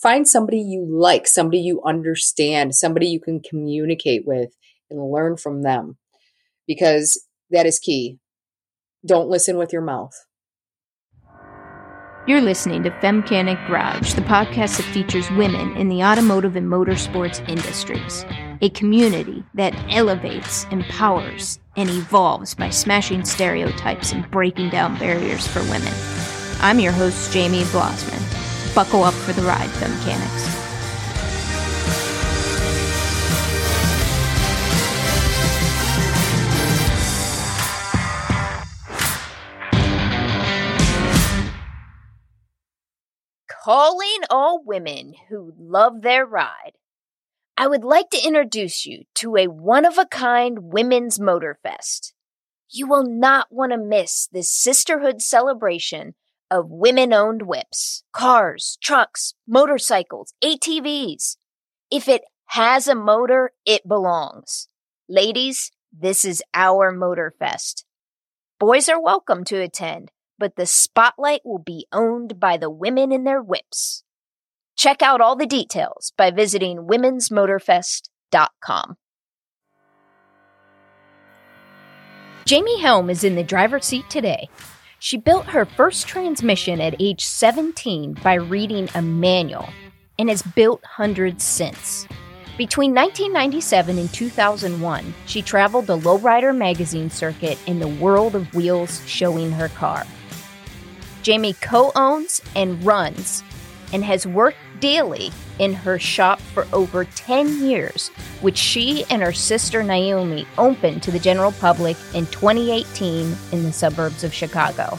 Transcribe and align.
find 0.00 0.28
somebody 0.28 0.58
you 0.58 0.86
like, 0.88 1.26
somebody 1.26 1.58
you 1.58 1.82
understand, 1.84 2.74
somebody 2.74 3.06
you 3.06 3.20
can 3.20 3.40
communicate 3.40 4.26
with 4.26 4.50
and 4.90 5.10
learn 5.10 5.36
from 5.36 5.62
them 5.62 5.96
because 6.66 7.24
that 7.50 7.66
is 7.66 7.78
key. 7.78 8.18
Don't 9.06 9.28
listen 9.28 9.56
with 9.56 9.72
your 9.72 9.82
mouth. 9.82 10.12
You're 12.26 12.40
listening 12.40 12.82
to 12.82 12.90
Femcanic 12.90 13.68
Garage, 13.68 14.14
the 14.14 14.20
podcast 14.22 14.78
that 14.78 14.92
features 14.92 15.30
women 15.30 15.76
in 15.76 15.88
the 15.88 16.02
automotive 16.02 16.56
and 16.56 16.66
motorsports 16.66 17.48
industries, 17.48 18.26
a 18.60 18.68
community 18.70 19.44
that 19.54 19.76
elevates, 19.90 20.64
empowers, 20.72 21.60
and 21.76 21.88
evolves 21.88 22.52
by 22.52 22.68
smashing 22.70 23.24
stereotypes 23.24 24.10
and 24.10 24.28
breaking 24.32 24.70
down 24.70 24.98
barriers 24.98 25.46
for 25.46 25.60
women. 25.70 25.92
I'm 26.60 26.80
your 26.80 26.92
host, 26.92 27.32
Jamie 27.32 27.62
Plossman. 27.62 28.35
Buckle 28.76 29.04
up 29.04 29.14
for 29.14 29.32
the 29.32 29.40
ride, 29.40 29.70
Femcanics. 29.70 30.52
Calling 43.48 44.08
all 44.28 44.62
women 44.62 45.14
who 45.30 45.54
love 45.58 46.02
their 46.02 46.26
ride. 46.26 46.72
I 47.56 47.66
would 47.66 47.82
like 47.82 48.10
to 48.10 48.22
introduce 48.22 48.84
you 48.84 49.04
to 49.14 49.36
a 49.36 49.46
one 49.46 49.86
of 49.86 49.96
a 49.96 50.04
kind 50.04 50.58
women's 50.64 51.18
motor 51.18 51.58
fest. 51.62 52.12
You 52.68 52.86
will 52.86 53.06
not 53.06 53.46
want 53.50 53.72
to 53.72 53.78
miss 53.78 54.28
this 54.30 54.50
sisterhood 54.50 55.22
celebration 55.22 56.14
of 56.50 56.70
women 56.70 57.12
owned 57.12 57.42
whips, 57.42 58.02
cars, 58.12 58.78
trucks, 58.82 59.34
motorcycles, 59.46 60.32
ATVs. 60.42 61.36
If 61.90 62.08
it 62.08 62.22
has 62.46 62.88
a 62.88 62.94
motor, 62.94 63.52
it 63.64 63.86
belongs. 63.86 64.68
Ladies, 65.08 65.70
this 65.92 66.24
is 66.24 66.42
our 66.54 66.90
motor 66.92 67.34
fest. 67.38 67.84
Boys 68.58 68.88
are 68.88 69.00
welcome 69.00 69.44
to 69.44 69.60
attend, 69.60 70.10
but 70.38 70.56
the 70.56 70.66
spotlight 70.66 71.42
will 71.44 71.58
be 71.58 71.86
owned 71.92 72.40
by 72.40 72.56
the 72.56 72.70
women 72.70 73.12
in 73.12 73.24
their 73.24 73.42
whips. 73.42 74.02
Check 74.76 75.02
out 75.02 75.20
all 75.20 75.36
the 75.36 75.46
details 75.46 76.14
by 76.16 76.30
visiting 76.30 76.78
womensmotorfest.com. 76.78 78.96
Jaime 82.48 82.80
Hjelm 82.80 83.10
is 83.10 83.24
in 83.24 83.34
the 83.34 83.42
driver's 83.42 83.86
seat 83.86 84.08
today. 84.08 84.48
She 85.06 85.18
built 85.18 85.46
her 85.46 85.64
first 85.64 86.08
transmission 86.08 86.80
at 86.80 86.96
age 86.98 87.24
17 87.24 88.14
by 88.24 88.34
reading 88.34 88.88
a 88.92 89.00
manual 89.00 89.68
and 90.18 90.28
has 90.28 90.42
built 90.42 90.82
hundreds 90.84 91.44
since. 91.44 92.08
Between 92.58 92.92
1997 92.92 93.98
and 93.98 94.12
2001, 94.12 95.14
she 95.26 95.42
traveled 95.42 95.86
the 95.86 95.96
Lowrider 95.96 96.52
magazine 96.52 97.08
circuit 97.08 97.56
in 97.68 97.78
the 97.78 97.86
world 97.86 98.34
of 98.34 98.52
wheels 98.52 99.00
showing 99.06 99.52
her 99.52 99.68
car. 99.68 100.04
Jaime 101.24 101.52
co 101.52 101.92
owns 101.94 102.42
and 102.56 102.84
runs 102.84 103.44
and 103.92 104.02
has 104.02 104.26
worked 104.26 104.58
daily 104.80 105.30
in 105.58 105.72
her 105.72 105.98
shop 105.98 106.40
for 106.40 106.66
over 106.72 107.04
10 107.04 107.62
years, 107.62 108.08
which 108.40 108.56
she 108.58 109.04
and 109.10 109.22
her 109.22 109.32
sister 109.32 109.82
Naomi 109.82 110.46
opened 110.58 111.02
to 111.02 111.10
the 111.10 111.18
general 111.18 111.52
public 111.52 111.96
in 112.14 112.26
2018 112.26 113.36
in 113.52 113.62
the 113.62 113.72
suburbs 113.72 114.24
of 114.24 114.34
Chicago. 114.34 114.98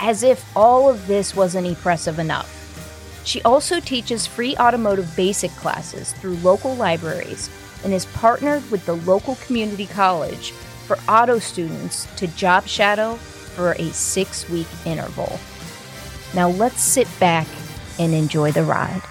As 0.00 0.22
if 0.22 0.44
all 0.56 0.88
of 0.88 1.06
this 1.06 1.34
wasn't 1.34 1.66
impressive 1.66 2.18
enough. 2.18 2.58
She 3.24 3.42
also 3.42 3.78
teaches 3.78 4.26
free 4.26 4.56
automotive 4.56 5.14
basic 5.16 5.50
classes 5.52 6.12
through 6.14 6.36
local 6.36 6.74
libraries 6.74 7.50
and 7.84 7.92
is 7.92 8.06
partnered 8.06 8.68
with 8.70 8.84
the 8.86 8.96
local 8.96 9.36
community 9.36 9.86
college 9.86 10.52
for 10.86 10.98
auto 11.08 11.38
students 11.38 12.06
to 12.16 12.26
job 12.28 12.66
shadow 12.66 13.14
for 13.14 13.72
a 13.72 13.92
six 13.92 14.48
week 14.50 14.66
interval. 14.84 15.38
Now 16.34 16.48
let's 16.48 16.82
sit 16.82 17.08
back 17.20 17.46
and 17.98 18.14
enjoy 18.14 18.52
the 18.52 18.64
ride. 18.64 19.02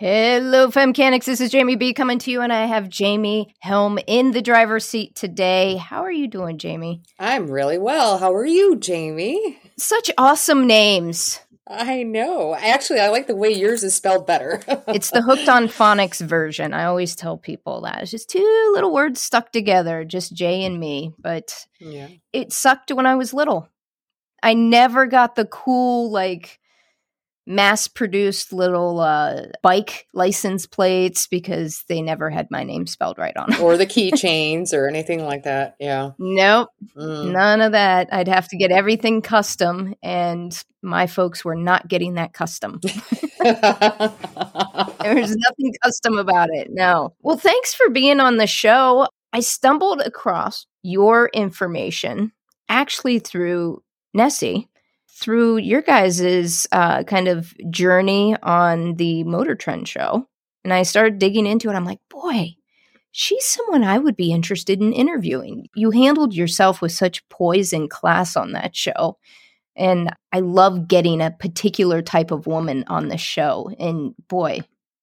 Hello, 0.00 0.68
Femcanics. 0.68 1.26
This 1.26 1.42
is 1.42 1.50
Jamie 1.50 1.76
B 1.76 1.92
coming 1.92 2.18
to 2.20 2.30
you, 2.30 2.40
and 2.40 2.50
I 2.50 2.64
have 2.64 2.88
Jaime 2.90 3.54
Hjelm 3.62 4.02
in 4.06 4.30
the 4.30 4.40
driver's 4.40 4.86
seat 4.86 5.14
today. 5.14 5.76
How 5.76 6.04
are 6.04 6.10
you 6.10 6.26
doing, 6.26 6.58
Jaime? 6.58 7.02
I'm 7.18 7.50
really 7.50 7.76
well. 7.76 8.16
How 8.16 8.32
are 8.32 8.46
you, 8.46 8.76
Jamie? 8.76 9.58
Such 9.76 10.10
awesome 10.16 10.66
names. 10.66 11.40
I 11.70 12.02
know. 12.02 12.54
Actually, 12.54 13.00
I 13.00 13.10
like 13.10 13.26
the 13.26 13.36
way 13.36 13.50
yours 13.50 13.84
is 13.84 13.94
spelled 13.94 14.26
better. 14.26 14.62
it's 14.88 15.10
the 15.10 15.20
hooked 15.20 15.50
on 15.50 15.68
phonics 15.68 16.20
version. 16.20 16.72
I 16.72 16.84
always 16.84 17.14
tell 17.14 17.36
people 17.36 17.82
that. 17.82 18.00
It's 18.00 18.10
just 18.10 18.30
two 18.30 18.70
little 18.74 18.94
words 18.94 19.20
stuck 19.20 19.52
together, 19.52 20.04
just 20.04 20.34
J 20.34 20.64
and 20.64 20.80
me. 20.80 21.12
But 21.18 21.66
yeah. 21.78 22.08
it 22.32 22.54
sucked 22.54 22.90
when 22.90 23.04
I 23.04 23.16
was 23.16 23.34
little. 23.34 23.68
I 24.42 24.54
never 24.54 25.06
got 25.06 25.34
the 25.36 25.44
cool, 25.46 26.10
like, 26.10 26.58
mass 27.46 27.88
produced 27.88 28.52
little 28.52 29.00
uh, 29.00 29.46
bike 29.62 30.06
license 30.14 30.66
plates 30.66 31.26
because 31.26 31.84
they 31.88 32.00
never 32.00 32.30
had 32.30 32.48
my 32.50 32.62
name 32.62 32.86
spelled 32.86 33.18
right 33.18 33.36
on 33.36 33.50
them. 33.50 33.60
or 33.62 33.76
the 33.76 33.86
keychains 33.94 34.72
or 34.72 34.88
anything 34.88 35.24
like 35.24 35.42
that. 35.42 35.74
Yeah. 35.80 36.12
Nope. 36.18 36.68
Mm. 36.96 37.32
None 37.32 37.60
of 37.60 37.72
that. 37.72 38.08
I'd 38.12 38.28
have 38.28 38.46
to 38.48 38.56
get 38.56 38.70
everything 38.70 39.20
custom, 39.20 39.94
and 40.02 40.62
my 40.82 41.06
folks 41.06 41.44
were 41.44 41.56
not 41.56 41.88
getting 41.88 42.14
that 42.14 42.32
custom. 42.32 42.80
There's 43.42 45.36
nothing 45.36 45.74
custom 45.82 46.18
about 46.18 46.50
it. 46.52 46.68
No. 46.70 47.14
Well, 47.22 47.36
thanks 47.36 47.74
for 47.74 47.90
being 47.90 48.20
on 48.20 48.36
the 48.36 48.46
show. 48.46 49.08
I 49.32 49.40
stumbled 49.40 50.00
across 50.00 50.66
your 50.82 51.30
information 51.34 52.32
actually 52.68 53.18
through 53.18 53.82
Nessie 54.14 54.68
through 55.08 55.58
your 55.58 55.82
guys's 55.82 56.66
uh, 56.72 57.02
kind 57.04 57.28
of 57.28 57.54
journey 57.70 58.36
on 58.42 58.94
the 58.94 59.24
Motor 59.24 59.54
Trend 59.54 59.88
show, 59.88 60.26
and 60.64 60.72
I 60.72 60.82
started 60.82 61.18
digging 61.18 61.46
into 61.46 61.68
it. 61.68 61.74
I'm 61.74 61.84
like, 61.84 62.00
boy, 62.08 62.54
she's 63.12 63.44
someone 63.44 63.84
I 63.84 63.98
would 63.98 64.16
be 64.16 64.32
interested 64.32 64.80
in 64.80 64.92
interviewing. 64.92 65.68
You 65.74 65.90
handled 65.90 66.34
yourself 66.34 66.80
with 66.80 66.92
such 66.92 67.28
poise 67.28 67.72
and 67.72 67.90
class 67.90 68.36
on 68.36 68.52
that 68.52 68.76
show. 68.76 69.18
And 69.76 70.14
I 70.32 70.40
love 70.40 70.88
getting 70.88 71.20
a 71.20 71.30
particular 71.30 72.02
type 72.02 72.30
of 72.30 72.46
woman 72.46 72.84
on 72.88 73.08
the 73.08 73.16
show. 73.16 73.70
And 73.78 74.14
boy, 74.28 74.60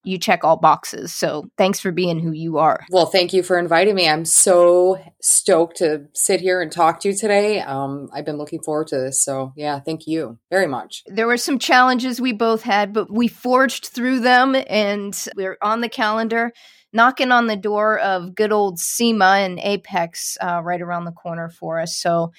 you 0.07 0.18
check 0.18 0.44
all 0.44 0.57
boxes. 0.57 1.13
So 1.13 1.50
thanks 1.57 1.79
for 1.79 1.91
being 1.91 2.19
who 2.19 2.31
you 2.31 2.57
are. 2.57 2.85
Well, 2.90 3.06
thank 3.06 3.34
you 3.34 3.44
for 3.44 3.59
inviting 3.59 3.95
me. 3.95 4.07
I'm 4.07 4.25
so 4.25 5.00
stoked 5.22 5.78
to 5.78 6.06
sit 6.13 6.40
here 6.40 6.62
and 6.62 6.72
talk 6.72 7.01
to 7.01 7.09
you 7.09 7.13
today. 7.13 7.59
Um, 7.62 8.09
I've 8.13 8.25
been 8.25 8.38
looking 8.38 8.62
forward 8.62 8.88
to 8.88 8.97
this. 8.97 9.22
So 9.22 9.53
yeah, 9.56 9.79
thank 9.79 10.07
you 10.07 10.38
very 10.50 10.68
much. 10.68 11.03
There 11.07 11.28
were 11.28 11.38
some 11.38 11.59
challenges 11.59 12.22
we 12.22 12.31
both 12.31 12.62
had, 12.62 12.94
but 12.94 13.12
we 13.12 13.28
forged 13.28 13.88
through 13.88 14.22
them 14.22 14.56
and 14.68 15.25
we're 15.35 15.57
on 15.62 15.81
the 15.81 15.90
calendar. 15.90 16.53
Knocking 16.94 17.34
on 17.34 17.47
the 17.47 17.57
door 17.57 18.00
of 18.00 18.34
good 18.34 18.53
old 18.53 18.79
SEMA 18.79 19.25
and 19.25 19.59
AAPEX 19.59 20.38
uh, 20.41 20.62
right 20.63 20.81
around 20.81 21.03
the 21.03 21.12
corner 21.12 21.50
for 21.50 21.81
us. 21.81 21.97
So, 21.97 22.31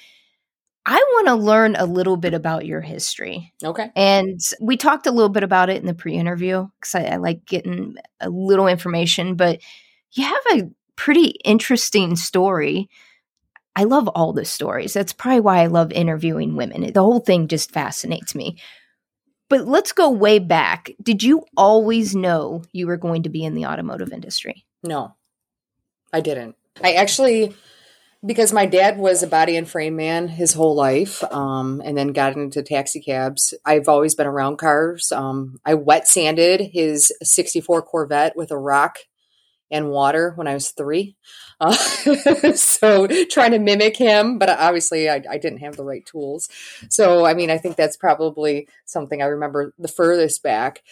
I 0.91 0.97
want 0.97 1.26
to 1.26 1.34
learn 1.34 1.76
a 1.76 1.84
little 1.84 2.16
bit 2.16 2.32
about 2.32 2.65
your 2.65 2.81
history. 2.81 3.53
Okay. 3.62 3.91
And 3.94 4.41
we 4.59 4.78
talked 4.78 5.06
a 5.06 5.10
little 5.10 5.28
bit 5.28 5.43
about 5.43 5.69
it 5.69 5.76
in 5.76 5.87
the 5.87 5.93
pre 5.93 6.15
interview 6.15 6.66
because 6.81 6.94
I, 6.94 7.03
I, 7.04 7.16
like 7.16 7.44
getting 7.44 7.97
a 8.21 8.31
little 8.31 8.66
information, 8.66 9.34
but 9.34 9.60
you 10.12 10.25
have 10.25 10.43
a 10.53 10.71
pretty 10.97 11.34
interesting 11.44 12.16
story. 12.16 12.88
I 13.77 13.84
love 13.84 14.09
all 14.09 14.32
the 14.32 14.47
stories. 14.47 14.94
That's 14.94 15.12
probably 15.12 15.41
why 15.41 15.59
I 15.59 15.66
love 15.66 15.93
interviewing 15.93 16.56
women. 16.56 16.91
The 16.91 17.03
whole 17.03 17.21
thing 17.21 17.48
just 17.48 17.71
fascinates 17.71 18.34
me. 18.34 18.56
But 19.51 19.66
let's 19.66 19.92
go 19.92 20.09
way 20.09 20.39
back. 20.39 20.91
Did 21.03 21.22
you 21.22 21.45
always 21.54 22.16
know 22.16 22.65
you 22.72 22.86
were 22.86 22.97
going 22.97 23.24
to 23.24 23.28
be 23.28 23.45
in 23.45 23.54
the 23.54 23.66
automotive 23.66 24.10
industry? 24.10 24.65
No, 24.83 25.15
I 26.15 26.22
didn't. 26.22 26.57
I 26.83 26.95
actually 26.95 27.54
because 28.26 28.53
my 28.53 28.66
dad 28.66 28.98
was 28.98 29.22
a 29.22 29.28
body 29.28 29.56
and 29.56 29.68
frame 29.68 29.97
man 29.97 30.28
his 30.28 30.53
whole 30.53 30.74
life 30.74 31.22
um, 31.32 31.80
and 31.84 31.97
then 31.97 32.09
got 32.09 32.34
into 32.34 32.62
taxi 32.62 33.00
cabs. 33.00 33.54
I've 33.65 33.88
always 33.88 34.15
been 34.15 34.26
around 34.26 34.59
cars. 34.59 35.12
Um, 35.12 35.59
i 35.65 35.74
wet 35.74 36.09
sanded 36.09 36.60
his 36.72 37.12
64 37.22 37.82
corvette 37.82 38.36
with 38.36 38.50
a 38.50 38.59
rock 38.59 38.98
and 39.70 39.91
water 39.91 40.32
when 40.34 40.48
i 40.48 40.54
was 40.54 40.70
three. 40.70 41.16
Uh, 41.60 41.72
so 42.54 43.06
trying 43.26 43.50
to 43.53 43.59
mimic 43.59 43.97
him 43.97 44.38
but 44.38 44.48
obviously 44.48 45.09
I, 45.09 45.22
I 45.30 45.38
didn't 45.38 45.59
have 45.59 45.76
the 45.76 45.84
right 45.84 46.04
tools. 46.04 46.48
So 46.88 47.24
i 47.24 47.34
mean 47.34 47.50
i 47.50 47.59
think 47.59 47.76
that's 47.76 47.97
probably 47.97 48.68
something 48.84 49.22
i 49.22 49.26
remember 49.26 49.74
the 49.78 49.88
furthest 49.88 50.42
back. 50.42 50.82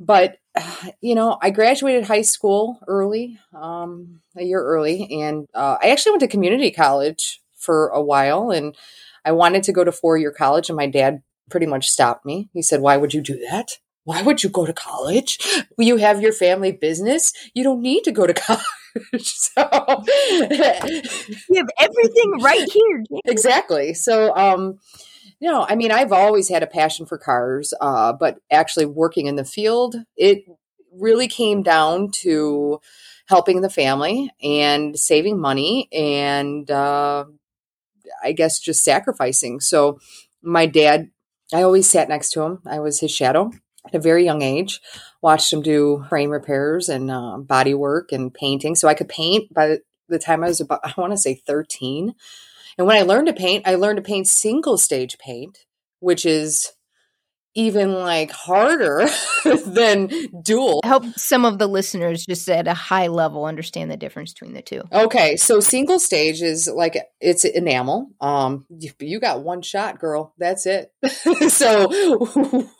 But 0.00 0.38
you 1.00 1.14
know, 1.14 1.38
I 1.40 1.50
graduated 1.50 2.04
high 2.04 2.22
school 2.22 2.80
early, 2.86 3.38
um, 3.54 4.20
a 4.36 4.44
year 4.44 4.62
early, 4.62 5.08
and 5.22 5.48
uh, 5.54 5.78
I 5.82 5.90
actually 5.90 6.12
went 6.12 6.20
to 6.20 6.28
community 6.28 6.70
college 6.70 7.40
for 7.56 7.88
a 7.88 8.02
while, 8.02 8.50
and 8.50 8.76
I 9.24 9.32
wanted 9.32 9.62
to 9.64 9.72
go 9.72 9.84
to 9.84 9.92
four 9.92 10.16
year 10.16 10.32
college, 10.32 10.68
and 10.68 10.76
my 10.76 10.86
dad 10.86 11.22
pretty 11.50 11.66
much 11.66 11.88
stopped 11.88 12.24
me. 12.24 12.48
He 12.52 12.62
said, 12.62 12.80
Why 12.80 12.96
would 12.96 13.14
you 13.14 13.20
do 13.20 13.38
that? 13.50 13.78
Why 14.04 14.22
would 14.22 14.42
you 14.42 14.48
go 14.48 14.64
to 14.66 14.72
college? 14.72 15.38
You 15.78 15.98
have 15.98 16.22
your 16.22 16.32
family 16.32 16.72
business. 16.72 17.32
You 17.54 17.62
don't 17.62 17.82
need 17.82 18.02
to 18.04 18.12
go 18.12 18.26
to 18.26 18.34
college. 18.34 18.62
so 19.22 20.04
you 20.48 21.56
have 21.56 21.68
everything 21.78 22.40
right 22.40 22.66
here. 22.70 23.04
Exactly. 23.26 23.94
So, 23.94 24.34
um, 24.36 24.78
know, 25.48 25.66
I 25.68 25.74
mean, 25.74 25.90
I've 25.90 26.12
always 26.12 26.48
had 26.48 26.62
a 26.62 26.66
passion 26.66 27.06
for 27.06 27.18
cars, 27.18 27.72
uh, 27.80 28.12
but 28.12 28.38
actually 28.50 28.86
working 28.86 29.26
in 29.26 29.36
the 29.36 29.44
field, 29.44 29.96
it 30.16 30.44
really 30.92 31.28
came 31.28 31.62
down 31.62 32.10
to 32.10 32.80
helping 33.26 33.60
the 33.60 33.70
family 33.70 34.30
and 34.42 34.98
saving 34.98 35.40
money 35.40 35.88
and 35.92 36.70
uh, 36.70 37.24
I 38.22 38.32
guess 38.32 38.58
just 38.58 38.84
sacrificing. 38.84 39.60
So, 39.60 40.00
my 40.42 40.66
dad, 40.66 41.10
I 41.52 41.62
always 41.62 41.88
sat 41.88 42.08
next 42.08 42.30
to 42.30 42.42
him. 42.42 42.60
I 42.66 42.80
was 42.80 43.00
his 43.00 43.10
shadow 43.10 43.50
at 43.86 43.94
a 43.94 44.00
very 44.00 44.24
young 44.24 44.42
age. 44.42 44.80
Watched 45.22 45.52
him 45.52 45.62
do 45.62 46.04
frame 46.08 46.30
repairs 46.30 46.88
and 46.88 47.10
uh, 47.10 47.38
body 47.38 47.74
work 47.74 48.12
and 48.12 48.32
painting. 48.32 48.74
So 48.74 48.88
I 48.88 48.94
could 48.94 49.08
paint 49.08 49.52
by 49.52 49.78
the 50.08 50.18
time 50.18 50.42
I 50.42 50.48
was 50.48 50.60
about, 50.60 50.80
I 50.82 50.92
want 50.96 51.12
to 51.12 51.18
say 51.18 51.34
13. 51.34 52.14
And 52.78 52.86
when 52.86 52.96
I 52.96 53.02
learned 53.02 53.26
to 53.28 53.32
paint, 53.32 53.66
I 53.66 53.74
learned 53.74 53.96
to 53.96 54.02
paint 54.02 54.28
single 54.28 54.78
stage 54.78 55.18
paint, 55.18 55.58
which 56.00 56.24
is 56.24 56.72
even 57.54 57.92
like 57.94 58.30
harder 58.30 59.08
than 59.66 60.08
dual. 60.42 60.80
Help 60.84 61.04
some 61.16 61.44
of 61.44 61.58
the 61.58 61.66
listeners 61.66 62.24
just 62.24 62.48
at 62.48 62.68
a 62.68 62.74
high 62.74 63.08
level 63.08 63.44
understand 63.44 63.90
the 63.90 63.96
difference 63.96 64.32
between 64.32 64.54
the 64.54 64.62
two. 64.62 64.82
Okay, 64.92 65.36
so 65.36 65.58
single 65.60 65.98
stage 65.98 66.42
is 66.42 66.68
like 66.68 66.96
it's 67.20 67.44
enamel. 67.44 68.10
Um 68.20 68.66
you, 68.68 68.92
you 69.00 69.20
got 69.20 69.42
one 69.42 69.62
shot, 69.62 69.98
girl. 69.98 70.34
That's 70.38 70.66
it. 70.66 70.92
so 71.48 71.90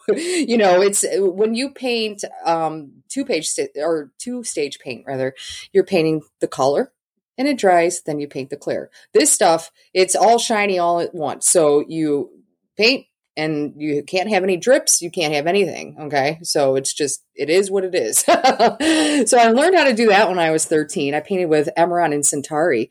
you 0.09 0.57
know, 0.57 0.81
it's 0.81 1.05
when 1.19 1.55
you 1.55 1.71
paint 1.71 2.25
um 2.45 2.93
two 3.09 3.25
page 3.25 3.49
st- 3.49 3.71
or 3.77 4.13
two 4.19 4.45
stage 4.45 4.79
paint 4.79 5.05
rather, 5.07 5.35
you're 5.73 5.85
painting 5.85 6.23
the 6.41 6.49
color 6.49 6.93
and 7.41 7.49
it 7.49 7.57
dries, 7.59 8.03
then 8.03 8.21
you 8.21 8.29
paint 8.29 8.51
the 8.51 8.57
clear. 8.57 8.91
This 9.15 9.33
stuff, 9.33 9.73
it's 9.95 10.15
all 10.15 10.39
shiny 10.39 10.79
all 10.79 11.01
at 11.01 11.15
once. 11.15 11.49
So 11.49 11.83
you 11.89 12.31
paint 12.77 13.07
and 13.35 13.73
you 13.79 14.03
can't 14.03 14.29
have 14.29 14.43
any 14.43 14.57
drips 14.57 15.01
you 15.01 15.11
can't 15.11 15.33
have 15.33 15.47
anything 15.47 15.97
okay? 15.99 16.39
So 16.43 16.77
it's 16.77 16.93
just 16.93 17.25
it 17.35 17.49
is 17.49 17.71
what 17.71 17.85
it 17.85 17.95
is. 17.95 18.25
So 19.29 19.39
i 19.39 19.51
learned 19.51 19.77
how 19.77 19.85
to 19.85 19.95
do 19.95 20.09
that 20.09 20.29
when 20.29 20.39
i 20.39 20.51
was 20.51 20.67
13 20.67 21.15
i 21.15 21.21
painted 21.21 21.47
with 21.47 21.71
Imron 21.79 22.13
and 22.13 22.25
Centari 22.25 22.91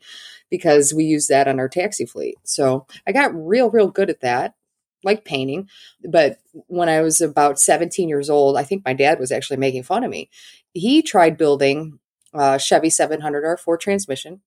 because 0.50 0.92
we 0.92 1.04
use 1.04 1.28
that 1.28 1.46
on 1.46 1.60
our 1.60 1.68
taxi 1.68 2.04
fleet. 2.04 2.34
So 2.42 2.86
i 3.06 3.12
got 3.12 3.32
real 3.34 3.70
real 3.70 3.88
good 3.88 4.10
at 4.10 4.22
that 4.22 4.54
like 5.04 5.24
painting. 5.24 5.68
But 6.04 6.38
when 6.66 6.88
i 6.88 7.02
was 7.02 7.20
about 7.20 7.60
17 7.60 8.08
years 8.08 8.28
old 8.28 8.56
i 8.56 8.64
think 8.64 8.84
my 8.84 8.94
dad 8.94 9.20
was 9.20 9.30
actually 9.30 9.58
making 9.58 9.84
fun 9.84 10.02
of 10.02 10.10
me. 10.10 10.28
He 10.72 11.02
tried 11.02 11.38
building 11.38 11.99
a 12.32 12.58
chevy 12.58 12.88
700r4 12.88 13.78
transmission 13.80 14.40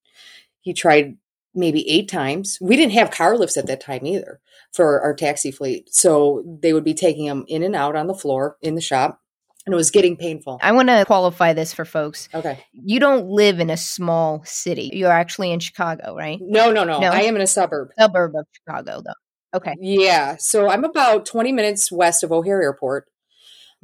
he 0.64 0.72
tried 0.72 1.16
maybe 1.54 1.88
eight 1.88 2.08
times. 2.08 2.58
We 2.60 2.74
didn't 2.74 2.94
have 2.94 3.10
car 3.10 3.36
lifts 3.36 3.56
at 3.56 3.66
that 3.66 3.80
time 3.80 4.04
either 4.06 4.40
for 4.72 5.00
our 5.02 5.14
taxi 5.14 5.52
fleet. 5.52 5.94
So 5.94 6.42
they 6.60 6.72
would 6.72 6.84
be 6.84 6.94
taking 6.94 7.26
them 7.26 7.44
in 7.46 7.62
and 7.62 7.76
out 7.76 7.94
on 7.94 8.08
the 8.08 8.14
floor 8.14 8.56
in 8.60 8.74
the 8.74 8.80
shop. 8.80 9.20
And 9.66 9.72
it 9.72 9.76
was 9.76 9.90
getting 9.90 10.16
painful. 10.16 10.58
I 10.62 10.72
want 10.72 10.88
to 10.88 11.04
qualify 11.06 11.54
this 11.54 11.72
for 11.72 11.86
folks. 11.86 12.28
Okay. 12.34 12.58
You 12.72 13.00
don't 13.00 13.28
live 13.28 13.60
in 13.60 13.70
a 13.70 13.78
small 13.78 14.42
city. 14.44 14.90
You're 14.92 15.10
actually 15.10 15.52
in 15.52 15.60
Chicago, 15.60 16.14
right? 16.14 16.38
No, 16.42 16.70
no, 16.70 16.84
no. 16.84 16.98
no? 16.98 17.08
I 17.08 17.20
am 17.20 17.36
in 17.36 17.40
a 17.40 17.46
suburb. 17.46 17.88
Suburb 17.98 18.34
of 18.36 18.46
Chicago, 18.52 19.02
though. 19.02 19.56
Okay. 19.56 19.74
Yeah. 19.80 20.36
So 20.38 20.68
I'm 20.68 20.84
about 20.84 21.24
20 21.24 21.52
minutes 21.52 21.90
west 21.90 22.22
of 22.22 22.32
O'Hare 22.32 22.62
Airport, 22.62 23.06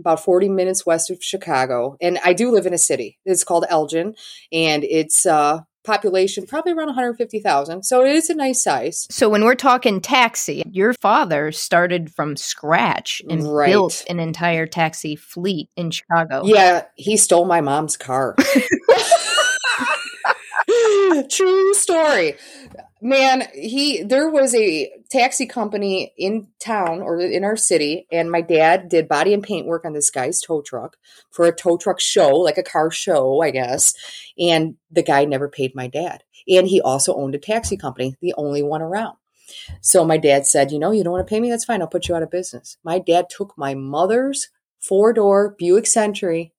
about 0.00 0.24
40 0.24 0.48
minutes 0.48 0.84
west 0.84 1.10
of 1.10 1.22
Chicago. 1.22 1.96
And 2.00 2.18
I 2.24 2.32
do 2.32 2.50
live 2.50 2.66
in 2.66 2.74
a 2.74 2.78
city. 2.78 3.18
It's 3.24 3.44
called 3.44 3.66
Elgin. 3.68 4.14
And 4.52 4.82
it's 4.84 5.26
uh, 5.26 5.60
population, 5.84 6.46
probably 6.46 6.72
around 6.72 6.88
150,000. 6.88 7.82
So 7.84 8.04
it 8.04 8.14
is 8.14 8.30
a 8.30 8.34
nice 8.34 8.62
size. 8.62 9.06
So 9.10 9.28
when 9.28 9.44
we're 9.44 9.54
talking 9.54 10.00
taxi, 10.00 10.62
your 10.70 10.94
father 10.94 11.52
started 11.52 12.12
from 12.12 12.36
scratch 12.36 13.22
and 13.28 13.44
right. 13.44 13.68
built 13.68 14.04
an 14.08 14.20
entire 14.20 14.66
taxi 14.66 15.16
fleet 15.16 15.68
in 15.76 15.90
Chicago. 15.90 16.42
Yeah, 16.44 16.84
he 16.96 17.16
stole 17.16 17.44
my 17.44 17.60
mom's 17.60 17.96
car. 17.96 18.36
True 21.30 21.74
story 21.74 22.36
man 23.02 23.44
he 23.54 24.02
there 24.02 24.30
was 24.30 24.54
a 24.54 24.90
taxi 25.10 25.46
company 25.46 26.12
in 26.18 26.48
town 26.58 27.00
or 27.00 27.18
in 27.20 27.44
our 27.44 27.56
city 27.56 28.06
and 28.12 28.30
my 28.30 28.40
dad 28.40 28.88
did 28.88 29.08
body 29.08 29.32
and 29.32 29.42
paint 29.42 29.66
work 29.66 29.84
on 29.84 29.92
this 29.92 30.10
guy's 30.10 30.40
tow 30.40 30.60
truck 30.60 30.96
for 31.30 31.46
a 31.46 31.54
tow 31.54 31.76
truck 31.76 31.98
show 31.98 32.30
like 32.30 32.58
a 32.58 32.62
car 32.62 32.90
show 32.90 33.40
i 33.42 33.50
guess 33.50 33.94
and 34.38 34.74
the 34.90 35.02
guy 35.02 35.24
never 35.24 35.48
paid 35.48 35.74
my 35.74 35.86
dad. 35.86 36.24
And 36.48 36.66
he 36.66 36.80
also 36.80 37.14
owned 37.14 37.34
a 37.34 37.38
taxi 37.38 37.76
company 37.76 38.16
the 38.20 38.34
only 38.36 38.62
one 38.62 38.82
around. 38.82 39.16
So 39.80 40.04
my 40.04 40.16
dad 40.16 40.46
said 40.46 40.72
you 40.72 40.78
know 40.78 40.90
you 40.90 41.04
don't 41.04 41.12
want 41.12 41.26
to 41.26 41.30
pay 41.30 41.40
me? 41.40 41.50
That's 41.50 41.64
fine 41.64 41.82
i'll 41.82 41.88
put 41.88 42.08
you 42.08 42.14
out 42.14 42.22
of 42.22 42.30
business. 42.30 42.76
My 42.84 42.98
dad 42.98 43.26
took 43.30 43.56
my 43.56 43.74
mother's 43.74 44.48
four 44.80 45.12
door 45.12 45.54
buick 45.58 45.86
century 45.86 46.52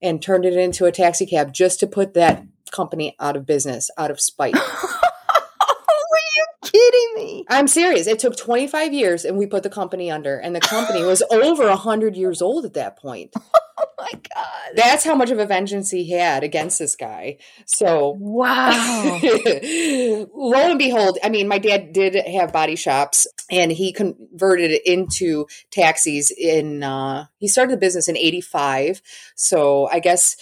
and 0.00 0.22
turned 0.22 0.44
it 0.44 0.54
into 0.54 0.86
a 0.86 0.92
taxi 0.92 1.26
cab 1.26 1.52
just 1.52 1.80
to 1.80 1.86
put 1.86 2.14
that 2.14 2.44
company 2.72 3.14
out 3.20 3.36
of 3.36 3.44
business 3.44 3.90
out 3.98 4.10
of 4.10 4.18
spite 4.18 4.56
I'm 7.48 7.66
serious. 7.66 8.06
It 8.06 8.18
took 8.18 8.36
25 8.36 8.92
years 8.92 9.24
and 9.24 9.36
we 9.36 9.46
put 9.46 9.62
the 9.62 9.70
company 9.70 10.10
under, 10.10 10.38
and 10.38 10.54
the 10.54 10.60
company 10.60 11.04
was 11.04 11.22
over 11.30 11.68
100 11.68 12.16
years 12.16 12.42
old 12.42 12.64
at 12.64 12.74
that 12.74 12.98
point. 12.98 13.34
Oh 13.78 13.86
my 13.98 14.12
God. 14.12 14.76
That's 14.76 15.02
how 15.02 15.14
much 15.14 15.30
of 15.30 15.38
a 15.38 15.46
vengeance 15.46 15.90
he 15.90 16.10
had 16.10 16.44
against 16.44 16.78
this 16.78 16.94
guy. 16.94 17.38
So, 17.66 18.16
wow. 18.20 19.18
lo 19.22 20.70
and 20.70 20.78
behold, 20.78 21.18
I 21.24 21.30
mean, 21.30 21.48
my 21.48 21.58
dad 21.58 21.92
did 21.92 22.14
have 22.14 22.52
body 22.52 22.76
shops 22.76 23.26
and 23.50 23.72
he 23.72 23.92
converted 23.92 24.72
it 24.72 24.82
into 24.86 25.46
taxis 25.70 26.30
in, 26.30 26.82
uh, 26.82 27.26
he 27.38 27.48
started 27.48 27.72
the 27.72 27.80
business 27.80 28.08
in 28.08 28.16
85. 28.16 29.00
So, 29.36 29.88
I 29.88 30.00
guess 30.00 30.36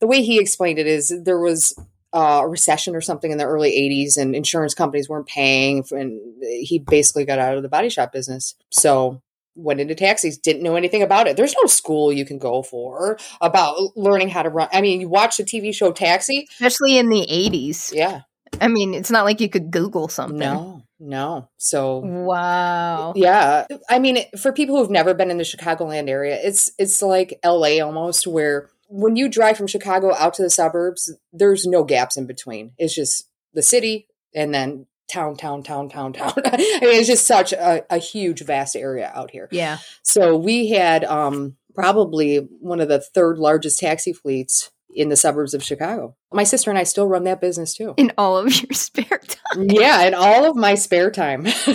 the 0.00 0.06
way 0.06 0.22
he 0.22 0.40
explained 0.40 0.78
it 0.78 0.86
is 0.86 1.12
there 1.24 1.40
was 1.40 1.74
uh, 2.12 2.40
a 2.42 2.48
recession 2.48 2.94
or 2.94 3.00
something 3.00 3.30
in 3.30 3.38
the 3.38 3.44
early 3.44 3.70
80s 3.70 4.16
and 4.16 4.34
insurance 4.34 4.74
companies 4.74 5.08
weren't 5.08 5.26
paying 5.26 5.84
and 5.90 6.20
he 6.42 6.78
basically 6.78 7.24
got 7.24 7.38
out 7.38 7.56
of 7.56 7.62
the 7.62 7.68
body 7.68 7.88
shop 7.88 8.12
business. 8.12 8.54
So 8.70 9.22
went 9.54 9.80
into 9.80 9.94
taxis 9.94 10.38
didn't 10.38 10.62
know 10.62 10.76
anything 10.76 11.02
about 11.02 11.26
it. 11.26 11.36
There's 11.36 11.54
no 11.60 11.66
school 11.66 12.12
you 12.12 12.24
can 12.24 12.38
go 12.38 12.62
for 12.62 13.18
about 13.40 13.96
learning 13.96 14.28
how 14.28 14.42
to 14.42 14.48
run. 14.48 14.68
I 14.72 14.80
mean 14.80 15.00
you 15.00 15.08
watch 15.08 15.36
the 15.36 15.44
tv 15.44 15.74
show 15.74 15.92
taxi. 15.92 16.46
Especially 16.52 16.96
in 16.96 17.08
the 17.08 17.26
80s 17.28 17.92
yeah. 17.92 18.22
I 18.60 18.68
mean 18.68 18.94
it's 18.94 19.10
not 19.10 19.24
like 19.24 19.40
you 19.40 19.48
could 19.50 19.70
google 19.70 20.08
something. 20.08 20.38
No 20.38 20.82
no. 21.00 21.48
So 21.58 21.98
wow. 21.98 23.12
Yeah. 23.14 23.66
I 23.88 23.98
mean 23.98 24.18
for 24.40 24.52
people 24.52 24.76
who've 24.76 24.90
never 24.90 25.12
been 25.12 25.30
in 25.30 25.38
the 25.38 25.44
chicagoland 25.44 26.08
area 26.08 26.38
it's 26.42 26.72
it's 26.78 27.02
like 27.02 27.38
la 27.44 27.80
almost 27.80 28.26
where 28.26 28.70
when 28.88 29.16
you 29.16 29.28
drive 29.28 29.56
from 29.56 29.66
Chicago 29.66 30.14
out 30.14 30.34
to 30.34 30.42
the 30.42 30.50
suburbs, 30.50 31.12
there's 31.32 31.66
no 31.66 31.84
gaps 31.84 32.16
in 32.16 32.26
between. 32.26 32.72
It's 32.78 32.94
just 32.94 33.28
the 33.54 33.62
city 33.62 34.08
and 34.34 34.52
then 34.52 34.86
town, 35.10 35.36
town, 35.36 35.62
town, 35.62 35.88
town, 35.88 36.12
town. 36.14 36.32
I 36.36 36.56
mean, 36.80 36.98
it's 36.98 37.08
just 37.08 37.26
such 37.26 37.52
a, 37.52 37.84
a, 37.90 37.98
huge, 37.98 38.44
vast 38.44 38.76
area 38.76 39.10
out 39.14 39.30
here. 39.30 39.48
Yeah. 39.50 39.78
So 40.02 40.36
we 40.36 40.70
had 40.70 41.04
um, 41.04 41.56
probably 41.74 42.36
one 42.60 42.80
of 42.80 42.88
the 42.88 43.00
third 43.00 43.38
largest 43.38 43.78
taxi 43.78 44.12
fleets 44.12 44.70
in 44.94 45.10
the 45.10 45.16
suburbs 45.16 45.52
of 45.52 45.62
Chicago. 45.62 46.16
My 46.32 46.44
sister 46.44 46.70
and 46.70 46.78
I 46.78 46.84
still 46.84 47.06
run 47.06 47.24
that 47.24 47.40
business 47.40 47.74
too. 47.74 47.94
In 47.98 48.12
all 48.16 48.38
of 48.38 48.46
your 48.46 48.72
spare 48.72 49.18
time. 49.18 49.66
Yeah, 49.68 50.02
in 50.04 50.14
all 50.14 50.48
of 50.48 50.56
my 50.56 50.74
spare 50.74 51.10
time. 51.10 51.46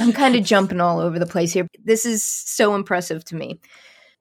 I'm 0.00 0.12
kind 0.12 0.34
of 0.34 0.44
jumping 0.44 0.80
all 0.80 0.98
over 0.98 1.18
the 1.18 1.26
place 1.26 1.52
here. 1.52 1.68
This 1.84 2.06
is 2.06 2.24
so 2.24 2.74
impressive 2.74 3.24
to 3.26 3.36
me 3.36 3.60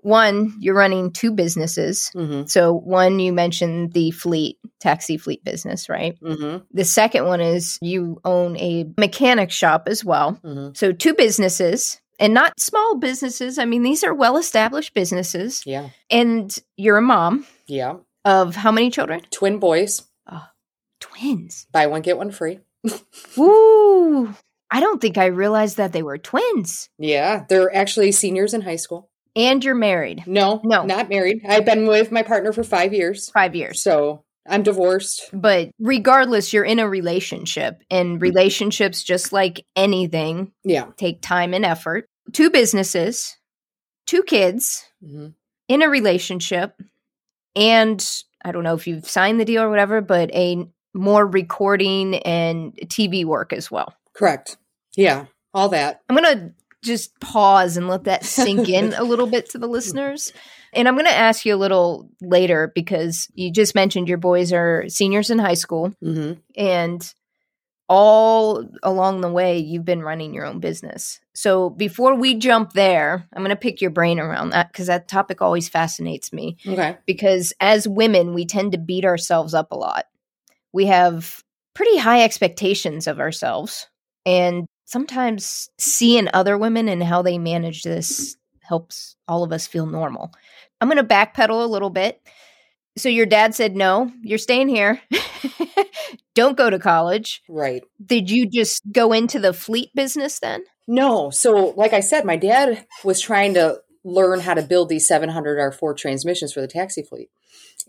one, 0.03 0.55
you're 0.59 0.75
running 0.75 1.11
two 1.11 1.31
businesses. 1.31 2.11
Mm-hmm. 2.15 2.47
So, 2.47 2.73
one, 2.73 3.19
you 3.19 3.33
mentioned 3.33 3.93
the 3.93 4.11
fleet, 4.11 4.57
taxi 4.79 5.17
fleet 5.17 5.43
business, 5.43 5.89
right? 5.89 6.19
Mm-hmm. 6.21 6.63
The 6.71 6.85
second 6.85 7.25
one 7.25 7.41
is 7.41 7.77
you 7.81 8.19
own 8.25 8.57
a 8.57 8.85
mechanic 8.97 9.51
shop 9.51 9.83
as 9.87 10.03
well. 10.03 10.39
Mm-hmm. 10.43 10.73
So, 10.75 10.91
two 10.91 11.13
businesses 11.13 12.01
and 12.19 12.33
not 12.33 12.59
small 12.59 12.97
businesses. 12.97 13.57
I 13.57 13.65
mean, 13.65 13.83
these 13.83 14.03
are 14.03 14.13
well 14.13 14.37
established 14.37 14.93
businesses. 14.93 15.63
Yeah. 15.65 15.89
And 16.09 16.55
you're 16.77 16.97
a 16.97 17.01
mom. 17.01 17.45
Yeah. 17.67 17.97
Of 18.25 18.55
how 18.55 18.71
many 18.71 18.89
children? 18.89 19.21
Twin 19.31 19.59
boys. 19.59 20.03
Oh, 20.31 20.45
twins. 20.99 21.67
Buy 21.71 21.87
one, 21.87 22.01
get 22.01 22.17
one 22.17 22.31
free. 22.31 22.59
Woo. 23.37 24.33
I 24.71 24.79
don't 24.79 25.01
think 25.01 25.17
I 25.17 25.25
realized 25.25 25.77
that 25.77 25.91
they 25.93 26.01
were 26.01 26.17
twins. 26.17 26.89
Yeah. 26.97 27.45
They're 27.47 27.75
actually 27.75 28.11
seniors 28.11 28.53
in 28.53 28.61
high 28.61 28.77
school. 28.77 29.09
And 29.35 29.63
you're 29.63 29.73
married? 29.75 30.23
No, 30.27 30.61
no, 30.63 30.85
not 30.85 31.09
married. 31.09 31.41
I've 31.47 31.65
been 31.65 31.87
with 31.87 32.11
my 32.11 32.21
partner 32.23 32.53
for 32.53 32.63
five 32.63 32.93
years. 32.93 33.29
Five 33.31 33.55
years. 33.55 33.81
So 33.81 34.23
I'm 34.47 34.61
divorced. 34.63 35.29
But 35.33 35.71
regardless, 35.79 36.53
you're 36.53 36.63
in 36.65 36.79
a 36.79 36.87
relationship, 36.87 37.81
and 37.89 38.21
relationships, 38.21 39.03
just 39.03 39.33
like 39.33 39.65
anything, 39.75 40.51
Yeah. 40.63 40.87
take 40.97 41.21
time 41.21 41.53
and 41.53 41.65
effort. 41.65 42.05
Two 42.31 42.49
businesses, 42.49 43.37
two 44.05 44.23
kids, 44.23 44.85
hmm 45.03 45.27
in 45.69 45.81
a 45.81 45.87
relationship, 45.89 46.79
and 47.55 48.05
I 48.43 48.51
don't 48.51 48.63
know 48.63 48.75
if 48.75 48.85
you've 48.85 49.09
signed 49.09 49.39
the 49.39 49.45
deal 49.45 49.63
or 49.63 49.69
whatever, 49.69 50.01
but 50.01 50.29
a 50.35 50.67
more 50.93 51.25
recording 51.25 52.15
and 52.15 52.73
TV 52.87 53.23
work 53.23 53.53
as 53.53 53.71
well. 53.71 53.93
Correct. 54.13 54.57
Yeah. 54.95 55.25
All 55.53 55.69
that. 55.69 56.01
I'm 56.09 56.17
going 56.17 56.37
to 56.37 56.53
just 56.83 57.19
pause 57.19 57.77
and 57.77 57.87
let 57.87 58.03
that 58.03 58.23
sink 58.25 58.69
in 58.69 58.93
a 58.93 59.03
little 59.03 59.27
bit 59.27 59.49
to 59.51 59.57
the 59.57 59.67
listeners. 59.77 60.31
And 60.73 60.87
I'm 60.87 60.95
going 60.95 61.05
to 61.05 61.13
ask 61.15 61.45
you 61.45 61.55
a 61.55 61.57
little 61.57 62.09
later 62.21 62.71
because 62.75 63.29
you 63.33 63.51
just 63.51 63.75
mentioned 63.75 64.09
your 64.09 64.17
boys 64.17 64.51
are 64.51 64.85
seniors 64.89 65.29
in 65.29 65.39
high 65.39 65.53
school 65.53 65.93
hmm 66.01 66.33
and 66.55 67.13
all 67.89 68.63
along 68.81 69.21
the 69.21 69.29
way 69.31 69.57
you've 69.59 69.85
been 69.85 70.01
running 70.01 70.33
your 70.33 70.45
own 70.45 70.59
business. 70.59 71.19
So 71.33 71.69
before 71.69 72.15
we 72.15 72.35
jump 72.35 72.73
there, 72.73 73.27
I'm 73.33 73.43
going 73.43 73.49
to 73.49 73.55
pick 73.57 73.81
your 73.81 73.91
brain 73.91 74.19
around 74.19 74.51
that 74.51 74.71
because 74.71 74.87
that 74.87 75.07
topic 75.07 75.41
always 75.41 75.67
fascinates 75.67 76.31
me 76.31 76.57
Okay. 76.65 76.97
because 77.05 77.53
as 77.59 77.87
women, 77.87 78.33
we 78.33 78.45
tend 78.45 78.71
to 78.71 78.77
beat 78.77 79.03
ourselves 79.05 79.53
up 79.53 79.71
a 79.71 79.77
lot. 79.77 80.05
We 80.71 80.85
have 80.85 81.43
pretty 81.75 81.97
high 81.97 82.23
expectations 82.23 83.05
of 83.05 83.19
ourselves. 83.19 83.87
And 84.25 84.65
sometimes 84.85 85.69
seeing 85.77 86.27
other 86.33 86.57
women 86.57 86.87
and 86.87 87.03
how 87.03 87.21
they 87.21 87.37
manage 87.37 87.83
this 87.83 88.35
helps 88.61 89.15
all 89.27 89.43
of 89.43 89.51
us 89.51 89.67
feel 89.67 89.85
normal. 89.85 90.31
I'm 90.81 90.89
going 90.89 90.97
to 90.97 91.03
backpedal 91.03 91.63
a 91.63 91.67
little 91.67 91.89
bit. 91.89 92.21
So, 92.95 93.09
your 93.09 93.25
dad 93.25 93.55
said, 93.55 93.75
no, 93.75 94.11
you're 94.21 94.37
staying 94.37 94.67
here. 94.67 95.01
Don't 96.35 96.57
go 96.57 96.69
to 96.69 96.77
college. 96.77 97.41
Right. 97.49 97.83
Did 98.03 98.29
you 98.29 98.47
just 98.47 98.83
go 98.91 99.13
into 99.13 99.39
the 99.39 99.53
fleet 99.53 99.89
business 99.95 100.39
then? 100.39 100.63
No. 100.87 101.31
So, 101.31 101.73
like 101.75 101.93
I 101.93 102.01
said, 102.01 102.23
my 102.23 102.35
dad 102.35 102.85
was 103.03 103.19
trying 103.19 103.55
to 103.55 103.81
learn 104.03 104.41
how 104.41 104.53
to 104.53 104.61
build 104.61 104.89
these 104.89 105.07
700 105.07 105.57
R4 105.57 105.97
transmissions 105.97 106.53
for 106.53 106.61
the 106.61 106.67
taxi 106.67 107.01
fleet. 107.01 107.29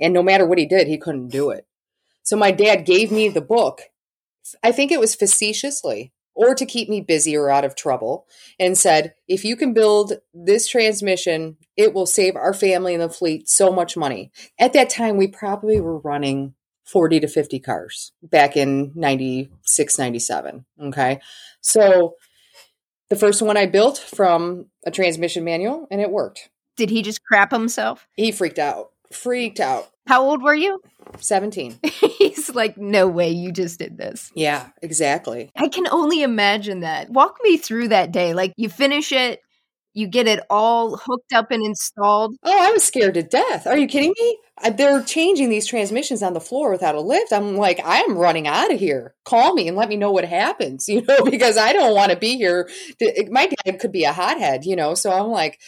And 0.00 0.14
no 0.14 0.22
matter 0.22 0.46
what 0.46 0.58
he 0.58 0.66
did, 0.66 0.86
he 0.86 0.96
couldn't 0.96 1.28
do 1.28 1.50
it. 1.50 1.66
So, 2.22 2.36
my 2.36 2.50
dad 2.50 2.86
gave 2.86 3.12
me 3.12 3.28
the 3.28 3.42
book. 3.42 3.82
I 4.62 4.72
think 4.72 4.90
it 4.90 5.00
was 5.00 5.14
facetiously 5.14 6.12
or 6.34 6.54
to 6.54 6.66
keep 6.66 6.88
me 6.88 7.00
busy 7.00 7.36
or 7.36 7.50
out 7.50 7.64
of 7.64 7.76
trouble 7.76 8.26
and 8.58 8.76
said, 8.76 9.14
if 9.28 9.44
you 9.44 9.56
can 9.56 9.72
build 9.72 10.14
this 10.32 10.68
transmission, 10.68 11.56
it 11.76 11.94
will 11.94 12.06
save 12.06 12.36
our 12.36 12.52
family 12.52 12.94
and 12.94 13.02
the 13.02 13.08
fleet 13.08 13.48
so 13.48 13.70
much 13.72 13.96
money. 13.96 14.30
At 14.58 14.72
that 14.72 14.90
time, 14.90 15.16
we 15.16 15.28
probably 15.28 15.80
were 15.80 15.98
running 15.98 16.54
40 16.84 17.20
to 17.20 17.28
50 17.28 17.60
cars 17.60 18.12
back 18.22 18.56
in 18.56 18.92
96, 18.94 19.98
97. 19.98 20.64
Okay. 20.82 21.20
So, 21.60 22.14
the 23.10 23.16
first 23.16 23.42
one 23.42 23.56
I 23.56 23.66
built 23.66 23.98
from 23.98 24.66
a 24.86 24.90
transmission 24.90 25.44
manual 25.44 25.86
and 25.90 26.00
it 26.00 26.10
worked. 26.10 26.50
Did 26.76 26.90
he 26.90 27.02
just 27.02 27.22
crap 27.22 27.52
himself? 27.52 28.08
He 28.14 28.32
freaked 28.32 28.58
out, 28.58 28.90
freaked 29.12 29.60
out. 29.60 29.90
How 30.06 30.22
old 30.22 30.42
were 30.42 30.54
you? 30.54 30.80
17. 31.20 31.78
He's 32.46 32.54
like, 32.54 32.76
no 32.78 33.08
way, 33.08 33.30
you 33.30 33.52
just 33.52 33.78
did 33.78 33.96
this. 33.98 34.30
Yeah, 34.34 34.68
exactly. 34.82 35.50
I 35.56 35.68
can 35.68 35.86
only 35.88 36.22
imagine 36.22 36.80
that. 36.80 37.10
Walk 37.10 37.36
me 37.42 37.56
through 37.56 37.88
that 37.88 38.12
day. 38.12 38.34
Like, 38.34 38.52
you 38.56 38.68
finish 38.68 39.12
it, 39.12 39.40
you 39.94 40.08
get 40.08 40.26
it 40.26 40.40
all 40.50 40.96
hooked 40.96 41.32
up 41.32 41.50
and 41.50 41.64
installed. 41.64 42.36
Oh, 42.42 42.68
I 42.68 42.72
was 42.72 42.82
scared 42.82 43.14
to 43.14 43.22
death. 43.22 43.66
Are 43.66 43.76
you 43.78 43.86
kidding 43.86 44.12
me? 44.20 44.38
I- 44.58 44.70
They're 44.70 45.02
changing 45.02 45.50
these 45.50 45.66
transmissions 45.66 46.22
on 46.22 46.32
the 46.34 46.40
floor 46.40 46.70
without 46.70 46.96
a 46.96 47.00
lift. 47.00 47.32
I'm 47.32 47.56
like, 47.56 47.80
I 47.84 48.00
am 48.00 48.18
running 48.18 48.46
out 48.48 48.72
of 48.72 48.80
here. 48.80 49.14
Call 49.24 49.54
me 49.54 49.68
and 49.68 49.76
let 49.76 49.88
me 49.88 49.96
know 49.96 50.10
what 50.10 50.24
happens, 50.24 50.88
you 50.88 51.02
know, 51.02 51.22
because 51.24 51.56
I 51.56 51.72
don't 51.72 51.94
want 51.94 52.10
to 52.10 52.18
be 52.18 52.36
here. 52.36 52.68
My 53.30 53.48
dad 53.64 53.78
could 53.78 53.92
be 53.92 54.04
a 54.04 54.12
hothead, 54.12 54.64
you 54.64 54.74
know, 54.76 54.94
so 54.94 55.12
I'm 55.12 55.28
like, 55.30 55.60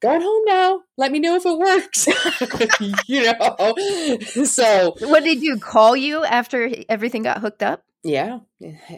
going 0.00 0.20
home 0.20 0.42
now. 0.46 0.80
Let 0.96 1.12
me 1.12 1.18
know 1.18 1.36
if 1.36 1.46
it 1.46 1.58
works, 1.58 2.06
you 3.06 3.22
know. 3.22 3.74
So 4.44 4.94
What 5.00 5.24
did 5.24 5.42
you 5.42 5.58
call 5.58 5.96
you 5.96 6.24
after 6.24 6.70
everything 6.88 7.22
got 7.22 7.38
hooked 7.38 7.62
up? 7.62 7.82
Yeah. 8.02 8.40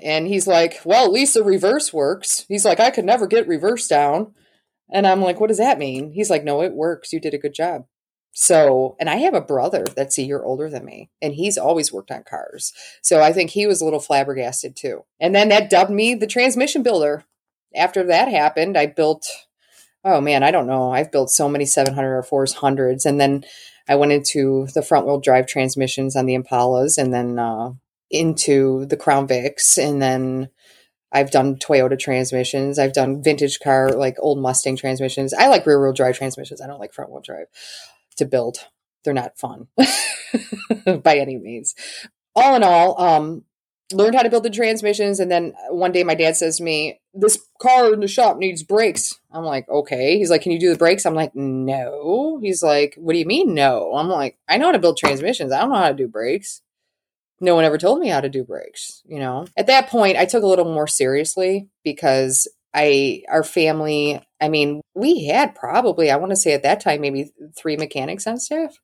And 0.03 0.27
he's 0.27 0.47
like, 0.49 0.81
well, 0.85 1.05
at 1.05 1.13
least 1.13 1.35
the 1.35 1.45
reverse 1.45 1.93
works. 1.93 2.45
He's 2.49 2.65
like, 2.65 2.81
I 2.81 2.91
could 2.91 3.05
never 3.05 3.27
get 3.27 3.47
reverse 3.47 3.87
down. 3.87 4.35
And 4.93 5.07
I'm 5.07 5.23
like, 5.23 5.41
what 5.41 5.49
does 5.49 5.59
that 5.59 5.79
mean? 5.79 6.13
He's 6.13 6.31
like, 6.31 6.45
no, 6.45 6.63
it 6.63 6.75
works. 6.75 7.13
You 7.13 7.21
did 7.21 7.35
a 7.35 7.39
good 7.39 7.55
job. 7.55 7.87
So, 8.39 8.97
and 9.01 9.09
I 9.09 9.17
have 9.17 9.33
a 9.33 9.41
brother 9.41 9.85
that's 9.97 10.19
a 10.19 10.23
year 10.23 10.43
older 10.43 10.69
than 10.69 10.85
me, 10.85 11.09
and 11.23 11.33
he's 11.33 11.57
always 11.57 11.91
worked 11.91 12.11
on 12.11 12.23
cars. 12.23 12.75
So 13.01 13.23
I 13.23 13.33
think 13.33 13.49
he 13.49 13.67
was 13.67 13.81
a 13.81 13.85
little 13.87 13.99
flabbergasted 13.99 14.77
too. 14.77 15.05
And 15.19 15.35
then 15.35 15.49
that 15.49 15.71
dubbed 15.71 15.91
me 15.91 16.15
the 16.15 16.27
transmission 16.27 16.83
builder. 16.83 17.25
After 17.75 18.05
that 18.05 18.29
happened, 18.29 18.77
I 18.77 18.87
built, 18.87 19.27
oh 20.07 20.21
man, 20.21 20.43
I 20.43 20.53
don't 20.53 20.69
know. 20.69 20.93
I've 20.93 21.11
built 21.11 21.31
so 21.31 21.49
many 21.49 21.67
700 21.67 22.17
or 22.17 22.23
400s. 22.23 23.05
And 23.05 23.21
then 23.21 23.45
I 23.89 23.97
went 23.97 24.13
into 24.13 24.69
the 24.73 24.83
front 24.83 25.07
wheel 25.07 25.21
drive 25.21 25.47
transmissions 25.47 26.17
on 26.17 26.27
the 26.27 26.39
Impalas 26.39 26.97
and 26.97 27.13
then 27.13 27.39
uh, 27.39 27.73
into 28.11 28.87
the 28.87 28.97
Crown 28.97 29.27
Vics. 29.27 29.77
And 29.77 30.01
then 30.01 30.49
I've 31.13 31.33
done 31.33 31.57
Toyota 31.57 31.99
transmissions. 31.99 32.79
I've 32.79 32.93
done 32.93 33.23
vintage 33.23 33.59
car, 33.59 33.91
like 33.91 34.17
old 34.21 34.39
Mustang 34.39 34.77
transmissions. 34.77 35.35
I 35.35 35.49
like 35.49 35.67
rear 35.67 35.83
wheel 35.83 35.93
drive 35.93 36.17
transmissions. 36.17 36.63
I 36.63 36.69
don't 36.69 36.81
like 36.81 36.95
front 36.95 37.11
wheel 37.11 37.23
drive 37.23 37.49
to 38.17 38.25
build. 38.25 38.59
They're 39.05 39.13
not 39.13 39.39
fun 39.39 39.67
by 41.03 41.19
any 41.19 41.37
means. 41.37 41.75
All 42.35 42.55
in 42.55 42.63
all, 42.63 43.01
um, 43.01 43.45
learned 43.93 44.15
how 44.15 44.23
to 44.23 44.31
build 44.31 44.43
the 44.43 44.51
transmissions. 44.51 45.21
And 45.21 45.31
then 45.31 45.55
one 45.71 45.93
day 45.93 46.05
my 46.05 46.15
dad 46.15 46.37
says 46.37 46.59
to 46.59 46.63
me, 46.63 47.01
This 47.15 47.39
car 47.61 47.93
in 47.93 48.01
the 48.01 48.09
shop 48.09 48.37
needs 48.37 48.63
brakes. 48.63 49.19
I'm 49.33 49.45
like, 49.45 49.69
Okay. 49.69 50.19
He's 50.19 50.31
like, 50.31 50.43
Can 50.43 50.53
you 50.53 50.61
do 50.61 50.71
the 50.73 50.79
brakes? 50.79 51.07
I'm 51.07 51.15
like, 51.15 51.35
No. 51.35 52.39
He's 52.43 52.63
like, 52.63 52.95
What 52.97 53.13
do 53.13 53.19
you 53.19 53.27
mean, 53.27 53.55
no? 53.55 53.95
I'm 53.95 54.09
like, 54.09 54.37
I 54.49 54.57
know 54.57 54.67
how 54.67 54.73
to 54.73 54.79
build 54.79 54.97
transmissions. 54.97 55.53
I 55.53 55.61
don't 55.61 55.71
know 55.71 55.77
how 55.77 55.89
to 55.89 55.95
do 55.95 56.09
brakes. 56.09 56.63
No 57.41 57.55
one 57.55 57.65
ever 57.65 57.79
told 57.79 58.01
me 58.01 58.09
how 58.09 58.21
to 58.21 58.31
do 58.31 58.45
brakes, 58.45 59.03
you 59.07 59.19
know? 59.19 59.47
At 59.59 59.67
that 59.67 59.89
point, 59.89 60.17
I 60.17 60.25
took 60.25 60.43
a 60.43 60.47
little 60.47 60.65
more 60.65 60.87
seriously 60.87 61.69
because 61.85 62.49
I, 62.73 63.25
our 63.29 63.45
family, 63.45 64.23
I 64.41 64.49
mean, 64.49 64.81
we 64.95 65.27
had 65.27 65.55
probably, 65.55 66.11
I 66.11 66.17
want 66.17 66.31
to 66.31 66.37
say 66.37 66.55
at 66.55 66.63
that 66.63 66.81
time, 66.81 67.03
maybe 67.03 67.31
three 67.55 67.77
mechanics 67.77 68.27
on 68.27 68.39
staff 68.39 68.79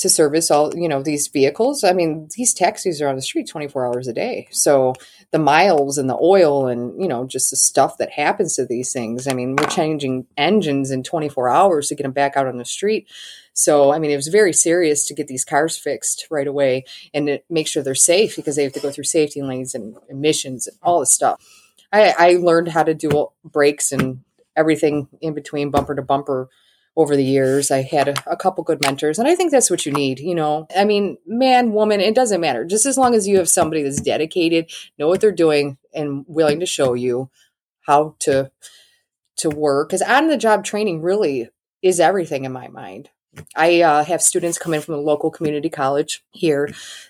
to 0.00 0.08
service 0.08 0.50
all 0.50 0.74
you 0.74 0.88
know 0.88 1.02
these 1.02 1.28
vehicles. 1.28 1.84
I 1.84 1.92
mean 1.92 2.28
these 2.36 2.54
taxis 2.54 3.00
are 3.00 3.08
on 3.08 3.16
the 3.16 3.22
street 3.22 3.48
24 3.48 3.86
hours 3.86 4.08
a 4.08 4.12
day. 4.14 4.48
So 4.50 4.94
the 5.30 5.38
miles 5.38 5.98
and 5.98 6.08
the 6.08 6.18
oil 6.20 6.66
and 6.66 7.00
you 7.00 7.06
know 7.06 7.26
just 7.26 7.50
the 7.50 7.56
stuff 7.56 7.98
that 7.98 8.10
happens 8.10 8.56
to 8.56 8.66
these 8.66 8.92
things 8.92 9.28
i 9.28 9.32
mean 9.32 9.54
we're 9.54 9.66
changing 9.68 10.26
engines 10.36 10.90
in 10.90 11.02
24 11.02 11.48
hours 11.48 11.88
to 11.88 11.94
get 11.94 12.02
them 12.02 12.12
back 12.12 12.36
out 12.36 12.46
on 12.46 12.56
the 12.56 12.64
street. 12.64 13.08
So 13.52 13.92
i 13.92 13.98
mean 13.98 14.10
it 14.10 14.16
was 14.16 14.28
very 14.28 14.54
serious 14.54 15.06
to 15.06 15.14
get 15.14 15.28
these 15.28 15.44
cars 15.44 15.76
fixed 15.76 16.26
right 16.30 16.46
away 16.46 16.84
and 17.12 17.40
make 17.50 17.68
sure 17.68 17.82
they're 17.82 17.94
safe 17.94 18.36
because 18.36 18.56
they 18.56 18.64
have 18.64 18.72
to 18.72 18.80
go 18.80 18.90
through 18.90 19.04
safety 19.04 19.42
lanes 19.42 19.74
and 19.74 19.96
emissions 20.08 20.66
and 20.66 20.76
all 20.82 21.00
this 21.00 21.12
stuff. 21.12 21.44
I, 21.92 22.14
I 22.16 22.30
learned 22.34 22.68
how 22.68 22.84
to 22.84 22.94
do 22.94 23.28
brakes 23.44 23.90
and 23.92 24.22
everything 24.56 25.08
in 25.20 25.34
between 25.34 25.70
bumper 25.70 25.94
to 25.94 26.02
bumper 26.02 26.48
over 26.96 27.16
the 27.16 27.24
years. 27.24 27.70
I 27.70 27.82
had 27.82 28.08
a, 28.08 28.14
a, 28.26 28.36
couple 28.36 28.64
good 28.64 28.82
mentors, 28.82 29.18
and 29.18 29.28
I 29.28 29.34
think 29.34 29.50
that's 29.50 29.70
what 29.70 29.86
you 29.86 29.92
need. 29.92 30.18
You 30.20 30.34
know, 30.34 30.66
I 30.76 30.84
mean, 30.84 31.18
man, 31.26 31.72
woman, 31.72 32.00
it 32.00 32.14
doesn't 32.14 32.40
matter. 32.40 32.64
Just 32.64 32.86
as 32.86 32.98
long 32.98 33.14
as 33.14 33.28
you 33.28 33.38
have 33.38 33.48
somebody 33.48 33.82
that's 33.82 34.00
dedicated, 34.00 34.70
know 34.98 35.08
what 35.08 35.20
they're 35.20 35.32
doing, 35.32 35.78
and 35.94 36.24
willing 36.28 36.60
to 36.60 36.66
show 36.66 36.94
you 36.94 37.30
how 37.82 38.16
to 38.20 38.50
to 39.36 39.50
work. 39.50 39.88
Because 39.88 40.02
on 40.02 40.28
the 40.28 40.36
job 40.36 40.64
training 40.64 41.02
really 41.02 41.48
is 41.82 42.00
everything 42.00 42.44
in 42.44 42.52
my 42.52 42.68
mind. 42.68 43.10
I 43.56 43.80
uh, 43.80 44.04
have 44.04 44.22
students 44.22 44.58
come 44.58 44.74
in 44.74 44.80
from 44.80 44.94
the 44.94 45.00
local 45.00 45.30
community 45.30 45.68
college 45.68 46.24
here 46.32 46.68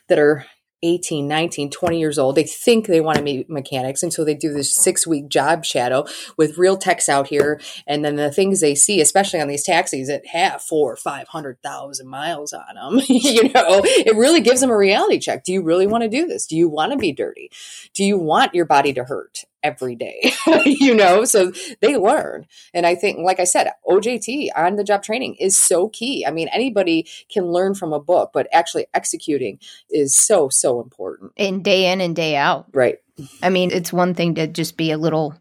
that 0.08 0.18
are 0.18 0.46
18, 0.82 1.26
19, 1.26 1.70
20 1.70 1.98
years 1.98 2.18
old. 2.18 2.34
They 2.34 2.44
think 2.44 2.86
they 2.86 3.00
want 3.00 3.18
to 3.18 3.24
be 3.24 3.44
mechanics 3.48 4.02
until 4.02 4.24
they 4.24 4.34
do 4.34 4.52
this 4.52 4.74
six 4.74 5.06
week 5.06 5.28
job 5.28 5.64
shadow 5.64 6.06
with 6.36 6.58
real 6.58 6.76
techs 6.76 7.08
out 7.08 7.28
here. 7.28 7.60
And 7.86 8.04
then 8.04 8.16
the 8.16 8.30
things 8.30 8.60
they 8.60 8.74
see, 8.74 9.00
especially 9.00 9.40
on 9.40 9.48
these 9.48 9.64
taxis 9.64 10.08
that 10.08 10.26
have 10.28 10.62
four 10.62 10.92
or 10.92 10.96
500,000 10.96 12.08
miles 12.08 12.52
on 12.52 12.74
them, 12.74 13.04
you 13.08 13.44
know, 13.44 13.82
it 13.84 14.16
really 14.16 14.40
gives 14.40 14.60
them 14.60 14.70
a 14.70 14.76
reality 14.76 15.18
check. 15.18 15.44
Do 15.44 15.52
you 15.52 15.62
really 15.62 15.86
want 15.86 16.02
to 16.02 16.08
do 16.08 16.26
this? 16.26 16.46
Do 16.46 16.56
you 16.56 16.68
want 16.68 16.92
to 16.92 16.98
be 16.98 17.12
dirty? 17.12 17.50
Do 17.94 18.04
you 18.04 18.18
want 18.18 18.54
your 18.54 18.66
body 18.66 18.92
to 18.94 19.04
hurt? 19.04 19.44
Every 19.62 19.94
day, 19.96 20.32
you 20.64 20.94
know, 20.94 21.24
so 21.24 21.52
they 21.80 21.96
learn. 21.96 22.46
And 22.74 22.86
I 22.86 22.94
think, 22.94 23.18
like 23.18 23.40
I 23.40 23.44
said, 23.44 23.70
OJT 23.88 24.48
on 24.56 24.76
the 24.76 24.84
job 24.84 25.02
training 25.02 25.36
is 25.36 25.56
so 25.56 25.88
key. 25.88 26.24
I 26.26 26.30
mean, 26.30 26.48
anybody 26.48 27.06
can 27.32 27.46
learn 27.46 27.74
from 27.74 27.92
a 27.92 28.00
book, 28.00 28.30
but 28.32 28.48
actually 28.52 28.86
executing 28.94 29.58
is 29.90 30.14
so, 30.14 30.48
so 30.48 30.80
important. 30.80 31.32
And 31.36 31.62
day 31.64 31.92
in 31.92 32.00
and 32.00 32.14
day 32.16 32.36
out. 32.36 32.66
Right. 32.72 32.98
I 33.42 33.50
mean, 33.50 33.70
it's 33.70 33.92
one 33.92 34.14
thing 34.14 34.34
to 34.36 34.46
just 34.46 34.76
be 34.76 34.92
a 34.92 34.98
little 34.98 35.34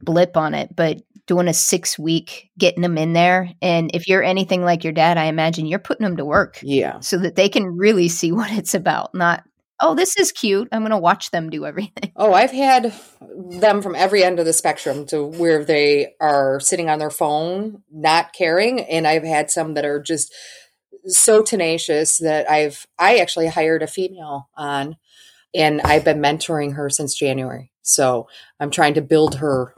blip 0.00 0.36
on 0.36 0.54
it, 0.54 0.74
but 0.76 1.02
doing 1.26 1.48
a 1.48 1.54
six 1.54 1.98
week, 1.98 2.50
getting 2.56 2.82
them 2.82 2.96
in 2.96 3.12
there. 3.12 3.50
And 3.60 3.90
if 3.94 4.06
you're 4.06 4.22
anything 4.22 4.62
like 4.62 4.84
your 4.84 4.92
dad, 4.92 5.18
I 5.18 5.24
imagine 5.24 5.66
you're 5.66 5.80
putting 5.80 6.04
them 6.04 6.18
to 6.18 6.24
work 6.24 6.60
Yeah. 6.62 7.00
so 7.00 7.18
that 7.18 7.34
they 7.34 7.48
can 7.48 7.76
really 7.76 8.08
see 8.08 8.30
what 8.32 8.52
it's 8.52 8.74
about, 8.74 9.14
not, 9.14 9.42
oh, 9.80 9.94
this 9.94 10.16
is 10.16 10.32
cute. 10.32 10.68
I'm 10.72 10.82
going 10.82 10.90
to 10.90 10.98
watch 10.98 11.30
them 11.30 11.50
do 11.50 11.66
everything. 11.66 12.12
Oh, 12.16 12.32
I've 12.32 12.50
had 12.50 12.94
them 13.20 13.82
from 13.82 13.94
every 13.94 14.24
end 14.24 14.38
of 14.38 14.46
the 14.46 14.52
spectrum 14.52 15.06
to 15.06 15.24
where 15.24 15.64
they 15.64 16.14
are 16.20 16.60
sitting 16.60 16.88
on 16.88 16.98
their 16.98 17.10
phone, 17.10 17.82
not 17.92 18.32
caring, 18.32 18.80
and 18.80 19.06
I've 19.06 19.24
had 19.24 19.50
some 19.50 19.74
that 19.74 19.84
are 19.84 20.00
just 20.00 20.34
so 21.06 21.42
tenacious 21.42 22.18
that 22.18 22.50
I've 22.50 22.86
I 22.98 23.18
actually 23.18 23.48
hired 23.48 23.82
a 23.82 23.86
female 23.86 24.48
on 24.56 24.96
and 25.54 25.80
I've 25.82 26.04
been 26.04 26.20
mentoring 26.20 26.74
her 26.74 26.90
since 26.90 27.14
January. 27.14 27.70
So, 27.82 28.28
I'm 28.58 28.70
trying 28.70 28.94
to 28.94 29.02
build 29.02 29.36
her 29.36 29.72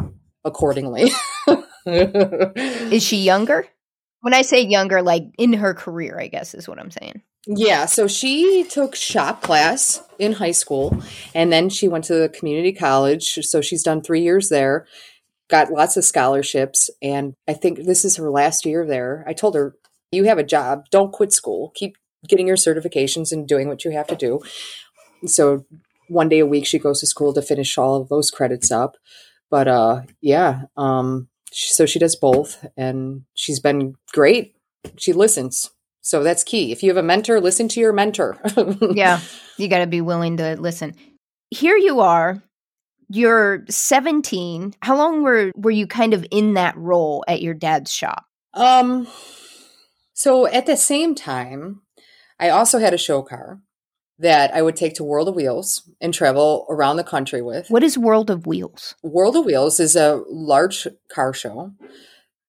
accordingly. 0.44 1.10
Is 1.86 3.02
she 3.02 3.18
younger? 3.18 3.66
When 4.20 4.34
I 4.34 4.42
say 4.42 4.62
younger, 4.62 5.02
like 5.02 5.24
in 5.38 5.52
her 5.54 5.74
career, 5.74 6.18
I 6.18 6.28
guess 6.28 6.54
is 6.54 6.68
what 6.68 6.78
I'm 6.78 6.90
saying. 6.90 7.22
Yeah, 7.50 7.86
so 7.86 8.06
she 8.06 8.64
took 8.64 8.94
shop 8.94 9.40
class 9.40 10.02
in 10.18 10.34
high 10.34 10.50
school 10.52 11.02
and 11.34 11.50
then 11.50 11.70
she 11.70 11.88
went 11.88 12.04
to 12.04 12.14
the 12.14 12.28
community 12.28 12.72
college. 12.74 13.38
So 13.42 13.62
she's 13.62 13.82
done 13.82 14.02
three 14.02 14.20
years 14.20 14.50
there, 14.50 14.86
got 15.48 15.70
lots 15.72 15.96
of 15.96 16.04
scholarships. 16.04 16.90
And 17.00 17.32
I 17.48 17.54
think 17.54 17.84
this 17.86 18.04
is 18.04 18.16
her 18.16 18.30
last 18.30 18.66
year 18.66 18.84
there. 18.86 19.24
I 19.26 19.32
told 19.32 19.54
her, 19.54 19.74
You 20.12 20.24
have 20.24 20.36
a 20.36 20.44
job, 20.44 20.90
don't 20.90 21.10
quit 21.10 21.32
school, 21.32 21.72
keep 21.74 21.96
getting 22.28 22.46
your 22.46 22.56
certifications 22.56 23.32
and 23.32 23.48
doing 23.48 23.66
what 23.66 23.82
you 23.82 23.92
have 23.92 24.08
to 24.08 24.16
do. 24.16 24.40
So 25.24 25.64
one 26.08 26.28
day 26.28 26.40
a 26.40 26.46
week 26.46 26.66
she 26.66 26.78
goes 26.78 27.00
to 27.00 27.06
school 27.06 27.32
to 27.32 27.40
finish 27.40 27.78
all 27.78 27.96
of 27.96 28.10
those 28.10 28.30
credits 28.30 28.70
up. 28.70 28.98
But 29.48 29.68
uh 29.68 30.02
yeah, 30.20 30.64
um 30.76 31.28
so 31.50 31.86
she 31.86 31.98
does 31.98 32.14
both 32.14 32.66
and 32.76 33.22
she's 33.32 33.58
been 33.58 33.94
great. 34.12 34.54
She 34.98 35.14
listens. 35.14 35.70
So 36.08 36.22
that's 36.22 36.42
key. 36.42 36.72
If 36.72 36.82
you 36.82 36.88
have 36.88 36.96
a 36.96 37.02
mentor, 37.02 37.38
listen 37.38 37.68
to 37.68 37.80
your 37.80 37.92
mentor. 37.92 38.38
Yeah, 38.94 39.20
you 39.58 39.68
got 39.68 39.80
to 39.80 39.86
be 39.86 40.00
willing 40.00 40.38
to 40.38 40.56
listen. 40.58 40.94
Here 41.50 41.76
you 41.76 42.00
are. 42.00 42.42
You're 43.10 43.66
17. 43.68 44.72
How 44.80 44.96
long 44.96 45.22
were 45.22 45.52
were 45.54 45.70
you 45.70 45.86
kind 45.86 46.14
of 46.14 46.24
in 46.30 46.54
that 46.54 46.74
role 46.78 47.26
at 47.28 47.42
your 47.42 47.52
dad's 47.52 47.92
shop? 47.92 48.24
Um 48.54 49.06
so 50.14 50.46
at 50.46 50.64
the 50.64 50.78
same 50.78 51.14
time, 51.14 51.82
I 52.40 52.48
also 52.48 52.78
had 52.78 52.94
a 52.94 52.98
show 52.98 53.20
car 53.20 53.60
that 54.18 54.54
I 54.54 54.62
would 54.62 54.76
take 54.76 54.94
to 54.94 55.04
World 55.04 55.28
of 55.28 55.34
Wheels 55.36 55.90
and 56.00 56.14
travel 56.14 56.64
around 56.70 56.96
the 56.96 57.04
country 57.04 57.42
with. 57.42 57.68
What 57.68 57.82
is 57.82 57.98
World 57.98 58.30
of 58.30 58.46
Wheels? 58.46 58.94
World 59.02 59.36
of 59.36 59.44
Wheels 59.44 59.78
is 59.78 59.94
a 59.94 60.22
large 60.30 60.88
car 61.12 61.34
show, 61.34 61.72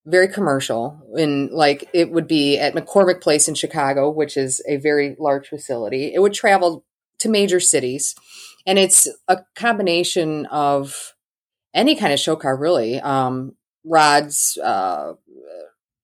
very 0.10 0.28
commercial. 0.28 1.00
And 1.14 1.52
like 1.52 1.90
it 1.94 2.12
would 2.12 2.28
be 2.28 2.58
at 2.58 2.74
McCormick 2.74 3.22
Place 3.22 3.48
in 3.48 3.56
Chicago, 3.56 4.10
which 4.10 4.36
is 4.38 4.62
a 4.68 4.78
very 4.78 5.16
large 5.20 5.48
facility. 5.48 6.14
It 6.14 6.20
would 6.22 6.34
travel 6.34 6.86
to 7.20 7.30
major 7.30 7.60
cities. 7.60 8.16
And 8.66 8.78
it's 8.78 9.08
a 9.28 9.40
combination 9.56 10.46
of 10.48 11.14
any 11.74 11.96
kind 11.96 12.12
of 12.12 12.20
show 12.20 12.36
car, 12.36 12.58
really. 12.58 13.00
Um, 13.00 13.56
rods, 13.86 14.58
uh, 14.64 15.14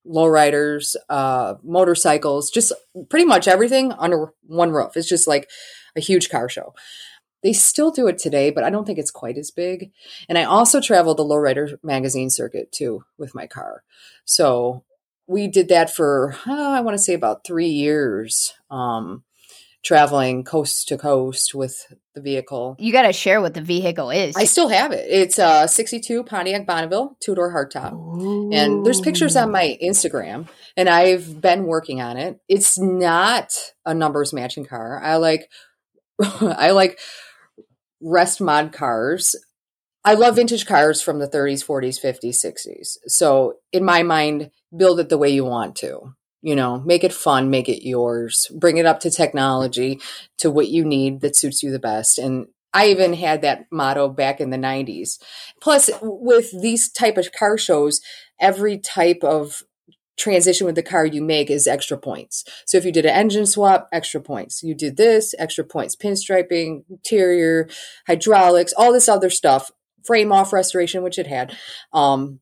lowriders, 0.08 0.96
uh, 1.10 1.56
motorcycles, 1.64 2.52
just 2.52 2.72
pretty 3.10 3.26
much 3.26 3.48
everything 3.48 3.92
under 3.94 4.34
one 4.44 4.72
roof. 4.72 4.96
It's 4.96 5.10
just 5.10 5.28
like 5.28 5.50
a 5.96 6.00
huge 6.00 6.30
car 6.30 6.48
show. 6.48 6.74
They 7.46 7.54
still 7.54 7.92
do 7.92 8.08
it 8.08 8.18
today, 8.18 8.50
but 8.50 8.64
I 8.64 8.72
don't 8.72 8.86
think 8.86 8.98
it's 8.98 9.12
quite 9.12 9.38
as 9.38 9.52
big. 9.52 9.92
And 10.28 10.36
I 10.36 10.46
also 10.46 10.82
traveled 10.82 11.18
the 11.18 11.24
lowrider 11.24 11.78
magazine 11.84 12.32
circuit 12.32 12.72
too 12.72 13.04
with 13.20 13.36
my 13.36 13.46
car. 13.46 13.84
So 14.26 14.84
we 15.28 15.48
did 15.48 15.70
that 15.70 15.94
for, 15.94 16.36
oh, 16.48 16.74
I 16.74 16.82
want 16.82 16.98
to 16.98 17.04
say 17.04 17.14
about 17.14 17.46
three 17.46 17.68
years, 17.68 18.52
um, 18.72 19.26
traveling 19.84 20.44
coast 20.44 20.88
to 20.88 20.98
coast 20.98 21.54
with 21.54 21.94
the 22.16 22.22
vehicle. 22.22 22.78
You 22.80 22.92
got 22.92 23.04
to 23.04 23.14
share 23.14 23.40
what 23.40 23.54
the 23.54 23.62
vehicle 23.62 24.10
is. 24.10 24.36
I 24.36 24.46
still 24.46 24.70
have 24.70 24.92
it. 24.92 25.06
It's 25.08 25.38
a 25.38 25.68
62 25.68 26.24
Pontiac 26.24 26.66
Bonneville 26.66 27.16
two 27.20 27.36
door 27.36 27.54
hardtop. 27.54 28.54
And 28.56 28.84
there's 28.84 29.02
pictures 29.02 29.36
on 29.36 29.52
my 29.52 29.78
Instagram, 29.84 30.48
and 30.76 30.90
I've 30.90 31.40
been 31.42 31.66
working 31.66 32.02
on 32.02 32.18
it. 32.18 32.40
It's 32.50 32.80
not 32.80 33.54
a 33.86 33.94
numbers 33.94 34.34
matching 34.34 34.66
car. 34.66 35.00
I 35.00 35.18
like, 35.18 35.52
I 36.20 36.72
like 36.72 36.98
rest 38.02 38.42
mod 38.42 38.72
cars. 38.72 39.36
I 40.04 40.14
love 40.14 40.36
vintage 40.36 40.66
cars 40.66 41.02
from 41.02 41.20
the 41.20 41.28
30s, 41.28 41.66
40s, 41.66 42.00
50s, 42.00 42.46
60s. 42.46 42.98
So 43.08 43.56
in 43.72 43.84
my 43.84 44.04
mind, 44.04 44.52
build 44.76 45.00
it 45.00 45.10
the 45.10 45.18
way 45.18 45.30
you 45.30 45.46
want 45.46 45.76
to. 45.78 46.14
You 46.42 46.56
know, 46.56 46.80
make 46.82 47.04
it 47.04 47.14
fun, 47.14 47.50
make 47.50 47.68
it 47.68 47.88
yours, 47.88 48.52
bring 48.54 48.78
it 48.78 48.86
up 48.86 49.00
to 49.00 49.10
technology, 49.10 50.00
to 50.38 50.52
what 50.52 50.68
you 50.68 50.86
need 50.86 51.22
that 51.22 51.36
suits 51.36 51.64
you 51.64 51.72
the 51.72 51.80
best. 51.80 52.20
And 52.20 52.46
I 52.72 52.90
even 52.90 53.14
had 53.14 53.42
that 53.42 53.66
motto 53.72 54.10
back 54.10 54.40
in 54.40 54.52
the 54.52 54.58
90s. 54.58 55.18
Plus, 55.60 55.90
with 56.04 56.62
these 56.62 56.92
type 56.92 57.18
of 57.18 57.32
car 57.32 57.58
shows, 57.58 58.00
every 58.40 58.78
type 58.78 59.24
of 59.24 59.64
transition 60.18 60.66
with 60.66 60.76
the 60.76 60.84
car 60.84 61.06
you 61.06 61.22
make 61.22 61.50
is 61.50 61.68
extra 61.68 61.98
points. 61.98 62.44
So 62.66 62.78
if 62.78 62.86
you 62.86 62.92
did 62.92 63.06
an 63.06 63.16
engine 63.16 63.46
swap, 63.46 63.90
extra 63.92 64.22
points. 64.22 64.64
You 64.64 64.74
did 64.74 64.98
this, 64.98 65.36
extra 65.38 65.64
points. 65.64 65.96
Pinstriping, 65.96 66.84
interior, 66.90 67.68
hydraulics, 68.08 68.74
all 68.78 68.94
this 68.94 69.10
other 69.10 69.30
stuff. 69.30 69.72
Frame 70.06 70.32
off 70.32 70.54
restoration, 70.54 71.04
which 71.04 71.18
it 71.18 71.28
had. 71.28 71.56
Um, 71.92 72.40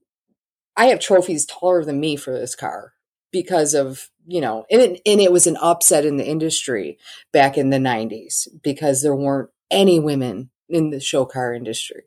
I 0.76 0.88
have 0.88 1.00
trophies 1.00 1.46
taller 1.46 1.86
than 1.86 2.00
me 2.00 2.16
for 2.16 2.32
this 2.32 2.56
car 2.56 2.94
because 3.32 3.74
of 3.74 4.10
you 4.26 4.40
know, 4.40 4.66
and 4.72 4.82
it, 4.82 5.02
and 5.06 5.20
it 5.20 5.32
was 5.32 5.48
an 5.48 5.58
upset 5.58 6.06
in 6.06 6.18
the 6.18 6.26
industry 6.26 6.98
back 7.32 7.58
in 7.58 7.70
the 7.70 7.78
'90s 7.78 8.48
because 8.64 9.02
there 9.02 9.16
weren't 9.16 9.50
any 9.70 10.00
women 10.00 10.50
in 10.70 10.90
the 10.90 11.00
show 11.00 11.26
car 11.26 11.54
industry, 11.54 12.04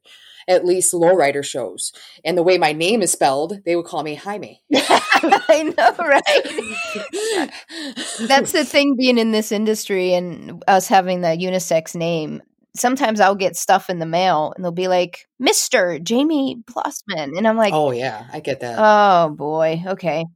at 0.48 0.64
least 0.64 0.92
lowrider 0.94 1.44
shows. 1.44 1.92
And 2.24 2.36
the 2.38 2.42
way 2.42 2.58
my 2.58 2.72
name 2.72 3.02
is 3.02 3.12
spelled, 3.12 3.64
they 3.64 3.76
would 3.76 3.86
call 3.86 4.02
me 4.02 4.14
Jaime. 4.14 4.62
I 4.72 5.72
know, 5.76 5.94
right? 5.98 7.50
That's 8.28 8.52
the 8.52 8.64
thing 8.64 8.96
being 8.96 9.18
in 9.18 9.32
this 9.32 9.52
industry 9.52 10.12
and 10.14 10.62
us 10.68 10.88
having 10.88 11.20
the 11.20 11.28
unisex 11.28 11.94
name. 11.94 12.42
Sometimes 12.76 13.20
I'll 13.20 13.34
get 13.34 13.56
stuff 13.56 13.88
in 13.88 13.98
the 13.98 14.06
mail 14.06 14.52
and 14.54 14.64
they'll 14.64 14.72
be 14.72 14.88
like, 14.88 15.26
Mr. 15.42 16.02
Jamie 16.02 16.62
Plossman. 16.66 17.36
And 17.36 17.48
I'm 17.48 17.56
like, 17.56 17.72
oh 17.72 17.90
yeah, 17.90 18.26
I 18.32 18.40
get 18.40 18.60
that. 18.60 18.76
oh 18.78 19.30
boy, 19.30 19.82
okay. 19.86 20.26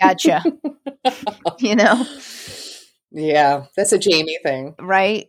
Gotcha. 0.00 0.42
you 1.58 1.76
know, 1.76 2.06
yeah, 3.10 3.66
that's 3.76 3.92
a 3.92 3.98
Jamie 3.98 4.38
thing. 4.42 4.74
right? 4.80 5.28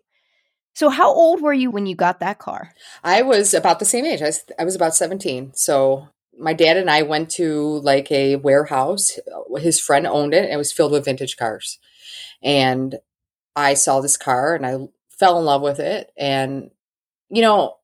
So, 0.74 0.90
how 0.90 1.12
old 1.12 1.42
were 1.42 1.54
you 1.54 1.70
when 1.70 1.86
you 1.86 1.96
got 1.96 2.20
that 2.20 2.40
car? 2.40 2.74
I 3.04 3.22
was 3.22 3.54
about 3.54 3.80
the 3.80 3.86
same 3.86 4.06
age. 4.06 4.22
I 4.22 4.28
was, 4.28 4.44
I 4.60 4.64
was 4.64 4.76
about 4.76 4.96
17. 4.96 5.52
So 5.54 6.08
my 6.38 6.54
dad 6.54 6.78
and 6.78 6.90
I 6.90 7.02
went 7.02 7.30
to 7.32 7.80
like 7.80 8.12
a 8.12 8.38
warehouse. 8.38 9.20
His 9.58 9.80
friend 9.80 10.08
owned 10.08 10.34
it. 10.34 10.46
And 10.46 10.54
it 10.54 10.58
was 10.58 10.72
filled 10.72 10.92
with 10.94 11.06
vintage 11.06 11.38
cars. 11.38 11.78
And 12.42 12.96
I 13.56 13.74
saw 13.74 14.00
this 14.00 14.18
car 14.18 14.56
and 14.56 14.66
I 14.66 14.78
fell 15.10 15.38
in 15.40 15.46
love 15.46 15.62
with 15.62 15.80
it. 15.80 16.12
And, 16.18 16.72
you 17.30 17.42
know, 17.42 17.76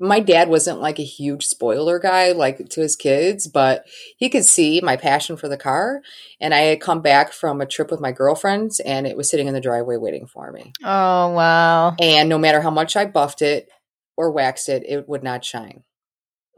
my 0.00 0.18
dad 0.18 0.48
wasn't 0.48 0.80
like 0.80 0.98
a 0.98 1.04
huge 1.04 1.44
spoiler 1.44 1.98
guy 1.98 2.32
like 2.32 2.70
to 2.70 2.80
his 2.80 2.96
kids, 2.96 3.46
but 3.46 3.84
he 4.16 4.30
could 4.30 4.46
see 4.46 4.80
my 4.80 4.96
passion 4.96 5.36
for 5.36 5.46
the 5.46 5.58
car. 5.58 6.00
And 6.40 6.54
I 6.54 6.60
had 6.60 6.80
come 6.80 7.02
back 7.02 7.32
from 7.32 7.60
a 7.60 7.66
trip 7.66 7.90
with 7.90 8.00
my 8.00 8.10
girlfriends 8.10 8.80
and 8.80 9.06
it 9.06 9.16
was 9.16 9.28
sitting 9.28 9.46
in 9.46 9.52
the 9.52 9.60
driveway 9.60 9.98
waiting 9.98 10.26
for 10.26 10.50
me. 10.52 10.72
Oh, 10.82 11.28
wow. 11.28 11.94
And 12.00 12.30
no 12.30 12.38
matter 12.38 12.62
how 12.62 12.70
much 12.70 12.96
I 12.96 13.04
buffed 13.04 13.42
it 13.42 13.68
or 14.16 14.32
waxed 14.32 14.70
it, 14.70 14.84
it 14.88 15.06
would 15.06 15.22
not 15.22 15.44
shine. 15.44 15.82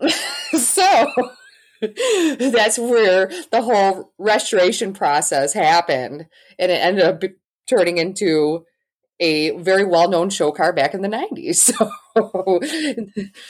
so 0.53 1.05
that's 1.83 2.79
where 2.79 3.27
the 3.51 3.63
whole 3.63 4.13
restoration 4.19 4.93
process 4.93 5.53
happened. 5.53 6.27
And 6.61 6.71
it 6.71 6.81
ended 6.81 7.05
up 7.05 7.23
turning 7.69 7.99
into 7.99 8.65
a 9.23 9.51
very 9.59 9.85
well 9.85 10.11
known 10.11 10.29
show 10.31 10.51
car 10.53 10.73
back 10.73 10.93
in 10.95 11.01
the 11.03 11.09
90s. 11.09 11.73
So, 12.15 12.61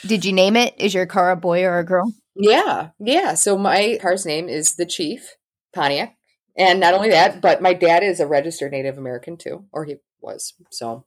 Did 0.07 0.23
you 0.23 0.31
name 0.31 0.55
it? 0.55 0.73
Is 0.77 0.93
your 0.93 1.05
car 1.05 1.31
a 1.31 1.35
boy 1.35 1.63
or 1.65 1.79
a 1.79 1.83
girl? 1.83 2.13
yeah, 2.35 2.89
yeah. 2.99 3.33
So, 3.33 3.57
my 3.57 3.97
car's 4.01 4.25
name 4.25 4.47
is 4.47 4.75
the 4.75 4.85
Chief 4.85 5.35
Pontiac. 5.73 6.15
And 6.57 6.79
not 6.79 6.93
only 6.93 7.09
that, 7.09 7.41
but 7.41 7.61
my 7.61 7.73
dad 7.73 8.03
is 8.03 8.19
a 8.21 8.27
registered 8.27 8.71
Native 8.71 8.97
American 8.97 9.35
too, 9.37 9.65
or 9.73 9.83
he 9.85 9.95
was. 10.21 10.53
So, 10.71 11.05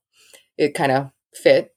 it 0.59 0.75
kind 0.75 0.93
of 0.93 1.11
fit. 1.35 1.75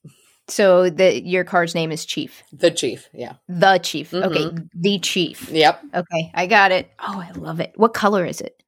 So, 0.50 0.90
the 0.90 1.22
your 1.22 1.44
car's 1.46 1.76
name 1.76 1.92
is 1.94 2.06
Chief. 2.06 2.44
The 2.52 2.72
Chief, 2.72 3.08
yeah. 3.14 3.34
The 3.48 3.78
Chief. 3.78 4.14
Okay, 4.14 4.26
Mm-hmm. 4.46 4.66
the 4.74 5.00
Chief. 5.00 5.50
Yep. 5.50 5.82
Okay, 5.96 6.32
I 6.34 6.48
got 6.48 6.72
it. 6.74 6.92
Oh, 7.00 7.24
I 7.26 7.32
love 7.38 7.60
it. 7.62 7.72
What 7.76 7.94
color 7.94 8.26
is 8.26 8.42
it? 8.42 8.62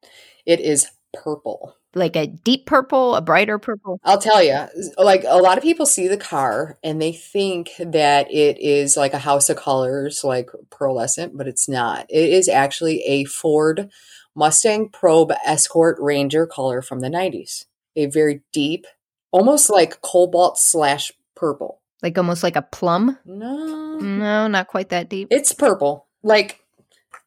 It 0.46 0.60
is 0.62 0.88
purple. 1.14 1.76
Like 1.94 2.16
a 2.16 2.28
deep 2.28 2.66
purple, 2.66 3.16
a 3.16 3.22
brighter 3.22 3.60
purple? 3.60 4.00
I'll 4.04 4.22
tell 4.22 4.42
you, 4.42 4.66
like 4.98 5.24
a 5.28 5.38
lot 5.38 5.58
of 5.58 5.64
people 5.64 5.86
see 5.86 6.08
the 6.08 6.18
car 6.18 6.78
and 6.84 7.02
they 7.02 7.12
think 7.12 7.72
that 7.80 8.32
it 8.32 8.58
is 8.60 8.96
like 8.98 9.14
a 9.14 9.20
house 9.20 9.50
of 9.50 9.58
colors, 9.58 10.24
like 10.24 10.50
pearlescent, 10.70 11.32
but 11.36 11.48
it's 11.48 11.68
not. 11.68 12.06
It 12.10 12.30
is 12.30 12.48
actually 12.48 13.02
a 13.04 13.26
Ford 13.26 13.90
Mustang 14.36 14.90
Probe 14.90 15.34
Escort 15.46 15.98
Ranger 16.00 16.46
color 16.48 16.82
from 16.82 17.02
the 17.02 17.10
90s. 17.10 17.66
A 17.98 18.06
very 18.06 18.42
deep, 18.54 18.88
almost 19.32 19.70
like 19.70 20.02
cobalt 20.02 20.58
slash 20.58 21.12
purple. 21.36 21.82
Like 22.02 22.18
almost 22.18 22.42
like 22.42 22.56
a 22.56 22.62
plum? 22.62 23.18
No, 23.26 24.00
No, 24.00 24.48
not 24.48 24.68
quite 24.68 24.90
that 24.90 25.10
deep. 25.10 25.28
it's 25.30 25.52
purple. 25.52 26.08
Like 26.24 26.62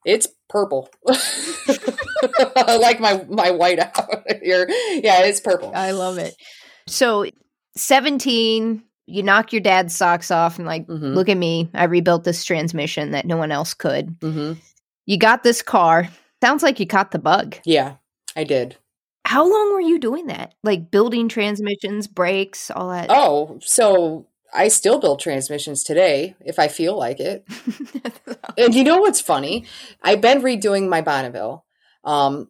it's 0.07 0.27
purple. 0.49 0.89
like 2.57 3.01
my 3.01 3.25
my 3.29 3.51
white 3.51 3.79
out 3.79 4.25
here. 4.43 4.67
Yeah, 4.69 5.23
it's 5.23 5.41
purple. 5.41 5.73
I 5.75 5.91
love 5.93 6.19
it. 6.19 6.35
So, 6.87 7.25
17, 7.77 8.83
you 9.07 9.23
knock 9.23 9.53
your 9.53 9.61
dad's 9.61 9.95
socks 9.97 10.31
off 10.31 10.59
and 10.59 10.67
like, 10.67 10.87
Mhm. 10.87 11.15
look 11.15 11.29
at 11.29 11.37
me. 11.37 11.71
I 11.75 11.85
rebuilt 11.85 12.25
this 12.25 12.45
transmission 12.45 13.11
that 13.13 13.27
no 13.27 13.37
one 13.37 13.53
else 13.53 13.75
could. 13.75 14.17
hmm 14.21 14.53
You 15.07 15.19
got 15.19 15.43
this 15.43 15.63
car. 15.63 16.09
Sounds 16.43 16.63
like 16.63 16.79
you 16.81 16.87
caught 16.87 17.11
the 17.11 17.19
bug. 17.19 17.57
Yeah, 17.65 17.95
I 18.37 18.45
did. 18.45 18.77
How 19.27 19.43
long 19.51 19.73
were 19.73 19.81
you 19.81 19.99
doing 19.99 20.27
that? 20.27 20.55
Like 20.63 20.91
building 20.91 21.29
transmissions, 21.29 22.07
brakes, 22.07 22.71
all 22.71 22.91
that? 22.91 23.07
Oh, 23.11 23.59
so 23.63 24.27
I 24.55 24.69
still 24.69 25.01
build 25.01 25.21
transmissions 25.21 25.83
today 25.83 26.37
if 26.45 26.59
I 26.59 26.69
feel 26.69 26.97
like 26.99 27.21
it. 27.21 27.45
And 28.57 28.73
you 28.75 28.85
know 28.85 28.99
what's 28.99 29.21
funny? 29.21 29.65
I've 30.03 30.21
been 30.21 30.41
redoing 30.43 30.89
my 30.89 31.01
Bonneville. 31.01 31.65
Um, 32.05 32.49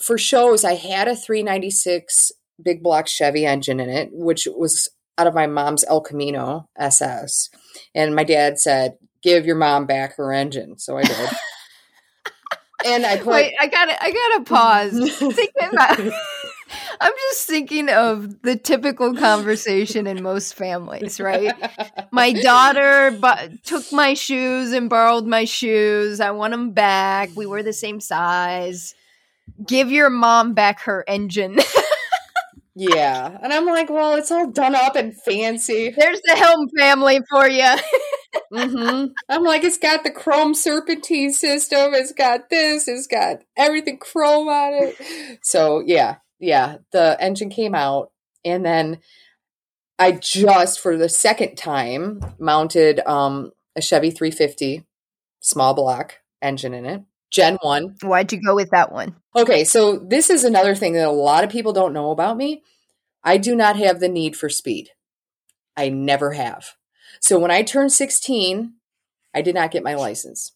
for 0.00 0.18
shows, 0.18 0.64
I 0.64 0.74
had 0.74 1.08
a 1.08 1.16
396 1.16 2.32
big 2.62 2.82
block 2.82 3.06
Chevy 3.06 3.46
engine 3.46 3.80
in 3.80 3.88
it, 3.88 4.10
which 4.12 4.46
was 4.56 4.88
out 5.18 5.26
of 5.26 5.34
my 5.34 5.46
mom's 5.46 5.84
El 5.84 6.00
Camino 6.00 6.68
SS. 6.78 7.50
And 7.94 8.14
my 8.14 8.24
dad 8.24 8.58
said, 8.58 8.96
"Give 9.22 9.44
your 9.44 9.56
mom 9.56 9.86
back 9.86 10.16
her 10.16 10.32
engine." 10.32 10.78
So 10.78 10.96
I 10.96 11.02
did. 11.02 11.30
and 12.86 13.06
I 13.06 13.16
put 13.16 13.26
Wait, 13.26 13.54
I 13.60 13.66
gotta, 13.66 14.02
I 14.02 14.10
gotta 14.10 14.44
pause. 14.44 15.12
Think 15.34 15.52
about. 15.60 15.98
I'm 17.00 17.12
just 17.30 17.46
thinking 17.46 17.88
of 17.88 18.42
the 18.42 18.56
typical 18.56 19.14
conversation 19.14 20.06
in 20.06 20.22
most 20.22 20.54
families, 20.54 21.20
right? 21.20 21.54
My 22.12 22.32
daughter 22.32 23.12
bu- 23.12 23.58
took 23.64 23.90
my 23.92 24.14
shoes 24.14 24.72
and 24.72 24.88
borrowed 24.90 25.26
my 25.26 25.44
shoes. 25.44 26.20
I 26.20 26.30
want 26.32 26.52
them 26.52 26.72
back. 26.72 27.30
We 27.34 27.46
were 27.46 27.62
the 27.62 27.72
same 27.72 28.00
size. 28.00 28.94
Give 29.66 29.90
your 29.90 30.10
mom 30.10 30.54
back 30.54 30.80
her 30.82 31.04
engine. 31.06 31.58
yeah, 32.74 33.38
and 33.42 33.52
I'm 33.52 33.66
like, 33.66 33.90
well, 33.90 34.14
it's 34.16 34.30
all 34.30 34.50
done 34.50 34.74
up 34.74 34.96
and 34.96 35.14
fancy. 35.14 35.90
There's 35.96 36.20
the 36.24 36.34
Hjelm 36.34 36.68
family 36.78 37.20
for 37.30 37.48
you. 37.48 37.76
hmm 38.52 39.06
I'm 39.28 39.44
like, 39.44 39.64
it's 39.64 39.78
got 39.78 40.04
the 40.04 40.10
chrome 40.10 40.54
serpentine 40.54 41.32
system. 41.32 41.94
It's 41.94 42.12
got 42.12 42.50
this. 42.50 42.88
It's 42.88 43.06
got 43.06 43.38
everything 43.56 43.98
chrome 43.98 44.48
on 44.48 44.72
it. 44.74 45.38
So 45.42 45.82
yeah, 45.84 46.16
yeah. 46.40 46.78
The 46.92 47.16
engine 47.20 47.50
came 47.50 47.74
out, 47.74 48.10
and 48.44 48.64
then 48.64 48.98
I 49.98 50.12
just 50.12 50.80
for 50.80 50.96
the 50.96 51.08
second 51.08 51.56
time 51.56 52.20
mounted 52.38 53.00
um, 53.00 53.52
a 53.76 53.82
Chevy 53.82 54.10
350 54.10 54.84
small 55.40 55.74
block 55.74 56.16
engine 56.42 56.74
in 56.74 56.86
it, 56.86 57.02
Gen 57.30 57.58
One. 57.62 57.96
Why'd 58.02 58.32
you 58.32 58.42
go 58.42 58.54
with 58.54 58.70
that 58.70 58.92
one? 58.92 59.16
Okay, 59.36 59.64
so 59.64 59.98
this 59.98 60.30
is 60.30 60.42
another 60.42 60.74
thing 60.74 60.94
that 60.94 61.06
a 61.06 61.12
lot 61.12 61.44
of 61.44 61.50
people 61.50 61.72
don't 61.72 61.92
know 61.92 62.10
about 62.10 62.36
me. 62.36 62.62
I 63.22 63.36
do 63.36 63.54
not 63.54 63.76
have 63.76 64.00
the 64.00 64.08
need 64.08 64.36
for 64.36 64.48
speed. 64.48 64.90
I 65.76 65.88
never 65.88 66.32
have. 66.32 66.74
So 67.20 67.38
when 67.38 67.50
I 67.50 67.62
turned 67.62 67.92
16, 67.92 68.74
I 69.34 69.42
did 69.42 69.54
not 69.54 69.70
get 69.70 69.84
my 69.84 69.94
license. 69.94 70.52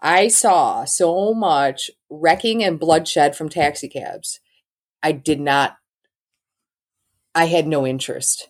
I 0.00 0.28
saw 0.28 0.84
so 0.84 1.32
much 1.32 1.90
wrecking 2.10 2.64
and 2.64 2.80
bloodshed 2.80 3.36
from 3.36 3.48
taxi 3.48 3.88
cabs. 3.88 4.40
I 5.02 5.12
did 5.12 5.40
not, 5.40 5.76
I 7.34 7.46
had 7.46 7.66
no 7.66 7.86
interest. 7.86 8.48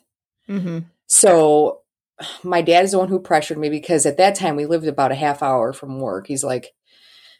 Mm-hmm. 0.49 0.79
So 1.07 1.81
my 2.43 2.61
dad 2.61 2.85
is 2.85 2.91
the 2.91 2.99
one 2.99 3.09
who 3.09 3.19
pressured 3.19 3.57
me 3.57 3.69
because 3.69 4.05
at 4.05 4.17
that 4.17 4.35
time 4.35 4.55
we 4.55 4.65
lived 4.65 4.87
about 4.87 5.11
a 5.11 5.15
half 5.15 5.41
hour 5.41 5.73
from 5.73 5.99
work. 5.99 6.27
He's 6.27 6.43
like, 6.43 6.73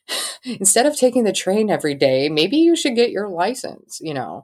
instead 0.45 0.85
of 0.85 0.97
taking 0.97 1.23
the 1.23 1.33
train 1.33 1.69
every 1.69 1.95
day, 1.95 2.29
maybe 2.29 2.57
you 2.57 2.75
should 2.75 2.95
get 2.95 3.11
your 3.11 3.29
license, 3.29 3.99
you 4.01 4.13
know. 4.13 4.43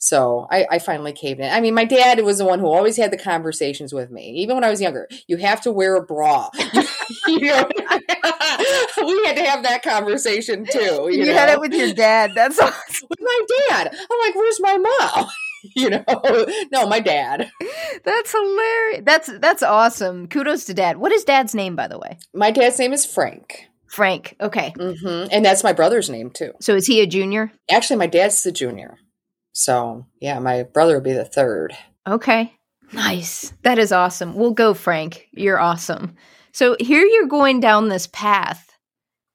So 0.00 0.46
I, 0.50 0.66
I 0.70 0.78
finally 0.78 1.12
caved 1.12 1.40
in. 1.40 1.50
I 1.50 1.60
mean, 1.60 1.74
my 1.74 1.84
dad 1.84 2.20
was 2.20 2.38
the 2.38 2.44
one 2.44 2.60
who 2.60 2.68
always 2.68 2.96
had 2.96 3.10
the 3.10 3.18
conversations 3.18 3.92
with 3.92 4.12
me, 4.12 4.30
even 4.36 4.54
when 4.54 4.62
I 4.62 4.70
was 4.70 4.80
younger. 4.80 5.08
You 5.26 5.38
have 5.38 5.60
to 5.62 5.72
wear 5.72 5.96
a 5.96 6.02
bra. 6.02 6.50
you 7.26 7.40
know? 7.40 7.68
we 9.06 9.24
had 9.26 9.36
to 9.36 9.42
have 9.44 9.62
that 9.64 9.82
conversation 9.82 10.64
too. 10.64 10.78
You, 11.10 11.20
You, 11.20 11.26
know? 11.26 11.32
had 11.34 11.50
it 11.50 11.60
with 11.60 11.72
your 11.72 11.92
dad. 11.92 12.32
That's 12.34 12.58
awesome. 12.60 13.06
with 13.08 13.20
my 13.20 13.40
dad. 13.68 13.90
I'm 13.94 14.18
like, 14.26 14.34
where's 14.34 14.60
my 14.60 14.76
mom? 14.78 15.26
you 15.74 15.90
know, 15.90 16.04
no, 16.72 16.86
my 16.86 17.00
dad. 17.00 17.50
That's 18.04 18.30
hilarious. 18.32 19.02
That's 19.04 19.30
that's 19.40 19.62
awesome. 19.62 20.28
Kudos 20.28 20.64
to 20.66 20.74
dad. 20.74 20.98
What 20.98 21.12
is 21.12 21.24
dad's 21.24 21.54
name, 21.54 21.74
by 21.76 21.88
the 21.88 21.98
way? 21.98 22.18
My 22.34 22.50
dad's 22.50 22.78
name 22.78 22.92
is 22.92 23.04
Frank. 23.04 23.64
Frank. 23.88 24.36
Okay. 24.40 24.72
hmm 24.78 25.24
And 25.32 25.44
that's 25.44 25.64
my 25.64 25.72
brother's 25.72 26.10
name 26.10 26.30
too. 26.30 26.52
So 26.60 26.74
is 26.76 26.86
he 26.86 27.00
a 27.00 27.06
junior? 27.06 27.50
Actually, 27.70 27.96
my 27.96 28.06
dad's 28.06 28.42
the 28.42 28.52
junior. 28.52 28.98
So 29.52 30.06
yeah, 30.20 30.38
my 30.38 30.62
brother 30.62 30.94
would 30.94 31.04
be 31.04 31.12
the 31.12 31.24
third. 31.24 31.76
Okay. 32.06 32.52
Nice. 32.92 33.52
That 33.62 33.78
is 33.78 33.90
awesome. 33.92 34.34
We'll 34.34 34.52
go, 34.52 34.74
Frank. 34.74 35.26
You're 35.32 35.58
awesome. 35.58 36.14
So 36.52 36.76
here 36.80 37.04
you're 37.04 37.26
going 37.26 37.60
down 37.60 37.88
this 37.88 38.06
path. 38.06 38.67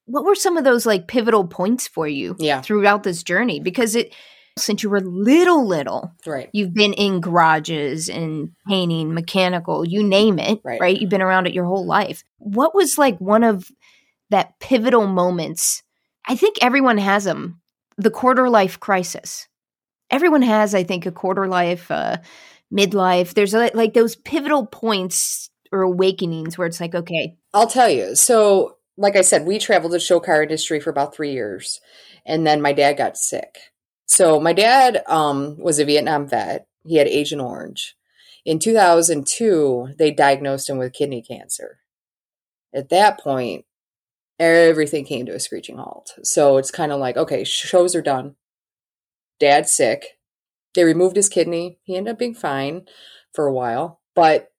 What 0.05 0.25
were 0.25 0.35
some 0.35 0.57
of 0.57 0.63
those 0.63 0.85
like 0.85 1.07
pivotal 1.07 1.47
points 1.47 1.87
for 1.87 2.07
you 2.07 2.35
Yeah. 2.39 2.61
throughout 2.61 3.03
this 3.03 3.23
journey? 3.23 3.59
Because 3.59 3.95
it 3.95 4.13
since 4.55 4.83
you 4.83 4.89
were 4.91 4.99
little 5.01 5.65
little, 5.65 6.11
Right. 6.27 6.47
you've 6.53 6.75
been 6.75 6.93
in 6.93 7.21
garages 7.21 8.07
and 8.07 8.51
painting, 8.67 9.11
mechanical, 9.15 9.83
you 9.83 10.03
name 10.03 10.37
it, 10.37 10.59
Right. 10.63 10.79
right? 10.79 11.01
You've 11.01 11.09
been 11.09 11.23
around 11.23 11.47
it 11.47 11.53
your 11.55 11.65
whole 11.65 11.87
life. 11.87 12.23
What 12.37 12.75
was 12.75 12.99
like 12.99 13.17
one 13.19 13.43
of 13.43 13.67
that 14.29 14.59
pivotal 14.59 15.07
moments? 15.07 15.81
I 16.27 16.35
think 16.35 16.57
everyone 16.61 16.99
has 16.99 17.23
them. 17.23 17.61
The 17.97 18.11
quarter 18.11 18.47
life 18.47 18.79
crisis. 18.79 19.47
Everyone 20.11 20.43
has, 20.43 20.75
I 20.75 20.83
think, 20.83 21.07
a 21.07 21.11
quarter 21.11 21.47
life, 21.47 21.89
uh, 21.89 22.17
midlife. 22.71 23.33
There's 23.33 23.53
like, 23.55 23.73
like 23.73 23.95
those 23.95 24.15
pivotal 24.15 24.67
points 24.67 25.49
or 25.71 25.81
awakenings 25.81 26.59
where 26.59 26.67
it's 26.67 26.79
like, 26.79 26.93
okay, 26.93 27.35
I'll 27.55 27.65
tell 27.65 27.89
you. 27.89 28.15
So, 28.15 28.75
like 28.97 29.15
I 29.15 29.21
said, 29.21 29.45
we 29.45 29.59
traveled 29.59 29.93
the 29.93 29.99
show 29.99 30.19
car 30.19 30.43
industry 30.43 30.79
for 30.79 30.89
about 30.89 31.15
three 31.15 31.31
years, 31.31 31.79
and 32.25 32.45
then 32.45 32.61
my 32.61 32.73
dad 32.73 32.93
got 32.97 33.17
sick. 33.17 33.57
So 34.05 34.39
my 34.39 34.53
dad 34.53 35.03
um, 35.07 35.57
was 35.57 35.79
a 35.79 35.85
Vietnam 35.85 36.27
vet. 36.27 36.67
He 36.85 36.97
had 36.97 37.07
Agent 37.07 37.41
Orange. 37.41 37.95
In 38.45 38.59
2002, 38.59 39.93
they 39.97 40.11
diagnosed 40.11 40.69
him 40.69 40.77
with 40.77 40.93
kidney 40.93 41.21
cancer. 41.21 41.79
At 42.73 42.89
that 42.89 43.19
point, 43.19 43.65
everything 44.37 45.05
came 45.05 45.25
to 45.25 45.35
a 45.35 45.39
screeching 45.39 45.77
halt. 45.77 46.13
So 46.23 46.57
it's 46.57 46.71
kind 46.71 46.91
of 46.91 46.99
like, 46.99 47.15
okay, 47.15 47.43
shows 47.43 47.95
are 47.95 48.01
done. 48.01 48.35
Dad's 49.39 49.71
sick. 49.71 50.17
They 50.75 50.83
removed 50.83 51.15
his 51.15 51.29
kidney. 51.29 51.79
He 51.83 51.95
ended 51.95 52.13
up 52.13 52.19
being 52.19 52.35
fine 52.35 52.85
for 53.33 53.45
a 53.45 53.53
while, 53.53 54.01
but 54.15 54.49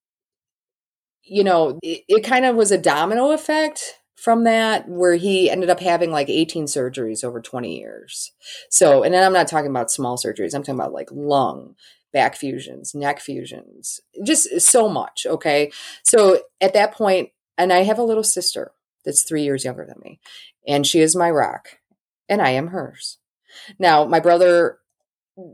you 1.22 1.42
know, 1.42 1.78
it, 1.82 2.02
it 2.08 2.24
kind 2.24 2.44
of 2.44 2.54
was 2.54 2.70
a 2.70 2.78
domino 2.78 3.30
effect 3.30 3.94
from 4.14 4.44
that 4.44 4.88
where 4.88 5.16
he 5.16 5.50
ended 5.50 5.70
up 5.70 5.80
having 5.80 6.10
like 6.10 6.28
18 6.28 6.66
surgeries 6.66 7.24
over 7.24 7.40
20 7.40 7.78
years. 7.78 8.32
So, 8.70 9.02
and 9.02 9.12
then 9.12 9.24
I'm 9.24 9.32
not 9.32 9.48
talking 9.48 9.70
about 9.70 9.90
small 9.90 10.16
surgeries, 10.16 10.54
I'm 10.54 10.62
talking 10.62 10.78
about 10.78 10.92
like 10.92 11.10
lung, 11.12 11.74
back 12.12 12.36
fusions, 12.36 12.94
neck 12.94 13.20
fusions, 13.20 14.00
just 14.24 14.60
so 14.60 14.88
much. 14.88 15.26
Okay. 15.28 15.72
So 16.04 16.40
at 16.60 16.74
that 16.74 16.94
point, 16.94 17.30
and 17.58 17.72
I 17.72 17.82
have 17.82 17.98
a 17.98 18.04
little 18.04 18.22
sister 18.22 18.72
that's 19.04 19.24
three 19.24 19.42
years 19.42 19.64
younger 19.64 19.84
than 19.84 20.00
me, 20.02 20.20
and 20.66 20.86
she 20.86 21.00
is 21.00 21.14
my 21.14 21.30
rock, 21.30 21.78
and 22.28 22.40
I 22.40 22.50
am 22.50 22.68
hers. 22.68 23.18
Now, 23.78 24.04
my 24.04 24.20
brother, 24.20 24.78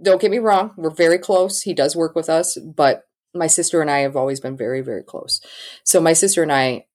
don't 0.03 0.21
get 0.21 0.31
me 0.31 0.39
wrong, 0.39 0.73
we're 0.77 0.91
very 0.91 1.19
close. 1.19 1.63
He 1.63 1.75
does 1.75 1.97
work 1.97 2.15
with 2.15 2.29
us, 2.31 2.57
but 2.57 3.05
my 3.35 3.47
sister 3.47 3.81
and 3.81 3.91
I 3.91 4.01
have 4.01 4.17
always 4.17 4.41
been 4.41 4.57
very, 4.57 4.81
very 4.81 5.03
close. 5.03 5.41
So 5.85 6.01
my 6.01 6.13
sister 6.13 6.43
and 6.43 6.53
I 6.53 6.87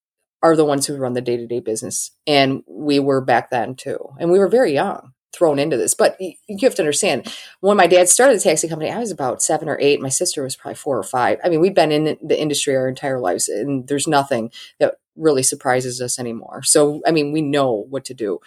are 0.46 0.56
the 0.56 0.64
ones 0.64 0.86
who 0.86 0.96
run 0.96 1.14
the 1.14 1.22
day 1.22 1.38
to 1.38 1.48
day 1.48 1.60
business. 1.60 2.12
And 2.28 2.64
we 2.68 3.00
were 3.00 3.20
back 3.20 3.50
then 3.50 3.74
too. 3.74 3.98
And 4.20 4.32
we 4.32 4.38
were 4.38 4.48
very 4.48 4.74
young 4.74 5.14
thrown 5.34 5.58
into 5.58 5.76
this. 5.76 5.96
But 5.96 6.16
you 6.20 6.36
have 6.62 6.76
to 6.76 6.82
understand 6.84 7.34
when 7.60 7.78
my 7.78 7.88
dad 7.88 8.08
started 8.10 8.38
the 8.38 8.44
taxi 8.44 8.70
company, 8.70 8.92
I 8.92 9.00
was 9.00 9.12
about 9.12 9.42
seven 9.42 9.68
or 9.68 9.78
eight. 9.82 10.00
My 10.00 10.10
sister 10.10 10.44
was 10.44 10.56
probably 10.56 10.76
four 10.76 11.00
or 11.00 11.04
five. 11.04 11.40
I 11.44 11.50
mean, 11.50 11.62
we've 11.62 11.74
been 11.74 11.92
in 11.92 12.18
the 12.22 12.40
industry 12.40 12.76
our 12.76 12.88
entire 12.88 13.20
lives, 13.20 13.50
and 13.50 13.88
there's 13.88 14.08
nothing 14.08 14.52
that 14.80 14.96
really 15.16 15.44
surprises 15.44 16.00
us 16.00 16.20
anymore. 16.20 16.62
So, 16.62 17.02
I 17.08 17.12
mean, 17.12 17.32
we 17.32 17.42
know 17.42 17.86
what 17.90 18.06
to 18.06 18.14
do. 18.14 18.40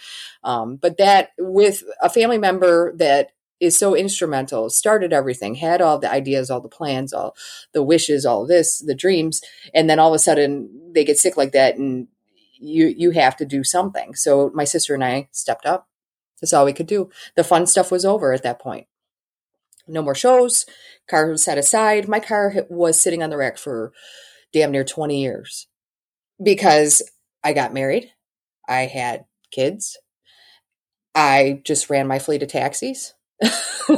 Um, 0.45 0.77
but 0.77 0.99
that 0.99 1.31
with 1.37 1.83
a 2.01 2.09
family 2.09 2.39
member 2.39 2.95
that 2.97 3.33
is 3.61 3.79
so 3.79 3.95
instrumental, 3.95 4.71
started 4.71 5.13
everything, 5.13 5.57
had 5.57 5.81
all 5.81 5.99
the 5.99 6.11
ideas, 6.11 6.51
all 6.51 6.61
the 6.61 6.69
plans, 6.69 7.13
all 7.13 7.35
the 7.73 7.83
wishes, 7.83 8.25
all 8.25 8.47
this, 8.47 8.79
the 8.79 8.95
dreams, 8.95 9.41
and 9.75 9.91
then 9.91 9.99
all 9.99 10.09
of 10.09 10.15
a 10.15 10.19
sudden 10.19 10.93
they 10.95 11.05
get 11.05 11.19
sick 11.19 11.37
like 11.37 11.53
that 11.53 11.77
and 11.77 12.09
you 12.61 12.93
you 12.97 13.13
have 13.13 13.37
to 13.37 13.45
do 13.45 13.65
something. 13.65 14.15
So 14.15 14.51
my 14.55 14.65
sister 14.65 14.95
and 14.95 15.05
I 15.05 15.29
stepped 15.33 15.67
up. 15.67 15.89
That's 16.41 16.53
all 16.53 16.65
we 16.65 16.73
could 16.73 16.87
do. 16.87 17.11
The 17.37 17.45
fun 17.45 17.67
stuff 17.67 17.91
was 17.91 18.05
over 18.05 18.33
at 18.33 18.43
that 18.45 18.61
point. 18.61 18.87
No 19.89 20.03
more 20.03 20.15
shows. 20.15 20.67
Car 21.09 21.29
was 21.29 21.43
set 21.43 21.59
aside. 21.59 22.09
My 22.09 22.21
car 22.21 22.55
was 22.69 23.01
sitting 23.01 23.23
on 23.23 23.31
the 23.31 23.37
rack 23.37 23.59
for 23.59 23.93
damn 24.53 24.71
near 24.71 24.85
20 24.85 25.21
years 25.21 25.67
because 26.43 27.03
I 27.43 27.53
got 27.55 27.73
married. 27.73 28.13
I 28.69 28.83
had 28.83 29.25
kids. 29.51 29.97
I 31.15 31.63
just 31.65 31.91
ran 31.91 32.07
my 32.07 32.19
fleet 32.19 32.43
of 32.43 32.49
taxis 32.49 33.15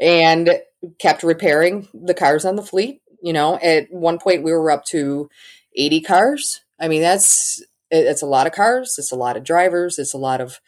and 0.00 0.50
kept 0.98 1.22
repairing 1.22 1.88
the 1.94 2.14
cars 2.14 2.44
on 2.44 2.56
the 2.56 2.62
fleet. 2.62 3.00
You 3.22 3.32
know, 3.32 3.58
at 3.60 3.90
one 3.90 4.18
point 4.18 4.42
we 4.44 4.52
were 4.52 4.70
up 4.70 4.84
to 4.86 5.28
80 5.76 6.00
cars. 6.02 6.60
I 6.80 6.88
mean, 6.88 7.02
that's 7.02 7.62
it's 7.90 8.22
a 8.22 8.26
lot 8.26 8.46
of 8.46 8.52
cars, 8.52 8.96
it's 8.98 9.12
a 9.12 9.16
lot 9.16 9.36
of 9.36 9.44
drivers, 9.44 9.98
it's 9.98 10.14
a 10.14 10.18
lot 10.18 10.40
of 10.40 10.60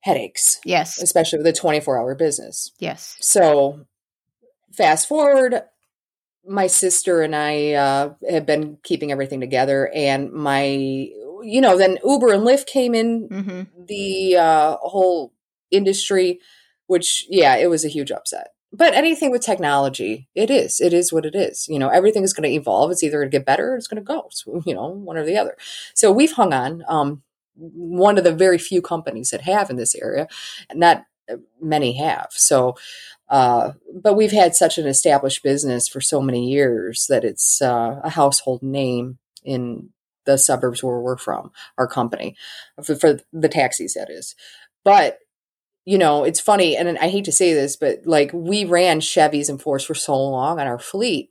headaches. 0.00 0.60
Yes. 0.64 1.00
Especially 1.00 1.38
with 1.38 1.46
a 1.46 1.52
24 1.52 1.98
hour 1.98 2.14
business. 2.14 2.70
Yes. 2.78 3.16
So 3.20 3.86
fast 4.72 5.08
forward, 5.08 5.62
my 6.46 6.68
sister 6.68 7.22
and 7.22 7.34
I 7.34 7.72
uh, 7.72 8.14
have 8.30 8.46
been 8.46 8.78
keeping 8.84 9.10
everything 9.10 9.40
together, 9.40 9.90
and 9.92 10.32
my, 10.32 10.64
you 10.64 11.60
know, 11.60 11.76
then 11.76 11.98
Uber 12.04 12.32
and 12.32 12.44
Lyft 12.44 12.66
came 12.66 12.94
in 12.94 13.28
Mm-hmm. 13.28 13.84
the 13.86 14.36
uh, 14.36 14.76
whole 14.80 15.32
industry, 15.72 16.38
which, 16.86 17.26
yeah, 17.28 17.56
it 17.56 17.68
was 17.68 17.84
a 17.84 17.88
huge 17.88 18.10
upset. 18.10 18.48
But 18.72 18.94
anything 18.94 19.30
with 19.30 19.42
technology, 19.42 20.28
it 20.34 20.50
is. 20.50 20.80
It 20.80 20.92
is 20.92 21.12
what 21.12 21.24
it 21.24 21.34
is. 21.34 21.66
You 21.68 21.78
know, 21.78 21.88
everything 21.88 22.24
is 22.24 22.32
going 22.32 22.48
to 22.50 22.54
evolve. 22.54 22.90
It's 22.90 23.02
either 23.02 23.18
going 23.18 23.30
to 23.30 23.38
get 23.38 23.46
better 23.46 23.72
or 23.72 23.76
it's 23.76 23.86
going 23.86 24.04
to 24.04 24.06
go. 24.06 24.28
You 24.66 24.74
know, 24.74 24.88
one 24.88 25.16
or 25.16 25.24
the 25.24 25.36
other. 25.36 25.56
So 25.94 26.12
we've 26.12 26.32
hung 26.32 26.52
on. 26.52 26.84
Um, 26.88 27.22
one 27.56 28.18
of 28.18 28.24
the 28.24 28.34
very 28.34 28.58
few 28.58 28.82
companies 28.82 29.30
that 29.30 29.40
have 29.42 29.70
in 29.70 29.76
this 29.76 29.94
area, 29.94 30.28
not 30.74 31.04
many 31.60 31.96
have. 31.96 32.28
So, 32.30 32.76
uh, 33.28 33.72
but 33.94 34.14
we've 34.14 34.32
had 34.32 34.54
such 34.54 34.78
an 34.78 34.86
established 34.86 35.42
business 35.42 35.88
for 35.88 36.00
so 36.00 36.20
many 36.20 36.50
years 36.50 37.06
that 37.08 37.24
it's 37.24 37.60
uh, 37.62 38.00
a 38.04 38.10
household 38.10 38.62
name 38.62 39.18
in 39.42 39.90
the 40.26 40.36
suburbs 40.38 40.82
where 40.82 41.00
we're 41.00 41.16
from, 41.16 41.50
our 41.78 41.86
company, 41.86 42.36
for, 42.82 42.94
for 42.94 43.20
the 43.32 43.48
taxis, 43.48 43.94
that 43.94 44.10
is. 44.10 44.34
But 44.84 45.18
you 45.86 45.98
know, 45.98 46.24
it's 46.24 46.40
funny, 46.40 46.76
and 46.76 46.98
I 46.98 47.08
hate 47.08 47.24
to 47.26 47.32
say 47.32 47.54
this, 47.54 47.76
but 47.76 48.00
like 48.04 48.32
we 48.34 48.64
ran 48.64 48.98
Chevys 48.98 49.48
and 49.48 49.62
Fords 49.62 49.84
for 49.84 49.94
so 49.94 50.16
long 50.16 50.58
on 50.58 50.66
our 50.66 50.80
fleet. 50.80 51.30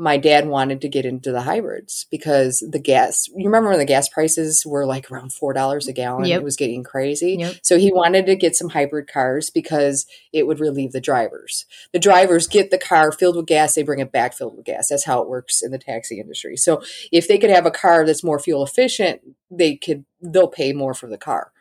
My 0.00 0.16
dad 0.16 0.46
wanted 0.46 0.80
to 0.82 0.88
get 0.88 1.04
into 1.04 1.32
the 1.32 1.40
hybrids 1.40 2.06
because 2.08 2.62
the 2.70 2.78
gas. 2.78 3.28
You 3.34 3.46
remember 3.46 3.70
when 3.70 3.80
the 3.80 3.84
gas 3.84 4.08
prices 4.08 4.64
were 4.64 4.86
like 4.86 5.10
around 5.10 5.32
four 5.32 5.52
dollars 5.54 5.88
a 5.88 5.92
gallon? 5.92 6.26
Yep. 6.26 6.40
It 6.40 6.44
was 6.44 6.54
getting 6.54 6.84
crazy. 6.84 7.38
Yep. 7.40 7.54
So 7.62 7.78
he 7.78 7.90
wanted 7.92 8.26
to 8.26 8.36
get 8.36 8.54
some 8.54 8.68
hybrid 8.68 9.10
cars 9.10 9.50
because 9.50 10.06
it 10.32 10.46
would 10.46 10.60
relieve 10.60 10.92
the 10.92 11.00
drivers. 11.00 11.64
The 11.92 11.98
drivers 11.98 12.46
get 12.46 12.70
the 12.70 12.78
car 12.78 13.10
filled 13.10 13.34
with 13.36 13.46
gas, 13.46 13.74
they 13.74 13.82
bring 13.82 13.98
it 13.98 14.12
back 14.12 14.34
filled 14.34 14.56
with 14.56 14.66
gas. 14.66 14.88
That's 14.88 15.06
how 15.06 15.20
it 15.22 15.28
works 15.28 15.62
in 15.62 15.72
the 15.72 15.78
taxi 15.78 16.20
industry. 16.20 16.56
So 16.56 16.80
if 17.10 17.26
they 17.26 17.38
could 17.38 17.50
have 17.50 17.66
a 17.66 17.72
car 17.72 18.06
that's 18.06 18.22
more 18.22 18.38
fuel 18.38 18.62
efficient, 18.62 19.22
they 19.50 19.74
could 19.76 20.04
they'll 20.20 20.46
pay 20.46 20.72
more 20.74 20.94
for 20.94 21.08
the 21.08 21.18
car. 21.18 21.52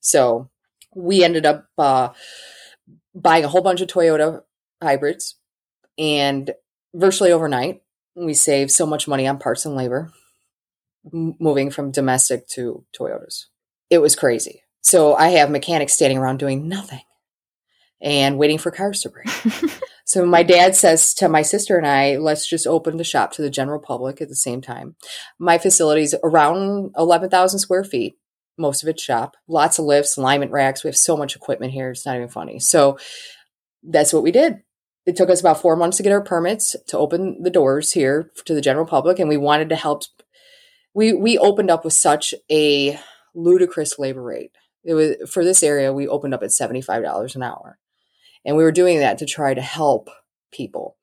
So 0.00 0.50
we 0.96 1.22
ended 1.22 1.46
up 1.46 1.66
uh, 1.78 2.08
buying 3.14 3.44
a 3.44 3.48
whole 3.48 3.62
bunch 3.62 3.80
of 3.80 3.88
Toyota 3.88 4.42
hybrids, 4.82 5.36
and 5.98 6.50
virtually 6.94 7.32
overnight, 7.32 7.82
we 8.14 8.34
saved 8.34 8.70
so 8.70 8.86
much 8.86 9.06
money 9.06 9.28
on 9.28 9.38
parts 9.38 9.66
and 9.66 9.76
labor, 9.76 10.10
m- 11.12 11.36
moving 11.38 11.70
from 11.70 11.90
domestic 11.90 12.48
to 12.48 12.84
Toyotas. 12.98 13.44
It 13.90 13.98
was 13.98 14.16
crazy. 14.16 14.62
So 14.80 15.14
I 15.14 15.28
have 15.30 15.50
mechanics 15.50 15.92
standing 15.92 16.18
around 16.18 16.38
doing 16.38 16.68
nothing 16.68 17.02
and 18.00 18.38
waiting 18.38 18.58
for 18.58 18.70
cars 18.70 19.00
to 19.02 19.10
break. 19.10 19.28
so 20.04 20.24
my 20.24 20.42
dad 20.42 20.76
says 20.76 21.14
to 21.14 21.28
my 21.28 21.42
sister 21.42 21.76
and 21.76 21.86
I, 21.86 22.16
let's 22.16 22.46
just 22.46 22.66
open 22.66 22.96
the 22.96 23.04
shop 23.04 23.32
to 23.32 23.42
the 23.42 23.50
general 23.50 23.80
public 23.80 24.20
at 24.20 24.28
the 24.28 24.36
same 24.36 24.60
time. 24.60 24.96
My 25.38 25.58
facility's 25.58 26.14
around 26.22 26.92
11,000 26.96 27.58
square 27.58 27.84
feet 27.84 28.16
most 28.58 28.82
of 28.82 28.88
it's 28.88 29.02
shop. 29.02 29.36
Lots 29.48 29.78
of 29.78 29.84
lifts, 29.84 30.16
alignment 30.16 30.52
racks. 30.52 30.82
We 30.82 30.88
have 30.88 30.96
so 30.96 31.16
much 31.16 31.36
equipment 31.36 31.72
here. 31.72 31.90
It's 31.90 32.06
not 32.06 32.16
even 32.16 32.28
funny. 32.28 32.58
So 32.58 32.98
that's 33.82 34.12
what 34.12 34.22
we 34.22 34.32
did. 34.32 34.62
It 35.06 35.16
took 35.16 35.30
us 35.30 35.40
about 35.40 35.60
four 35.60 35.76
months 35.76 35.98
to 35.98 36.02
get 36.02 36.12
our 36.12 36.20
permits 36.22 36.74
to 36.88 36.98
open 36.98 37.42
the 37.42 37.50
doors 37.50 37.92
here 37.92 38.32
to 38.44 38.54
the 38.54 38.60
general 38.60 38.86
public, 38.86 39.18
and 39.18 39.28
we 39.28 39.36
wanted 39.36 39.68
to 39.68 39.76
help. 39.76 40.02
We 40.94 41.12
we 41.12 41.38
opened 41.38 41.70
up 41.70 41.84
with 41.84 41.92
such 41.92 42.34
a 42.50 42.98
ludicrous 43.34 43.98
labor 43.98 44.22
rate. 44.22 44.50
It 44.82 44.94
was 44.94 45.16
for 45.30 45.44
this 45.44 45.62
area. 45.62 45.92
We 45.92 46.08
opened 46.08 46.34
up 46.34 46.42
at 46.42 46.50
seventy 46.52 46.80
five 46.80 47.04
dollars 47.04 47.36
an 47.36 47.44
hour, 47.44 47.78
and 48.44 48.56
we 48.56 48.64
were 48.64 48.72
doing 48.72 48.98
that 48.98 49.18
to 49.18 49.26
try 49.26 49.54
to 49.54 49.62
help 49.62 50.08
people. 50.52 50.96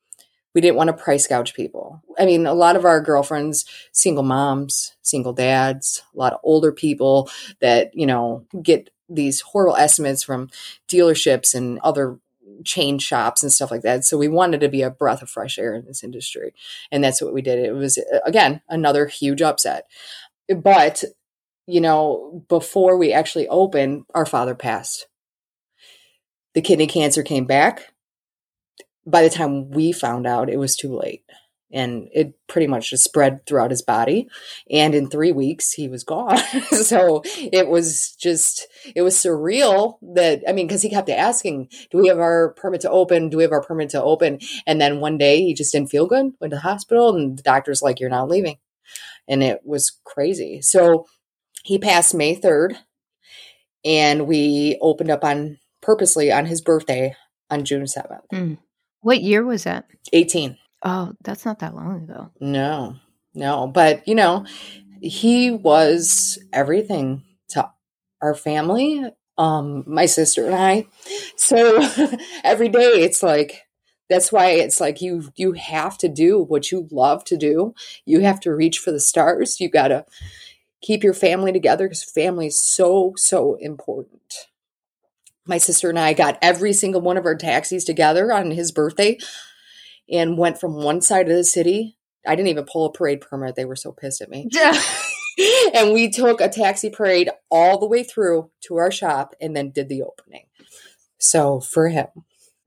We 0.53 0.61
didn't 0.61 0.77
want 0.77 0.89
to 0.89 0.93
price 0.93 1.25
gouge 1.25 1.53
people. 1.53 2.01
I 2.19 2.25
mean, 2.25 2.45
a 2.45 2.53
lot 2.53 2.75
of 2.75 2.85
our 2.85 3.01
girlfriends, 3.01 3.65
single 3.91 4.23
moms, 4.23 4.93
single 5.01 5.33
dads, 5.33 6.03
a 6.13 6.17
lot 6.17 6.33
of 6.33 6.39
older 6.43 6.71
people 6.71 7.29
that, 7.59 7.95
you 7.95 8.05
know, 8.05 8.45
get 8.61 8.89
these 9.09 9.41
horrible 9.41 9.75
estimates 9.75 10.23
from 10.23 10.49
dealerships 10.87 11.55
and 11.55 11.79
other 11.79 12.19
chain 12.63 12.99
shops 12.99 13.41
and 13.41 13.51
stuff 13.51 13.71
like 13.71 13.81
that. 13.81 14.05
So 14.05 14.17
we 14.17 14.27
wanted 14.27 14.61
to 14.61 14.69
be 14.69 14.81
a 14.83 14.89
breath 14.89 15.21
of 15.21 15.29
fresh 15.29 15.57
air 15.57 15.75
in 15.75 15.85
this 15.85 16.03
industry. 16.03 16.53
And 16.91 17.03
that's 17.03 17.21
what 17.21 17.33
we 17.33 17.41
did. 17.41 17.59
It 17.59 17.73
was, 17.73 17.97
uh, 17.97 18.19
again, 18.25 18.61
another 18.69 19.07
huge 19.07 19.41
upset. 19.41 19.87
But, 20.55 21.03
you 21.65 21.81
know, 21.81 22.43
before 22.47 22.97
we 22.97 23.11
actually 23.11 23.47
opened, 23.47 24.05
our 24.13 24.25
father 24.25 24.55
passed. 24.55 25.07
The 26.53 26.61
kidney 26.61 26.87
cancer 26.87 27.23
came 27.23 27.45
back 27.45 27.92
by 29.05 29.23
the 29.23 29.29
time 29.29 29.69
we 29.71 29.91
found 29.91 30.27
out, 30.27 30.49
it 30.49 30.57
was 30.57 30.75
too 30.75 30.95
late. 30.95 31.23
And 31.71 32.07
it 32.13 32.35
pretty 32.47 32.67
much 32.67 32.91
just 32.91 33.03
spread 33.03 33.47
throughout 33.47 33.71
his 33.71 33.81
body. 33.81 34.27
And 34.69 34.93
in 34.93 35.09
three 35.09 35.31
weeks, 35.31 35.71
he 35.71 35.87
was 35.87 36.03
gone. 36.03 36.37
so 36.69 37.23
it 37.25 37.67
was 37.67 38.15
just, 38.15 38.67
it 38.95 39.01
was 39.01 39.15
surreal 39.15 39.97
that, 40.13 40.43
I 40.47 40.51
mean, 40.51 40.67
because 40.67 40.83
he 40.83 40.91
kept 40.91 41.09
asking, 41.09 41.69
do 41.89 41.97
we 41.97 42.09
have 42.09 42.19
our 42.19 42.53
permit 42.53 42.81
to 42.81 42.91
open? 42.91 43.29
Do 43.29 43.37
we 43.37 43.43
have 43.43 43.51
our 43.51 43.63
permit 43.63 43.89
to 43.89 44.03
open? 44.03 44.37
And 44.67 44.79
then 44.79 44.99
one 44.99 45.17
day 45.17 45.41
he 45.41 45.55
just 45.55 45.71
didn't 45.71 45.89
feel 45.89 46.05
good, 46.05 46.33
went 46.39 46.51
to 46.51 46.57
the 46.57 46.59
hospital, 46.59 47.15
and 47.15 47.39
the 47.39 47.43
doctor's 47.43 47.81
like, 47.81 47.99
you're 47.99 48.07
not 48.07 48.29
leaving. 48.29 48.57
And 49.27 49.41
it 49.41 49.61
was 49.65 49.99
crazy. 50.05 50.61
So 50.61 51.07
he 51.63 51.79
passed 51.79 52.13
May 52.13 52.35
3rd, 52.35 52.75
and 53.83 54.27
we 54.27 54.77
opened 54.81 55.09
up 55.09 55.23
on 55.23 55.57
purposely 55.81 56.31
on 56.31 56.45
his 56.45 56.61
birthday 56.61 57.15
on 57.49 57.65
June 57.65 57.83
7th. 57.83 58.21
Mm. 58.31 58.57
What 59.03 59.21
year 59.21 59.45
was 59.45 59.65
that? 59.65 59.85
18. 60.13 60.57
Oh, 60.81 61.13
that's 61.23 61.45
not 61.45 61.59
that 61.59 61.75
long 61.75 62.03
ago. 62.03 62.31
No, 62.39 62.95
no. 63.33 63.67
But, 63.67 64.07
you 64.07 64.15
know, 64.15 64.45
he 65.01 65.51
was 65.51 66.39
everything 66.51 67.23
to 67.49 67.69
our 68.21 68.33
family, 68.33 69.03
um, 69.37 69.83
my 69.85 70.05
sister 70.05 70.45
and 70.45 70.55
I. 70.55 70.87
So 71.35 71.81
every 72.43 72.69
day 72.69 73.03
it's 73.03 73.21
like, 73.21 73.63
that's 74.09 74.31
why 74.31 74.51
it's 74.51 74.79
like 74.79 75.01
you 75.01 75.31
you 75.35 75.53
have 75.53 75.97
to 75.99 76.09
do 76.09 76.41
what 76.41 76.71
you 76.71 76.87
love 76.91 77.23
to 77.25 77.37
do. 77.37 77.73
You 78.05 78.19
have 78.21 78.39
to 78.41 78.53
reach 78.53 78.77
for 78.79 78.91
the 78.91 78.99
stars. 78.99 79.59
You 79.59 79.69
got 79.69 79.87
to 79.87 80.05
keep 80.81 81.03
your 81.03 81.13
family 81.13 81.51
together 81.51 81.87
because 81.87 82.03
family 82.03 82.47
is 82.47 82.61
so 82.61 83.13
so 83.15 83.55
important. 83.59 84.49
My 85.45 85.57
sister 85.57 85.89
and 85.89 85.99
I 85.99 86.13
got 86.13 86.37
every 86.41 86.73
single 86.73 87.01
one 87.01 87.17
of 87.17 87.25
our 87.25 87.35
taxis 87.35 87.83
together 87.83 88.31
on 88.31 88.51
his 88.51 88.71
birthday 88.71 89.17
and 90.09 90.37
went 90.37 90.59
from 90.59 90.75
one 90.75 91.01
side 91.01 91.29
of 91.29 91.35
the 91.35 91.43
city. 91.43 91.97
I 92.25 92.35
didn't 92.35 92.49
even 92.49 92.65
pull 92.65 92.85
a 92.85 92.91
parade 92.91 93.21
permit. 93.21 93.55
They 93.55 93.65
were 93.65 93.75
so 93.75 93.91
pissed 93.91 94.21
at 94.21 94.29
me. 94.29 94.47
Yeah. 94.53 94.81
and 95.73 95.93
we 95.93 96.11
took 96.11 96.39
a 96.39 96.47
taxi 96.47 96.91
parade 96.91 97.29
all 97.49 97.79
the 97.79 97.87
way 97.87 98.03
through 98.03 98.51
to 98.67 98.77
our 98.77 98.91
shop 98.91 99.33
and 99.41 99.55
then 99.55 99.71
did 99.71 99.89
the 99.89 100.03
opening. 100.03 100.45
So 101.17 101.59
for 101.59 101.87
him, 101.89 102.05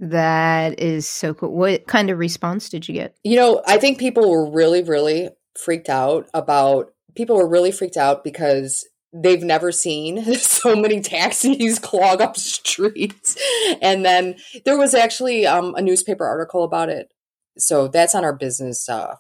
That 0.01 0.81
is 0.81 1.09
so 1.09 1.33
cool. 1.33 1.53
What 1.53 1.87
kind 1.87 2.11
of 2.11 2.19
response 2.19 2.69
did 2.69 2.89
you 2.89 2.95
get? 2.95 3.15
you 3.23 3.37
know, 3.37 3.63
I 3.67 3.79
think 3.79 3.99
people 3.99 4.29
were 4.29 4.51
really, 4.51 4.83
really 4.83 5.29
freaked 5.57 5.89
out 5.89 6.27
about, 6.35 6.93
people 7.15 7.37
were 7.37 7.49
really 7.49 7.71
freaked 7.71 7.97
out 7.97 8.25
because 8.25 8.85
they've 9.23 9.43
never 9.43 9.73
seen 9.73 10.35
so 10.35 10.77
many 10.77 11.01
taxis 11.01 11.79
clog 11.83 12.21
up 12.21 12.37
streets. 12.37 13.37
And 13.81 14.05
then 14.05 14.37
there 14.65 14.79
was 14.79 14.95
actually 14.95 15.47
um, 15.47 15.75
a 15.75 15.83
newspaper 15.83 16.25
article 16.25 16.65
about 16.65 16.89
it. 16.89 17.13
So 17.59 17.89
that's 17.89 18.15
on 18.15 18.25
our 18.25 18.35
business 18.35 18.89
uh, 18.89 19.17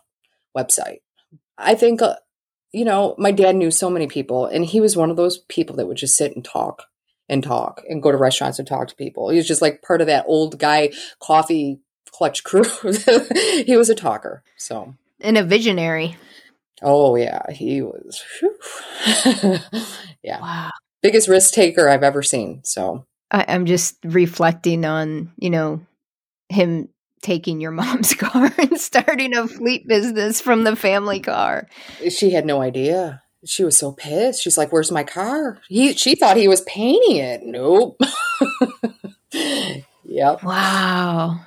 website. 0.56 0.98
I 1.56 1.74
think, 1.74 2.02
uh, 2.02 2.16
you 2.72 2.84
know, 2.84 3.14
my 3.16 3.30
dad 3.30 3.56
knew 3.56 3.70
so 3.70 3.88
many 3.88 4.06
people, 4.06 4.44
and 4.44 4.64
he 4.64 4.80
was 4.80 4.96
one 4.96 5.10
of 5.10 5.16
those 5.16 5.38
people 5.38 5.76
that 5.76 5.86
would 5.86 5.96
just 5.96 6.16
sit 6.16 6.34
and 6.34 6.44
talk. 6.44 6.84
and 7.28 7.42
talk 7.42 7.82
and 7.88 8.02
go 8.02 8.12
to 8.12 8.18
restaurants 8.18 8.58
and 8.58 8.68
talk 8.68 8.88
to 8.88 8.94
people. 8.94 9.30
He 9.30 9.36
was 9.36 9.48
just 9.48 9.62
like 9.62 9.82
part 9.82 10.00
of 10.00 10.06
that 10.06 10.26
old 10.28 10.58
guy 10.58 10.90
coffee 11.18 11.80
clutch 12.10 12.44
crew. 12.44 12.64
he 13.64 13.76
was 13.76 13.90
a 13.90 13.94
talker. 13.94 14.42
So 14.56 14.94
and 15.20 15.38
a 15.38 15.42
visionary. 15.42 16.16
Oh 16.82 17.16
yeah, 17.16 17.50
he 17.50 17.82
was. 17.82 18.22
yeah. 20.22 20.40
Wow. 20.40 20.70
Biggest 21.02 21.28
risk 21.28 21.54
taker 21.54 21.88
I've 21.88 22.02
ever 22.02 22.22
seen. 22.22 22.60
So 22.64 23.06
I, 23.30 23.44
I'm 23.48 23.66
just 23.66 23.96
reflecting 24.04 24.84
on, 24.84 25.32
you 25.38 25.50
know, 25.50 25.80
him 26.48 26.88
taking 27.22 27.60
your 27.60 27.70
mom's 27.72 28.14
car 28.14 28.52
and 28.58 28.78
starting 28.78 29.36
a 29.36 29.48
fleet 29.48 29.88
business 29.88 30.40
from 30.40 30.64
the 30.64 30.76
family 30.76 31.20
car. 31.20 31.68
Eh, 32.02 32.10
she 32.10 32.30
had 32.30 32.46
no 32.46 32.60
idea. 32.60 33.22
She 33.44 33.64
was 33.64 33.76
so 33.76 33.92
pissed. 33.92 34.42
She's 34.42 34.58
like, 34.58 34.72
"Where's 34.72 34.90
my 34.90 35.04
car?" 35.04 35.58
He 35.68 35.92
she 35.92 36.16
thought 36.16 36.36
he 36.36 36.48
was 36.48 36.62
painting 36.62 37.16
it. 37.16 37.42
Nope. 37.44 38.00
yep. 40.04 40.42
Wow. 40.42 41.40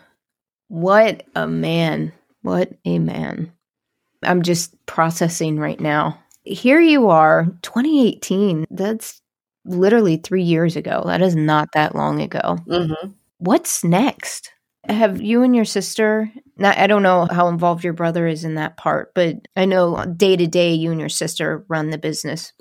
What 0.70 1.24
a 1.36 1.46
man. 1.46 2.14
What 2.42 2.72
a 2.86 3.00
man. 3.00 3.52
I'm 4.24 4.42
just 4.42 4.74
processing 4.86 5.60
right 5.60 5.80
now. 5.80 6.20
Here 6.44 6.80
you 6.82 7.10
are, 7.10 7.48
2018. 7.62 8.66
That's 8.70 9.22
literally 9.66 10.18
three 10.18 10.44
years 10.44 10.76
ago. 10.76 11.04
That 11.06 11.22
is 11.22 11.36
not 11.36 11.70
that 11.74 11.96
long 11.96 12.22
ago. 12.22 12.58
hmm 12.68 12.94
What's 13.38 13.84
next? 13.84 14.52
Have 14.88 15.22
you 15.22 15.44
and 15.44 15.56
your 15.56 15.66
sister? 15.66 16.32
Now, 16.58 16.74
I 16.76 16.88
don't 16.88 17.04
know 17.04 17.28
how 17.32 17.48
involved 17.48 17.84
your 17.84 17.94
brother 17.94 18.28
is 18.28 18.44
in 18.44 18.56
that 18.56 18.76
part, 18.76 19.14
but 19.14 19.36
I 19.56 19.66
know 19.66 20.04
day 20.06 20.36
to 20.36 20.48
day 20.48 20.74
you 20.74 20.92
and 20.92 21.00
your 21.00 21.10
sister 21.10 21.64
run 21.70 21.90
the 21.90 21.98
business. 21.98 22.52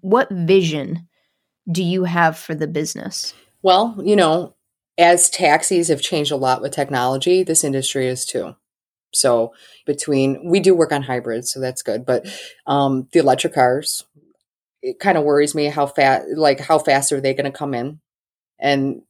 What 0.00 0.28
vision 0.30 1.08
do 1.70 1.82
you 1.82 2.04
have 2.04 2.38
for 2.38 2.54
the 2.54 2.66
business? 2.66 3.34
Well, 3.62 3.96
you 4.02 4.16
know, 4.16 4.54
as 4.98 5.30
taxis 5.30 5.88
have 5.88 6.00
changed 6.02 6.32
a 6.32 6.36
lot 6.36 6.60
with 6.62 6.72
technology, 6.72 7.42
this 7.42 7.64
industry 7.64 8.06
is 8.06 8.24
too. 8.24 8.56
So 9.12 9.52
between 9.86 10.48
we 10.50 10.60
do 10.60 10.74
work 10.74 10.92
on 10.92 11.02
hybrids, 11.02 11.52
so 11.52 11.60
that's 11.60 11.82
good. 11.82 12.04
But 12.04 12.26
um, 12.66 13.08
the 13.12 13.20
electric 13.20 13.54
cars, 13.54 14.04
it 14.82 14.98
kind 15.00 15.18
of 15.18 15.24
worries 15.24 15.54
me 15.54 15.66
how 15.66 15.86
fast, 15.86 16.26
like 16.36 16.60
how 16.60 16.78
fast 16.78 17.12
are 17.12 17.20
they 17.20 17.34
going 17.34 17.50
to 17.50 17.56
come 17.56 17.74
in? 17.74 18.00
And 18.58 19.02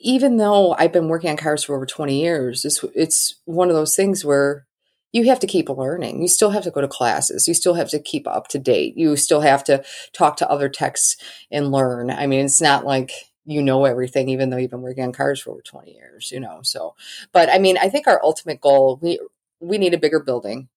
even 0.00 0.36
though 0.36 0.74
I've 0.78 0.92
been 0.92 1.08
working 1.08 1.30
on 1.30 1.36
cars 1.36 1.64
for 1.64 1.76
over 1.76 1.86
twenty 1.86 2.20
years, 2.20 2.64
it's 2.64 2.84
it's 2.94 3.36
one 3.44 3.68
of 3.68 3.76
those 3.76 3.96
things 3.96 4.24
where 4.24 4.66
you 5.12 5.24
have 5.26 5.38
to 5.40 5.46
keep 5.46 5.68
learning. 5.68 6.20
You 6.20 6.28
still 6.28 6.50
have 6.50 6.64
to 6.64 6.72
go 6.72 6.80
to 6.80 6.88
classes. 6.88 7.46
You 7.46 7.54
still 7.54 7.74
have 7.74 7.88
to 7.90 8.00
keep 8.00 8.26
up 8.26 8.48
to 8.48 8.58
date. 8.58 8.96
You 8.96 9.16
still 9.16 9.42
have 9.42 9.62
to 9.64 9.84
talk 10.12 10.36
to 10.38 10.50
other 10.50 10.68
techs 10.68 11.16
and 11.52 11.70
learn. 11.70 12.10
I 12.10 12.26
mean, 12.26 12.44
it's 12.44 12.60
not 12.60 12.84
like 12.84 13.12
you 13.44 13.62
know 13.62 13.84
everything, 13.84 14.28
even 14.28 14.50
though 14.50 14.56
you've 14.56 14.72
been 14.72 14.82
working 14.82 15.04
on 15.04 15.12
cars 15.12 15.40
for 15.40 15.50
over 15.50 15.62
20 15.62 15.92
years, 15.92 16.32
you 16.32 16.40
know. 16.40 16.60
So, 16.62 16.94
but 17.32 17.48
I 17.48 17.58
mean, 17.58 17.78
I 17.78 17.88
think 17.88 18.08
our 18.08 18.20
ultimate 18.24 18.60
goal, 18.60 18.98
we 19.00 19.20
we 19.64 19.78
need 19.78 19.94
a 19.94 19.98
bigger 19.98 20.20
building. 20.20 20.68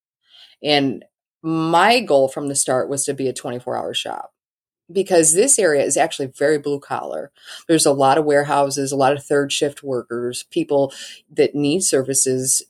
And 0.63 1.06
my 1.41 2.00
goal 2.00 2.28
from 2.28 2.47
the 2.47 2.56
start 2.56 2.89
was 2.89 3.06
to 3.06 3.13
be 3.13 3.28
a 3.28 3.34
24 3.34 3.78
hour 3.78 3.93
shop 3.93 4.34
because 4.91 5.34
this 5.34 5.60
area 5.60 5.84
is 5.84 5.97
actually 5.97 6.28
very 6.28 6.58
blue 6.58 6.80
collar. 6.80 7.32
There's 7.67 7.86
a 7.86 7.91
lot 7.91 8.17
of 8.17 8.26
warehouses, 8.26 8.91
a 8.91 8.95
lot 8.97 9.13
of 9.13 9.23
third 9.23 9.52
shift 9.52 9.84
workers, 9.84 10.43
people 10.50 10.93
that 11.32 11.56
need 11.56 11.82
services, 11.82 12.63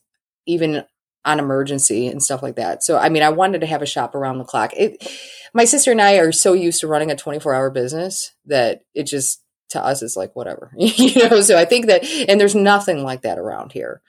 even 0.46 0.84
on 1.26 1.40
emergency 1.40 2.08
and 2.08 2.24
stuff 2.24 2.42
like 2.42 2.56
that. 2.56 2.84
So, 2.84 2.98
I 2.98 3.10
mean, 3.10 3.22
I 3.22 3.30
wanted 3.30 3.62
to 3.62 3.68
have 3.68 3.82
a 3.82 3.88
shop 3.88 4.16
around 4.16 4.38
the 4.38 4.46
clock. 4.46 4.72
It, 4.76 5.06
my 5.54 5.66
sister 5.66 5.92
and 5.92 6.02
I 6.02 6.16
are 6.16 6.32
so 6.32 6.54
used 6.54 6.80
to 6.82 6.88
running 6.88 7.12
a 7.12 7.16
24 7.16 7.54
hour 7.54 7.70
business 7.70 8.34
that 8.46 8.84
it 8.96 9.04
just, 9.04 9.44
to 9.70 9.84
us, 9.84 10.02
is 10.02 10.16
like 10.16 10.34
whatever, 10.36 10.72
you 10.78 11.30
know? 11.30 11.42
So 11.42 11.58
I 11.58 11.66
think 11.66 11.88
that, 11.88 12.06
and 12.30 12.40
there's 12.40 12.56
nothing 12.56 13.04
like 13.04 13.22
that 13.24 13.38
around 13.38 13.74
here 13.74 14.02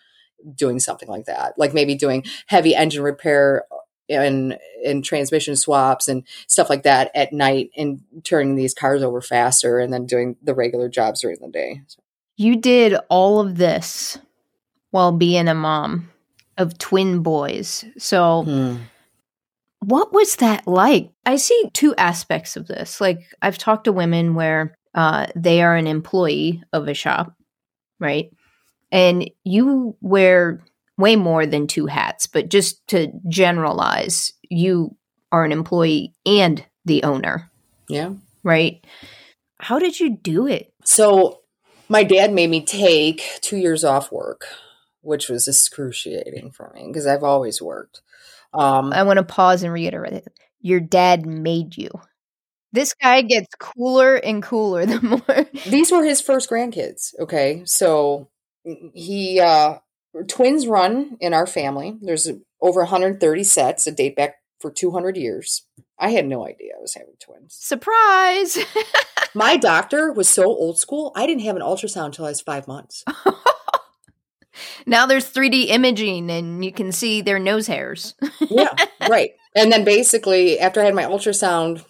doing 0.55 0.79
something 0.81 1.09
like 1.09 1.27
that, 1.27 1.59
like 1.59 1.75
maybe 1.75 1.95
doing 1.95 2.25
heavy 2.47 2.75
engine 2.75 3.03
repair 3.03 3.65
and 4.09 4.57
and 4.85 5.05
transmission 5.05 5.55
swaps 5.55 6.09
and 6.09 6.25
stuff 6.47 6.71
like 6.71 6.83
that 6.85 7.11
at 7.15 7.33
night 7.33 7.71
and 7.77 8.01
turning 8.25 8.55
these 8.55 8.73
cars 8.73 9.03
over 9.03 9.21
faster 9.21 9.79
and 9.79 9.93
then 9.93 10.07
doing 10.07 10.37
the 10.43 10.55
regular 10.55 10.89
jobs 10.89 11.21
during 11.21 11.39
the 11.41 11.49
day. 11.49 11.83
You 12.37 12.57
did 12.57 12.95
all 13.11 13.41
of 13.41 13.57
this 13.59 14.19
while 14.91 15.13
being 15.13 15.49
a 15.49 15.55
mom 15.55 16.09
of 16.57 16.79
twin 16.79 17.23
boys. 17.23 17.85
So, 17.99 18.45
Hmm. 18.45 18.77
what 19.81 20.13
was 20.13 20.37
that 20.37 20.67
like? 20.67 21.11
I 21.27 21.37
see 21.37 21.71
two 21.75 21.95
aspects 21.97 22.57
of 22.57 22.67
this. 22.67 23.01
Like, 23.01 23.21
I've 23.43 23.59
talked 23.59 23.85
to 23.85 23.93
women 23.93 24.35
where 24.35 24.75
uh, 24.95 25.27
they 25.37 25.63
are 25.63 25.77
an 25.77 25.87
employee 25.87 26.63
of 26.73 26.89
a 26.89 26.95
shop, 26.95 27.35
right? 28.01 28.31
And 28.91 29.31
you 29.45 29.97
wear 30.01 30.61
way 30.97 31.17
more 31.17 31.47
than 31.47 31.67
two 31.67 31.87
hats, 31.87 32.27
but 32.27 32.49
just 32.49 32.87
to 32.89 33.13
generalize, 33.29 34.33
you 34.49 34.97
are 35.31 35.45
an 35.45 35.53
employee 35.53 36.15
and 36.27 36.65
the 36.85 37.03
owner, 37.03 37.51
Yeah. 37.89 38.13
right? 38.43 38.85
How 39.61 39.79
did 39.79 40.01
you 40.01 40.17
do 40.17 40.47
it? 40.47 40.73
So 40.85 41.41
my 41.89 42.03
dad 42.03 42.33
made 42.33 42.49
me 42.51 42.65
take 42.65 43.23
two 43.43 43.57
years 43.59 43.85
off 43.85 44.11
work, 44.11 44.47
which 45.03 45.29
was 45.29 45.47
excruciating 45.49 46.53
for 46.53 46.73
me 46.75 46.87
because 46.89 47.07
I've 47.07 47.25
always 47.25 47.61
worked. 47.61 48.01
Um, 48.55 48.93
I 48.93 49.03
want 49.03 49.19
to 49.19 49.25
pause 49.25 49.63
and 49.63 49.73
reiterate 49.73 50.15
it. 50.15 50.29
Your 50.61 50.81
dad 50.81 51.27
made 51.27 51.77
you. 51.77 51.91
This 52.73 52.95
guy 52.95 53.23
gets 53.23 53.49
cooler 53.59 54.17
and 54.17 54.43
cooler 54.43 54.87
the 54.87 55.01
more. 55.03 55.47
these 55.67 55.93
were 55.93 56.05
his 56.05 56.21
first 56.21 56.49
grandkids. 56.51 57.15
Okay. 57.21 57.63
So 57.65 58.29
he, 58.95 59.41
uh, 59.41 59.79
twins 60.27 60.67
run 60.67 61.17
in 61.21 61.35
our 61.35 61.47
family. 61.47 61.97
There's 62.01 62.29
over 62.61 62.81
130 62.81 63.45
sets 63.45 63.85
that 63.85 63.97
date 63.97 64.17
back 64.17 64.37
for 64.61 64.71
200 64.71 65.17
years. 65.17 65.65
I 65.99 66.11
had 66.11 66.27
no 66.27 66.47
idea 66.47 66.73
I 66.77 66.81
was 66.81 66.95
having 66.95 67.15
twins. 67.21 67.55
Surprise! 67.55 68.59
My 69.35 69.57
doctor 69.57 70.13
was 70.13 70.29
so 70.29 70.45
old 70.45 70.79
school. 70.79 71.13
I 71.15 71.27
didn't 71.27 71.43
have 71.43 71.57
an 71.57 71.63
ultrasound 71.63 72.07
until 72.07 72.27
I 72.27 72.31
was 72.31 72.41
five 72.41 72.69
months. 72.69 73.05
now 74.87 75.07
there's 75.07 75.31
3D 75.31 75.69
imaging 75.69 76.31
and 76.31 76.65
you 76.65 76.73
can 76.73 76.93
see 76.93 77.21
their 77.21 77.39
nose 77.39 77.67
hairs. 77.67 78.15
yeah, 78.41 78.75
right. 79.09 79.31
And 79.55 79.73
then 79.73 79.85
basically, 79.85 80.59
after 80.59 80.81
I 80.81 80.85
had 80.85 80.95
my 80.95 81.05
ultrasound, 81.05 81.85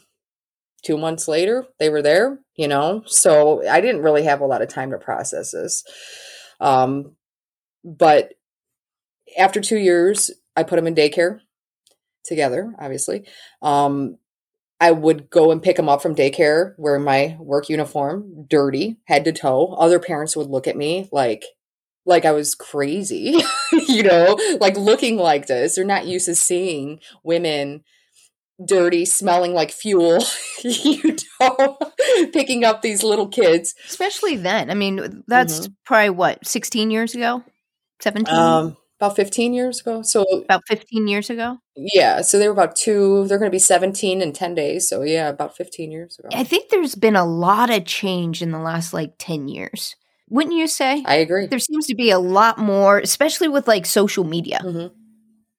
two 0.82 0.96
months 0.96 1.28
later, 1.28 1.66
they 1.78 1.90
were 1.90 2.02
there. 2.02 2.38
You 2.56 2.68
know, 2.68 3.02
so 3.06 3.66
I 3.68 3.80
didn't 3.80 4.02
really 4.02 4.24
have 4.24 4.40
a 4.40 4.46
lot 4.46 4.62
of 4.62 4.68
time 4.68 4.90
to 4.90 4.98
process 4.98 5.52
this. 5.52 5.84
Um, 6.60 7.16
but 7.84 8.34
after 9.38 9.60
two 9.60 9.78
years, 9.78 10.30
I 10.56 10.62
put 10.62 10.76
them 10.76 10.86
in 10.86 10.94
daycare 10.94 11.40
together. 12.24 12.74
Obviously, 12.78 13.24
um, 13.62 14.16
I 14.80 14.92
would 14.92 15.28
go 15.28 15.50
and 15.50 15.62
pick 15.62 15.76
them 15.76 15.88
up 15.88 16.02
from 16.02 16.14
daycare 16.14 16.74
wearing 16.78 17.04
my 17.04 17.36
work 17.40 17.68
uniform, 17.68 18.46
dirty, 18.48 18.98
head 19.06 19.24
to 19.24 19.32
toe. 19.32 19.74
Other 19.78 19.98
parents 19.98 20.36
would 20.36 20.48
look 20.48 20.68
at 20.68 20.76
me 20.76 21.08
like 21.12 21.44
like 22.06 22.24
I 22.24 22.32
was 22.32 22.54
crazy, 22.54 23.38
you 23.88 24.02
know, 24.02 24.38
like 24.60 24.76
looking 24.76 25.16
like 25.16 25.46
this. 25.46 25.74
They're 25.74 25.84
not 25.84 26.06
used 26.06 26.26
to 26.26 26.34
seeing 26.34 27.00
women 27.22 27.84
dirty, 28.64 29.04
smelling 29.04 29.52
like 29.52 29.70
fuel, 29.70 30.24
you 30.64 31.16
know, 31.40 31.78
picking 32.32 32.64
up 32.64 32.82
these 32.82 33.02
little 33.02 33.28
kids. 33.28 33.74
Especially 33.88 34.36
then. 34.36 34.70
I 34.70 34.74
mean, 34.74 35.22
that's 35.26 35.68
probably 35.84 36.10
what, 36.10 36.46
16 36.46 36.90
years 36.90 37.14
ago? 37.14 37.42
17? 38.00 38.34
Um, 38.34 38.76
about 39.00 39.16
15 39.16 39.54
years 39.54 39.80
ago. 39.80 40.02
So, 40.02 40.24
About 40.44 40.62
15 40.66 41.06
years 41.08 41.30
ago? 41.30 41.58
yeah, 41.76 42.20
so 42.22 42.38
they 42.38 42.48
were 42.48 42.52
about 42.52 42.74
two, 42.76 43.26
they're 43.28 43.38
going 43.38 43.50
to 43.50 43.54
be 43.54 43.58
17 43.60 44.20
in 44.22 44.32
10 44.32 44.54
days. 44.54 44.88
So, 44.88 45.02
yeah, 45.02 45.28
about 45.28 45.56
15 45.56 45.90
years 45.92 46.18
ago. 46.18 46.28
I 46.32 46.42
think 46.44 46.70
there's 46.70 46.94
been 46.96 47.16
a 47.16 47.24
lot 47.24 47.70
of 47.70 47.84
change 47.84 48.42
in 48.42 48.50
the 48.50 48.58
last 48.58 48.92
like 48.92 49.14
10 49.18 49.48
years. 49.48 49.94
Wouldn't 50.30 50.54
you 50.54 50.66
say? 50.66 51.02
I 51.06 51.14
agree. 51.16 51.46
there 51.46 51.58
seems 51.58 51.86
to 51.86 51.94
be 51.94 52.10
a 52.10 52.18
lot 52.18 52.58
more, 52.58 52.98
especially 52.98 53.48
with 53.48 53.66
like 53.66 53.86
social 53.86 54.24
media. 54.24 54.60
Mhm. 54.62 54.90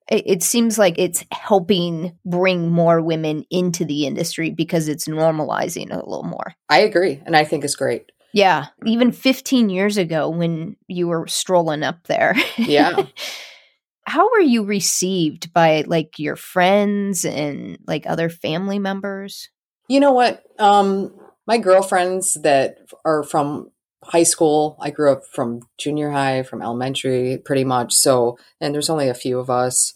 It, 0.09 0.23
it 0.25 0.43
seems 0.43 0.77
like 0.77 0.95
it's 0.97 1.23
helping 1.31 2.17
bring 2.25 2.69
more 2.69 3.01
women 3.01 3.45
into 3.49 3.85
the 3.85 4.05
industry 4.05 4.49
because 4.49 4.87
it's 4.87 5.07
normalizing 5.07 5.91
a 5.91 5.97
little 5.97 6.23
more. 6.23 6.55
I 6.69 6.79
agree. 6.79 7.21
And 7.25 7.35
I 7.35 7.43
think 7.43 7.63
it's 7.63 7.75
great. 7.75 8.11
Yeah, 8.31 8.67
even 8.85 9.11
15 9.11 9.69
years 9.69 9.97
ago 9.97 10.29
when 10.29 10.75
you 10.87 11.07
were 11.07 11.27
strolling 11.27 11.83
up 11.83 12.05
there. 12.07 12.35
Yeah. 12.57 13.05
How 14.05 14.29
were 14.31 14.39
you 14.39 14.63
received 14.63 15.53
by 15.53 15.83
like 15.85 16.17
your 16.17 16.35
friends 16.35 17.25
and 17.25 17.77
like 17.85 18.07
other 18.07 18.29
family 18.29 18.79
members? 18.79 19.49
You 19.87 19.99
know 19.99 20.13
what? 20.13 20.43
Um, 20.57 21.13
my 21.45 21.57
girlfriends 21.57 22.35
that 22.41 22.77
are 23.05 23.23
from 23.23 23.71
high 24.03 24.23
school, 24.23 24.77
I 24.79 24.89
grew 24.91 25.11
up 25.11 25.25
from 25.25 25.61
junior 25.77 26.11
high, 26.11 26.43
from 26.43 26.61
elementary, 26.61 27.37
pretty 27.37 27.63
much. 27.63 27.93
So, 27.93 28.37
and 28.61 28.73
there's 28.73 28.89
only 28.89 29.09
a 29.09 29.13
few 29.13 29.39
of 29.39 29.49
us. 29.49 29.93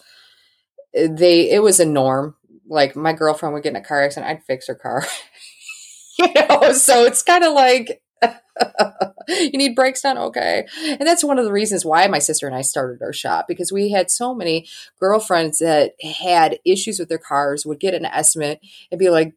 They, 0.94 1.52
it 1.52 1.62
was 1.62 1.80
a 1.80 1.86
norm. 1.86 2.36
Like 2.68 2.96
my 2.96 3.14
girlfriend 3.14 3.54
would 3.54 3.64
get 3.64 3.72
in 3.72 3.76
a 3.76 3.84
car 3.84 4.04
accident, 4.04 4.30
I'd 4.30 4.44
fix 4.44 4.68
her 4.68 4.76
car. 4.76 5.06
you 6.20 6.28
know, 6.34 6.74
so 6.74 7.04
it's 7.04 7.24
kind 7.24 7.44
of 7.44 7.54
like 7.54 8.02
you 9.28 9.52
need 9.54 9.76
brakes 9.76 10.02
done? 10.02 10.18
Okay. 10.18 10.66
And 10.86 11.02
that's 11.02 11.24
one 11.24 11.40
of 11.40 11.46
the 11.46 11.52
reasons 11.52 11.86
why 11.86 12.08
my 12.08 12.20
sister 12.20 12.48
and 12.48 12.56
I 12.56 12.62
started 12.62 13.02
our 13.02 13.14
shop 13.14 13.46
because 13.48 13.72
we 13.72 13.92
had 13.92 14.12
so 14.12 14.34
many 14.34 14.68
girlfriends 15.00 15.60
that 15.60 15.94
had 16.22 16.60
issues 16.66 17.00
with 17.00 17.10
their 17.10 17.18
cars, 17.18 17.66
would 17.66 17.80
get 17.80 17.94
an 17.94 18.06
estimate 18.06 18.60
and 18.92 19.00
be 19.00 19.10
like, 19.10 19.34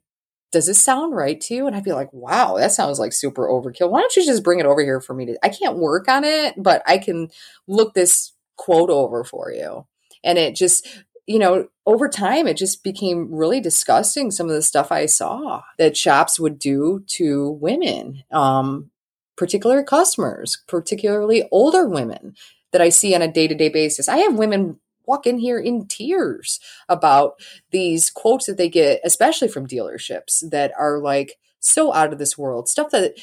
does 0.53 0.67
this 0.67 0.81
sound 0.81 1.15
right 1.15 1.41
to 1.43 1.55
you? 1.55 1.67
And 1.67 1.75
I'd 1.75 1.85
be 1.85 1.93
like, 1.93 2.13
wow, 2.13 2.57
that 2.57 2.73
sounds 2.73 2.99
like 2.99 3.13
super 3.13 3.49
overkill. 3.49 3.91
Why 3.91 4.01
don't 4.01 4.15
you 4.17 4.25
just 4.25 4.45
bring 4.45 4.61
it 4.61 4.67
over 4.67 4.83
here 4.83 5.01
for 5.01 5.15
me 5.15 5.27
to, 5.27 5.39
I 5.43 5.49
can't 5.49 5.79
work 5.79 6.09
on 6.09 6.25
it, 6.25 6.55
but 6.57 6.83
I 6.87 6.99
can 6.99 7.29
look 7.67 7.95
this 7.95 8.33
quote 8.57 8.91
over 8.91 9.25
for 9.25 9.51
you. 9.51 9.87
And 10.23 10.39
it 10.39 10.55
just, 10.55 10.87
you 11.27 11.39
know, 11.39 11.69
over 11.87 12.09
time, 12.09 12.47
it 12.47 12.57
just 12.57 12.85
became 12.85 13.35
really 13.35 13.61
disgusting. 13.61 14.31
Some 14.31 14.49
of 14.49 14.55
the 14.55 14.63
stuff 14.63 14.93
I 14.93 15.07
saw 15.07 15.63
that 15.79 15.97
shops 15.97 16.39
would 16.39 16.59
do 16.59 17.05
to 17.09 17.51
women, 17.51 18.23
um, 18.31 18.91
particular 19.37 19.83
customers, 19.83 20.63
particularly 20.69 21.49
older 21.51 21.89
women 21.89 22.35
that 22.73 22.81
I 22.81 22.89
see 22.89 23.15
on 23.15 23.23
a 23.23 23.33
day 23.33 23.49
to 23.49 23.55
day 23.55 23.69
basis. 23.69 24.09
I 24.09 24.19
have 24.19 24.37
women 24.37 24.79
walk 25.07 25.27
in 25.27 25.39
here 25.39 25.59
in 25.59 25.87
tears 25.87 26.61
about 26.89 27.35
these 27.71 28.11
quotes 28.11 28.47
that 28.47 28.57
they 28.57 28.69
get, 28.69 29.01
especially 29.05 29.49
from 29.49 29.67
dealerships 29.67 30.49
that 30.51 30.73
are 30.79 30.99
like 30.99 31.35
so 31.61 31.93
out 31.93 32.13
of 32.13 32.19
this 32.19 32.37
world 32.37 32.69
stuff 32.69 32.91
that 32.91 33.15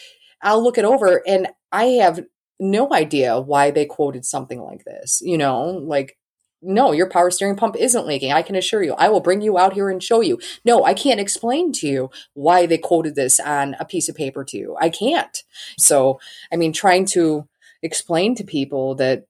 I'll 0.41 0.63
look 0.63 0.77
it 0.77 0.85
over 0.85 1.21
and 1.27 1.47
I 1.71 1.85
have 1.85 2.25
no 2.59 2.93
idea 2.93 3.39
why 3.39 3.71
they 3.71 3.85
quoted 3.85 4.25
something 4.25 4.61
like 4.61 4.85
this, 4.85 5.21
you 5.23 5.37
know, 5.37 5.63
like 5.65 6.17
no, 6.63 6.91
your 6.91 7.09
power 7.09 7.29
steering 7.29 7.55
pump 7.55 7.75
isn't 7.77 8.07
leaking. 8.07 8.31
I 8.31 8.41
can 8.41 8.55
assure 8.55 8.83
you. 8.83 8.93
I 8.93 9.09
will 9.09 9.19
bring 9.19 9.41
you 9.41 9.57
out 9.57 9.73
here 9.73 9.89
and 9.89 10.01
show 10.01 10.21
you. 10.21 10.39
No, 10.63 10.83
I 10.83 10.93
can't 10.93 11.19
explain 11.19 11.71
to 11.73 11.87
you 11.87 12.09
why 12.33 12.65
they 12.65 12.77
quoted 12.77 13.15
this 13.15 13.39
on 13.39 13.75
a 13.79 13.85
piece 13.85 14.09
of 14.09 14.15
paper 14.15 14.43
to 14.45 14.57
you. 14.57 14.75
I 14.79 14.89
can't. 14.89 15.43
So, 15.77 16.19
I 16.51 16.55
mean, 16.55 16.73
trying 16.73 17.05
to 17.07 17.47
explain 17.81 18.35
to 18.35 18.43
people 18.43 18.95
that, 18.95 19.25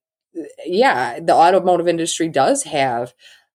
yeah, 0.65 1.19
the 1.19 1.33
automotive 1.33 1.87
industry 1.87 2.29
does 2.29 2.63
have 2.63 3.13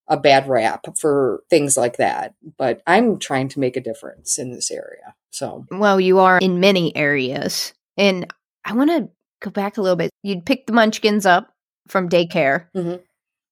a 0.08 0.16
bad 0.16 0.48
rap 0.48 0.86
for 0.96 1.42
things 1.50 1.76
like 1.76 1.98
that, 1.98 2.34
but 2.56 2.82
I'm 2.86 3.18
trying 3.18 3.48
to 3.48 3.60
make 3.60 3.76
a 3.76 3.80
difference 3.80 4.38
in 4.38 4.52
this 4.52 4.70
area. 4.70 5.14
So, 5.30 5.66
well, 5.70 6.00
you 6.00 6.18
are 6.20 6.38
in 6.38 6.60
many 6.60 6.96
areas. 6.96 7.74
And 7.96 8.32
I 8.64 8.74
want 8.74 8.90
to 8.90 9.10
go 9.40 9.50
back 9.50 9.76
a 9.76 9.82
little 9.82 9.96
bit. 9.96 10.10
You'd 10.22 10.46
pick 10.46 10.66
the 10.66 10.72
munchkins 10.72 11.26
up 11.26 11.52
from 11.88 12.08
daycare. 12.08 12.66
Mm-hmm 12.74 13.02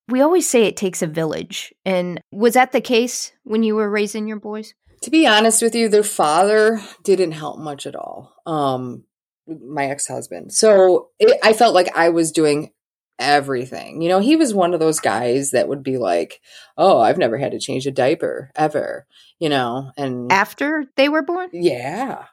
we 0.08 0.20
always 0.20 0.48
say 0.48 0.64
it 0.64 0.76
takes 0.76 1.02
a 1.02 1.06
village. 1.06 1.74
And 1.84 2.20
was 2.32 2.54
that 2.54 2.72
the 2.72 2.80
case 2.80 3.32
when 3.44 3.62
you 3.62 3.74
were 3.74 3.90
raising 3.90 4.26
your 4.28 4.38
boys? 4.38 4.74
To 5.02 5.10
be 5.10 5.26
honest 5.26 5.62
with 5.62 5.74
you, 5.74 5.88
their 5.88 6.02
father 6.02 6.80
didn't 7.04 7.32
help 7.32 7.58
much 7.58 7.86
at 7.86 7.94
all. 7.94 8.34
Um, 8.46 9.04
my 9.46 9.86
ex 9.86 10.06
husband. 10.06 10.52
So 10.52 11.10
it, 11.18 11.38
I 11.42 11.52
felt 11.52 11.74
like 11.74 11.96
I 11.96 12.08
was 12.08 12.32
doing 12.32 12.72
everything. 13.18 14.02
You 14.02 14.08
know, 14.08 14.20
he 14.20 14.36
was 14.36 14.54
one 14.54 14.74
of 14.74 14.80
those 14.80 15.00
guys 15.00 15.50
that 15.50 15.68
would 15.68 15.82
be 15.82 15.98
like, 15.98 16.40
"Oh, 16.76 17.00
I've 17.00 17.18
never 17.18 17.38
had 17.38 17.52
to 17.52 17.60
change 17.60 17.86
a 17.86 17.92
diaper 17.92 18.50
ever." 18.56 19.06
You 19.38 19.48
know, 19.48 19.92
and 19.96 20.32
after 20.32 20.86
they 20.96 21.08
were 21.08 21.22
born, 21.22 21.50
yeah, 21.52 22.24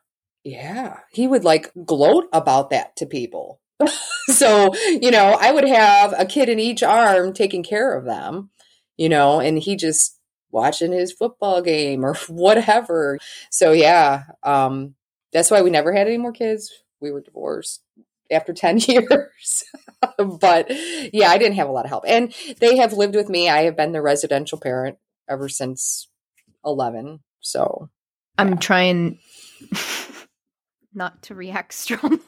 yeah, 0.43 0.99
he 1.11 1.27
would 1.27 1.43
like 1.43 1.71
gloat 1.85 2.25
about 2.33 2.69
that 2.71 2.95
to 2.97 3.05
people. 3.05 3.59
so, 4.27 4.73
you 4.75 5.11
know, 5.11 5.37
I 5.39 5.51
would 5.51 5.67
have 5.67 6.13
a 6.17 6.25
kid 6.25 6.49
in 6.49 6.59
each 6.59 6.83
arm 6.83 7.33
taking 7.33 7.63
care 7.63 7.97
of 7.97 8.05
them, 8.05 8.49
you 8.97 9.09
know, 9.09 9.39
and 9.39 9.59
he 9.59 9.75
just 9.75 10.19
watching 10.51 10.91
his 10.91 11.11
football 11.11 11.61
game 11.61 12.05
or 12.05 12.13
whatever. 12.27 13.19
So, 13.49 13.71
yeah, 13.71 14.23
um, 14.43 14.95
that's 15.31 15.51
why 15.51 15.61
we 15.61 15.69
never 15.69 15.93
had 15.93 16.07
any 16.07 16.17
more 16.17 16.31
kids. 16.31 16.71
We 17.01 17.11
were 17.11 17.21
divorced 17.21 17.83
after 18.31 18.53
10 18.53 18.79
years. 18.79 19.63
but 20.17 20.67
yeah, 21.13 21.29
I 21.29 21.37
didn't 21.37 21.55
have 21.55 21.69
a 21.69 21.71
lot 21.71 21.85
of 21.85 21.89
help. 21.89 22.05
And 22.07 22.33
they 22.59 22.77
have 22.77 22.93
lived 22.93 23.15
with 23.15 23.29
me. 23.29 23.49
I 23.49 23.63
have 23.63 23.75
been 23.75 23.91
the 23.91 24.01
residential 24.01 24.59
parent 24.59 24.97
ever 25.29 25.49
since 25.49 26.07
11. 26.65 27.19
So 27.41 27.89
I'm 28.37 28.57
trying 28.57 29.19
not 30.93 31.21
to 31.23 31.35
react 31.35 31.73
strongly. 31.73 32.19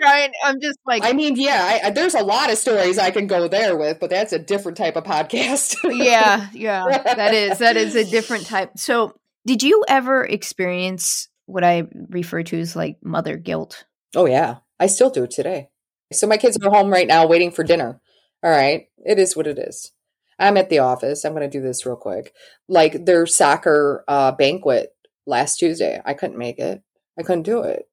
I'm 0.00 0.06
trying. 0.06 0.32
I'm 0.44 0.60
just 0.60 0.78
like. 0.86 1.04
I 1.04 1.12
mean, 1.12 1.36
yeah. 1.36 1.80
I, 1.84 1.90
there's 1.90 2.14
a 2.14 2.22
lot 2.22 2.50
of 2.50 2.58
stories 2.58 2.98
I 2.98 3.10
can 3.10 3.26
go 3.26 3.48
there 3.48 3.76
with, 3.76 4.00
but 4.00 4.10
that's 4.10 4.32
a 4.32 4.38
different 4.38 4.78
type 4.78 4.96
of 4.96 5.04
podcast. 5.04 5.76
yeah, 5.84 6.48
yeah. 6.52 6.84
That 7.02 7.34
is 7.34 7.58
that 7.58 7.76
is 7.76 7.94
a 7.96 8.04
different 8.04 8.46
type. 8.46 8.72
So, 8.76 9.14
did 9.46 9.62
you 9.62 9.84
ever 9.88 10.24
experience 10.24 11.28
what 11.46 11.64
I 11.64 11.88
refer 12.10 12.42
to 12.44 12.60
as 12.60 12.76
like 12.76 12.98
mother 13.02 13.36
guilt? 13.36 13.84
Oh 14.14 14.26
yeah, 14.26 14.56
I 14.78 14.86
still 14.86 15.10
do 15.10 15.24
it 15.24 15.30
today. 15.30 15.68
So 16.12 16.26
my 16.26 16.38
kids 16.38 16.58
are 16.62 16.70
home 16.70 16.90
right 16.90 17.06
now 17.06 17.26
waiting 17.26 17.50
for 17.50 17.64
dinner. 17.64 18.00
All 18.42 18.50
right, 18.50 18.86
it 19.04 19.18
is 19.18 19.36
what 19.36 19.46
it 19.46 19.58
is. 19.58 19.92
I'm 20.38 20.56
at 20.56 20.70
the 20.70 20.78
office. 20.78 21.24
I'm 21.24 21.34
going 21.34 21.48
to 21.48 21.58
do 21.58 21.62
this 21.62 21.84
real 21.84 21.96
quick. 21.96 22.32
Like 22.68 23.04
their 23.04 23.26
soccer 23.26 24.04
uh, 24.06 24.32
banquet 24.32 24.90
last 25.26 25.56
Tuesday, 25.56 26.00
I 26.04 26.14
couldn't 26.14 26.38
make 26.38 26.58
it. 26.58 26.82
I 27.18 27.22
couldn't 27.22 27.42
do 27.42 27.62
it. 27.62 27.87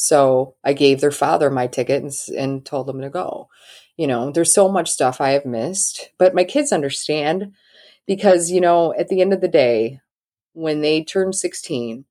So 0.00 0.54
I 0.64 0.72
gave 0.72 1.00
their 1.00 1.10
father 1.10 1.50
my 1.50 1.66
ticket 1.66 2.02
and, 2.02 2.12
and 2.34 2.64
told 2.64 2.86
them 2.86 3.02
to 3.02 3.10
go. 3.10 3.48
You 3.98 4.06
know, 4.06 4.30
there's 4.30 4.54
so 4.54 4.66
much 4.66 4.90
stuff 4.90 5.20
I 5.20 5.32
have 5.32 5.44
missed, 5.44 6.10
but 6.18 6.34
my 6.34 6.42
kids 6.42 6.72
understand 6.72 7.52
because, 8.06 8.50
you 8.50 8.62
know, 8.62 8.94
at 8.94 9.08
the 9.08 9.20
end 9.20 9.34
of 9.34 9.42
the 9.42 9.48
day, 9.48 10.00
when 10.54 10.80
they 10.80 11.04
turned 11.04 11.34
16, 11.34 12.06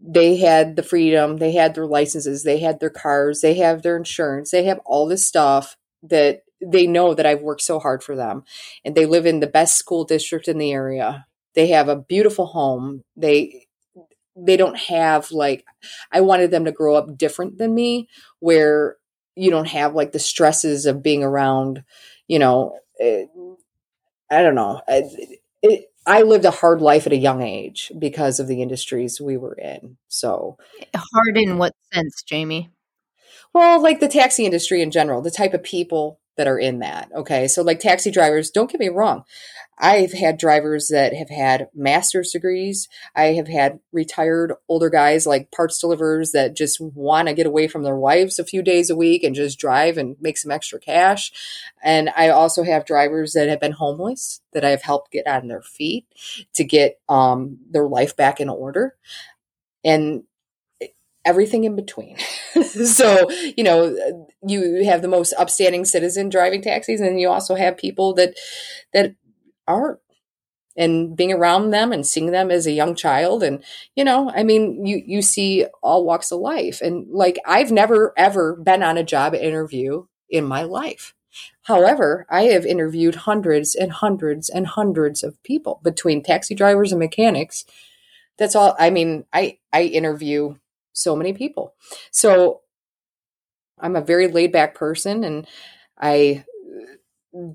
they 0.00 0.38
had 0.38 0.76
the 0.76 0.82
freedom, 0.82 1.36
they 1.36 1.52
had 1.52 1.74
their 1.74 1.86
licenses, 1.86 2.42
they 2.42 2.58
had 2.58 2.80
their 2.80 2.88
cars, 2.88 3.42
they 3.42 3.52
have 3.56 3.82
their 3.82 3.98
insurance, 3.98 4.50
they 4.50 4.64
have 4.64 4.80
all 4.86 5.06
this 5.06 5.28
stuff 5.28 5.76
that 6.02 6.40
they 6.64 6.86
know 6.86 7.12
that 7.12 7.26
I've 7.26 7.42
worked 7.42 7.60
so 7.60 7.78
hard 7.78 8.02
for 8.02 8.16
them. 8.16 8.44
And 8.82 8.94
they 8.94 9.04
live 9.04 9.26
in 9.26 9.40
the 9.40 9.46
best 9.46 9.76
school 9.76 10.04
district 10.04 10.48
in 10.48 10.56
the 10.56 10.72
area. 10.72 11.26
They 11.54 11.66
have 11.66 11.90
a 11.90 11.96
beautiful 11.96 12.46
home. 12.46 13.02
They 13.14 13.66
they 14.46 14.56
don't 14.56 14.78
have 14.78 15.30
like 15.32 15.64
I 16.12 16.20
wanted 16.20 16.50
them 16.50 16.64
to 16.66 16.72
grow 16.72 16.94
up 16.96 17.16
different 17.18 17.58
than 17.58 17.74
me 17.74 18.08
where 18.40 18.96
you 19.36 19.50
don't 19.50 19.68
have 19.68 19.94
like 19.94 20.12
the 20.12 20.18
stresses 20.18 20.86
of 20.86 21.02
being 21.02 21.22
around, 21.24 21.84
you 22.28 22.38
know, 22.38 22.78
it, 22.96 23.28
I 24.30 24.42
don't 24.42 24.54
know. 24.54 24.80
It, 24.88 25.40
it, 25.62 25.84
I 26.06 26.22
lived 26.22 26.44
a 26.44 26.50
hard 26.50 26.80
life 26.80 27.06
at 27.06 27.12
a 27.12 27.16
young 27.16 27.42
age 27.42 27.92
because 27.98 28.40
of 28.40 28.46
the 28.46 28.62
industries 28.62 29.20
we 29.20 29.36
were 29.36 29.54
in. 29.54 29.96
So 30.08 30.56
hard 30.96 31.36
in 31.36 31.58
what 31.58 31.74
sense, 31.92 32.22
Jaime? 32.30 32.70
Well, 33.54 33.82
like 33.82 34.00
the 34.00 34.08
taxi 34.08 34.46
industry 34.46 34.82
in 34.82 34.92
general, 34.92 35.22
the 35.22 35.32
type 35.32 35.54
of 35.54 35.64
people 35.64 36.19
that 36.40 36.48
are 36.48 36.58
in 36.58 36.78
that. 36.78 37.10
Okay. 37.14 37.48
So 37.48 37.60
like 37.60 37.80
taxi 37.80 38.10
drivers, 38.10 38.50
don't 38.50 38.70
get 38.70 38.80
me 38.80 38.88
wrong. 38.88 39.24
I've 39.78 40.14
had 40.14 40.38
drivers 40.38 40.88
that 40.88 41.12
have 41.12 41.28
had 41.28 41.68
master's 41.74 42.30
degrees. 42.30 42.88
I 43.14 43.34
have 43.34 43.46
had 43.46 43.80
retired 43.92 44.54
older 44.66 44.88
guys 44.88 45.26
like 45.26 45.50
parts 45.50 45.78
deliverers 45.78 46.32
that 46.32 46.56
just 46.56 46.80
want 46.80 47.28
to 47.28 47.34
get 47.34 47.44
away 47.44 47.68
from 47.68 47.82
their 47.82 47.94
wives 47.94 48.38
a 48.38 48.44
few 48.44 48.62
days 48.62 48.88
a 48.88 48.96
week 48.96 49.22
and 49.22 49.34
just 49.34 49.58
drive 49.58 49.98
and 49.98 50.16
make 50.18 50.38
some 50.38 50.50
extra 50.50 50.80
cash. 50.80 51.30
And 51.82 52.08
I 52.16 52.30
also 52.30 52.62
have 52.62 52.86
drivers 52.86 53.34
that 53.34 53.50
have 53.50 53.60
been 53.60 53.72
homeless 53.72 54.40
that 54.54 54.64
I've 54.64 54.82
helped 54.82 55.12
get 55.12 55.26
on 55.26 55.48
their 55.48 55.62
feet 55.62 56.06
to 56.54 56.64
get 56.64 57.00
um, 57.06 57.58
their 57.70 57.86
life 57.86 58.16
back 58.16 58.40
in 58.40 58.48
order. 58.48 58.96
And 59.84 60.22
everything 61.24 61.64
in 61.64 61.76
between. 61.76 62.16
so, 62.84 63.30
you 63.56 63.64
know, 63.64 63.96
you 64.46 64.84
have 64.84 65.02
the 65.02 65.08
most 65.08 65.34
upstanding 65.38 65.84
citizen 65.84 66.28
driving 66.28 66.62
taxis 66.62 67.00
and 67.00 67.20
you 67.20 67.28
also 67.28 67.54
have 67.54 67.76
people 67.76 68.14
that 68.14 68.34
that 68.92 69.14
aren't. 69.66 69.98
And 70.76 71.16
being 71.16 71.32
around 71.32 71.70
them 71.70 71.92
and 71.92 72.06
seeing 72.06 72.30
them 72.30 72.50
as 72.50 72.64
a 72.64 72.72
young 72.72 72.94
child 72.94 73.42
and 73.42 73.62
you 73.96 74.04
know 74.04 74.30
i 74.30 74.44
mean 74.44 74.86
you 74.86 75.02
you 75.04 75.20
see 75.20 75.66
all 75.82 76.06
walks 76.06 76.30
of 76.30 76.38
life. 76.38 76.80
And 76.80 77.08
like 77.10 77.38
i've 77.44 77.72
never 77.72 78.14
ever 78.16 78.54
been 78.54 78.82
on 78.82 78.96
a 78.96 79.04
job 79.04 79.34
interview 79.34 80.04
in 80.30 80.44
my 80.44 80.62
life. 80.62 81.12
However 81.62 82.24
i 82.30 82.44
have 82.44 82.64
interviewed 82.64 83.16
hundreds 83.16 83.74
and 83.74 83.90
hundreds 83.92 84.48
and 84.48 84.66
hundreds 84.66 85.24
of 85.24 85.42
people 85.42 85.80
between 85.82 86.22
taxi 86.22 86.54
drivers 86.54 86.92
and 86.92 87.00
mechanics. 87.00 87.64
That's 88.38 88.54
all 88.54 88.76
i 88.78 88.90
mean 88.90 89.24
i 89.32 89.58
i 89.72 89.82
interview 89.82 90.54
so 90.92 91.16
many 91.16 91.32
people 91.32 91.74
so 92.10 92.60
i'm 93.78 93.96
a 93.96 94.00
very 94.00 94.28
laid 94.28 94.52
back 94.52 94.74
person 94.74 95.24
and 95.24 95.46
i 95.98 96.44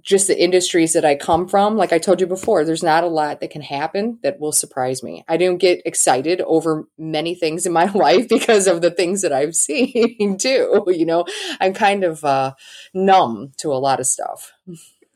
just 0.02 0.28
the 0.28 0.42
industries 0.42 0.94
that 0.94 1.04
I 1.04 1.16
come 1.16 1.48
from, 1.48 1.76
like 1.76 1.92
I 1.92 1.98
told 1.98 2.22
you 2.22 2.28
before, 2.28 2.64
there's 2.64 2.84
not 2.84 3.04
a 3.04 3.08
lot 3.08 3.42
that 3.42 3.52
can 3.52 3.62
happen 3.62 4.20
that 4.24 4.40
will 4.40 4.54
surprise 4.54 5.04
me. 5.04 5.26
I 5.28 5.36
don't 5.38 5.58
get 5.58 5.82
excited 5.86 6.40
over 6.42 6.88
many 6.98 7.36
things 7.36 7.66
in 7.66 7.74
my 7.74 7.86
life 7.94 8.30
because 8.30 8.68
of 8.68 8.82
the 8.82 8.92
things 8.92 9.22
that 9.22 9.34
I've 9.34 9.56
seen 9.56 10.38
too. 10.38 10.86
You 10.88 11.06
know, 11.06 11.26
I'm 11.60 11.74
kind 11.74 12.04
of 12.04 12.24
uh, 12.24 12.54
numb 12.94 13.52
to 13.58 13.74
a 13.74 13.76
lot 13.76 14.00
of 14.00 14.08
stuff. 14.08 14.54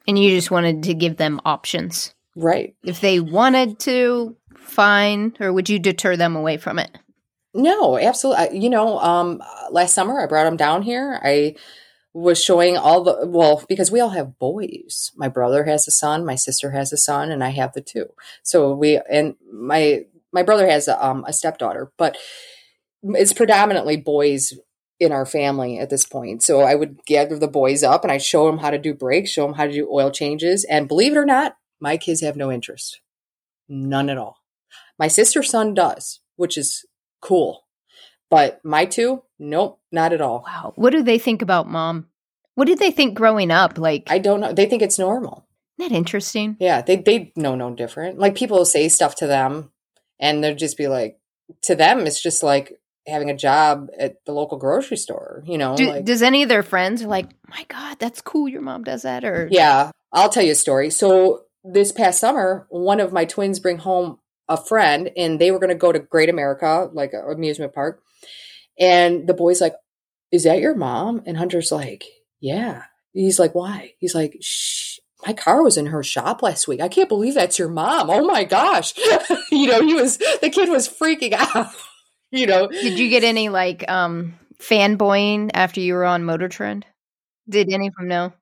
And 0.07 0.19
you 0.19 0.31
just 0.31 0.51
wanted 0.51 0.83
to 0.83 0.93
give 0.93 1.17
them 1.17 1.39
options. 1.45 2.13
Right. 2.35 2.75
If 2.83 2.99
they 3.01 3.19
wanted 3.19 3.79
to, 3.81 4.35
fine. 4.57 5.35
Or 5.39 5.53
would 5.53 5.69
you 5.69 5.79
deter 5.79 6.17
them 6.17 6.35
away 6.35 6.57
from 6.57 6.79
it? 6.79 6.97
No, 7.53 7.97
absolutely. 7.97 8.59
You 8.59 8.69
know, 8.69 8.99
um, 8.99 9.41
last 9.71 9.93
summer 9.95 10.21
I 10.21 10.27
brought 10.27 10.47
him 10.47 10.57
down 10.57 10.83
here. 10.83 11.19
I 11.23 11.55
was 12.13 12.43
showing 12.43 12.77
all 12.77 13.03
the 13.03 13.27
well 13.27 13.63
because 13.67 13.91
we 13.91 13.99
all 13.99 14.09
have 14.09 14.39
boys. 14.39 15.11
My 15.15 15.29
brother 15.29 15.65
has 15.65 15.87
a 15.87 15.91
son, 15.91 16.25
my 16.25 16.35
sister 16.35 16.71
has 16.71 16.91
a 16.93 16.97
son, 16.97 17.31
and 17.31 17.43
I 17.43 17.49
have 17.49 17.73
the 17.73 17.81
two. 17.81 18.07
So 18.43 18.73
we 18.73 18.99
and 19.09 19.35
my 19.51 20.05
my 20.31 20.43
brother 20.43 20.69
has 20.69 20.87
a, 20.87 21.03
um, 21.05 21.25
a 21.27 21.33
stepdaughter, 21.33 21.91
but 21.97 22.17
it's 23.03 23.33
predominantly 23.33 23.97
boys 23.97 24.53
in 24.99 25.11
our 25.11 25.25
family 25.25 25.79
at 25.79 25.89
this 25.89 26.05
point. 26.05 26.43
So 26.43 26.61
I 26.61 26.75
would 26.75 27.05
gather 27.05 27.37
the 27.39 27.47
boys 27.47 27.83
up 27.83 28.03
and 28.03 28.11
I 28.11 28.17
show 28.17 28.45
them 28.47 28.59
how 28.59 28.69
to 28.69 28.77
do 28.77 28.93
brakes, 28.93 29.31
show 29.31 29.45
them 29.45 29.55
how 29.55 29.65
to 29.65 29.71
do 29.71 29.89
oil 29.91 30.11
changes, 30.11 30.65
and 30.65 30.87
believe 30.87 31.13
it 31.13 31.17
or 31.17 31.25
not, 31.25 31.55
my 31.79 31.97
kids 31.97 32.21
have 32.21 32.35
no 32.35 32.51
interest, 32.51 32.99
none 33.69 34.09
at 34.09 34.17
all. 34.17 34.37
My 34.99 35.07
sister's 35.07 35.49
son 35.49 35.73
does, 35.73 36.19
which 36.35 36.57
is 36.57 36.85
cool. 37.21 37.65
But 38.29 38.63
my 38.63 38.85
two, 38.85 39.23
nope, 39.39 39.79
not 39.91 40.13
at 40.13 40.21
all. 40.21 40.43
Wow. 40.45 40.73
What 40.75 40.91
do 40.91 41.01
they 41.01 41.17
think 41.17 41.41
about 41.41 41.69
mom? 41.69 42.07
What 42.55 42.67
did 42.67 42.79
they 42.79 42.91
think 42.91 43.15
growing 43.15 43.51
up? 43.51 43.77
Like 43.77 44.03
I 44.07 44.19
don't 44.19 44.41
know. 44.41 44.53
They 44.53 44.65
think 44.65 44.81
it's 44.81 44.99
normal. 44.99 45.45
Isn't 45.77 45.91
that 45.91 45.97
interesting? 45.97 46.57
Yeah, 46.59 46.81
they 46.81 46.97
they 46.97 47.31
know 47.35 47.55
no 47.55 47.73
different. 47.73 48.19
Like 48.19 48.35
people 48.35 48.57
will 48.57 48.65
say 48.65 48.89
stuff 48.89 49.15
to 49.15 49.27
them 49.27 49.71
and 50.19 50.43
they'll 50.43 50.55
just 50.55 50.77
be 50.77 50.87
like 50.87 51.19
to 51.63 51.75
them 51.75 52.01
it's 52.01 52.21
just 52.21 52.43
like 52.43 52.79
having 53.07 53.29
a 53.29 53.35
job 53.35 53.89
at 53.97 54.23
the 54.25 54.31
local 54.31 54.57
grocery 54.57 54.97
store, 54.97 55.43
you 55.45 55.57
know. 55.57 55.75
Do, 55.75 55.87
like, 55.87 56.05
does 56.05 56.21
any 56.21 56.43
of 56.43 56.49
their 56.49 56.63
friends 56.63 57.01
are 57.01 57.07
like, 57.07 57.29
"My 57.47 57.65
god, 57.67 57.97
that's 57.99 58.21
cool 58.21 58.47
your 58.47 58.61
mom 58.61 58.83
does 58.83 59.01
that?" 59.03 59.23
or 59.23 59.47
Yeah, 59.51 59.91
I'll 60.11 60.29
tell 60.29 60.43
you 60.43 60.51
a 60.51 60.55
story. 60.55 60.89
So 60.89 61.43
this 61.63 61.91
past 61.91 62.19
summer, 62.19 62.67
one 62.69 62.99
of 62.99 63.11
my 63.11 63.25
twins 63.25 63.59
bring 63.59 63.77
home 63.77 64.19
a 64.49 64.57
friend 64.57 65.11
and 65.15 65.39
they 65.39 65.51
were 65.51 65.59
going 65.59 65.69
to 65.69 65.75
go 65.75 65.91
to 65.91 65.99
Great 65.99 66.27
America, 66.29 66.89
like 66.91 67.13
an 67.13 67.23
amusement 67.31 67.73
park. 67.73 68.01
And 68.79 69.27
the 69.27 69.33
boy's 69.33 69.61
like, 69.61 69.75
Is 70.31 70.43
that 70.43 70.59
your 70.59 70.75
mom? 70.75 71.21
And 71.25 71.37
Hunter's 71.37 71.71
like, 71.71 72.03
Yeah. 72.41 72.83
He's 73.13 73.39
like, 73.39 73.55
Why? 73.55 73.93
He's 73.99 74.15
like, 74.15 74.37
Shh, 74.41 74.97
my 75.25 75.33
car 75.33 75.63
was 75.63 75.77
in 75.77 75.87
her 75.87 76.03
shop 76.03 76.41
last 76.41 76.67
week. 76.67 76.81
I 76.81 76.87
can't 76.87 77.09
believe 77.09 77.35
that's 77.35 77.59
your 77.59 77.69
mom. 77.69 78.09
Oh 78.09 78.25
my 78.25 78.43
gosh. 78.43 78.93
you 79.51 79.67
know, 79.67 79.81
he 79.85 79.93
was, 79.93 80.17
the 80.17 80.49
kid 80.49 80.69
was 80.69 80.89
freaking 80.89 81.33
out. 81.55 81.67
you 82.31 82.47
know, 82.47 82.67
Did 82.67 82.97
you 82.97 83.09
get 83.09 83.23
any 83.23 83.49
like 83.49 83.89
um 83.89 84.35
fanboying 84.59 85.51
after 85.53 85.79
you 85.79 85.93
were 85.93 86.05
on 86.05 86.23
Motor 86.25 86.49
Trend? 86.49 86.85
Did 87.47 87.71
any 87.71 87.87
of 87.87 87.93
them 87.95 88.07
know? 88.07 88.33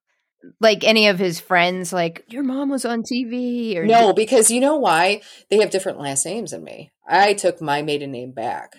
Like 0.59 0.83
any 0.83 1.07
of 1.07 1.19
his 1.19 1.39
friends, 1.39 1.91
like 1.93 2.23
your 2.29 2.43
mom 2.43 2.69
was 2.69 2.85
on 2.85 3.03
TV, 3.03 3.75
or 3.77 3.85
no, 3.85 4.13
because 4.13 4.51
you 4.51 4.59
know 4.59 4.77
why? 4.77 5.21
They 5.49 5.57
have 5.57 5.69
different 5.69 5.99
last 5.99 6.25
names 6.25 6.51
than 6.51 6.63
me. 6.63 6.91
I 7.07 7.33
took 7.33 7.61
my 7.61 7.81
maiden 7.81 8.11
name 8.11 8.31
back. 8.31 8.75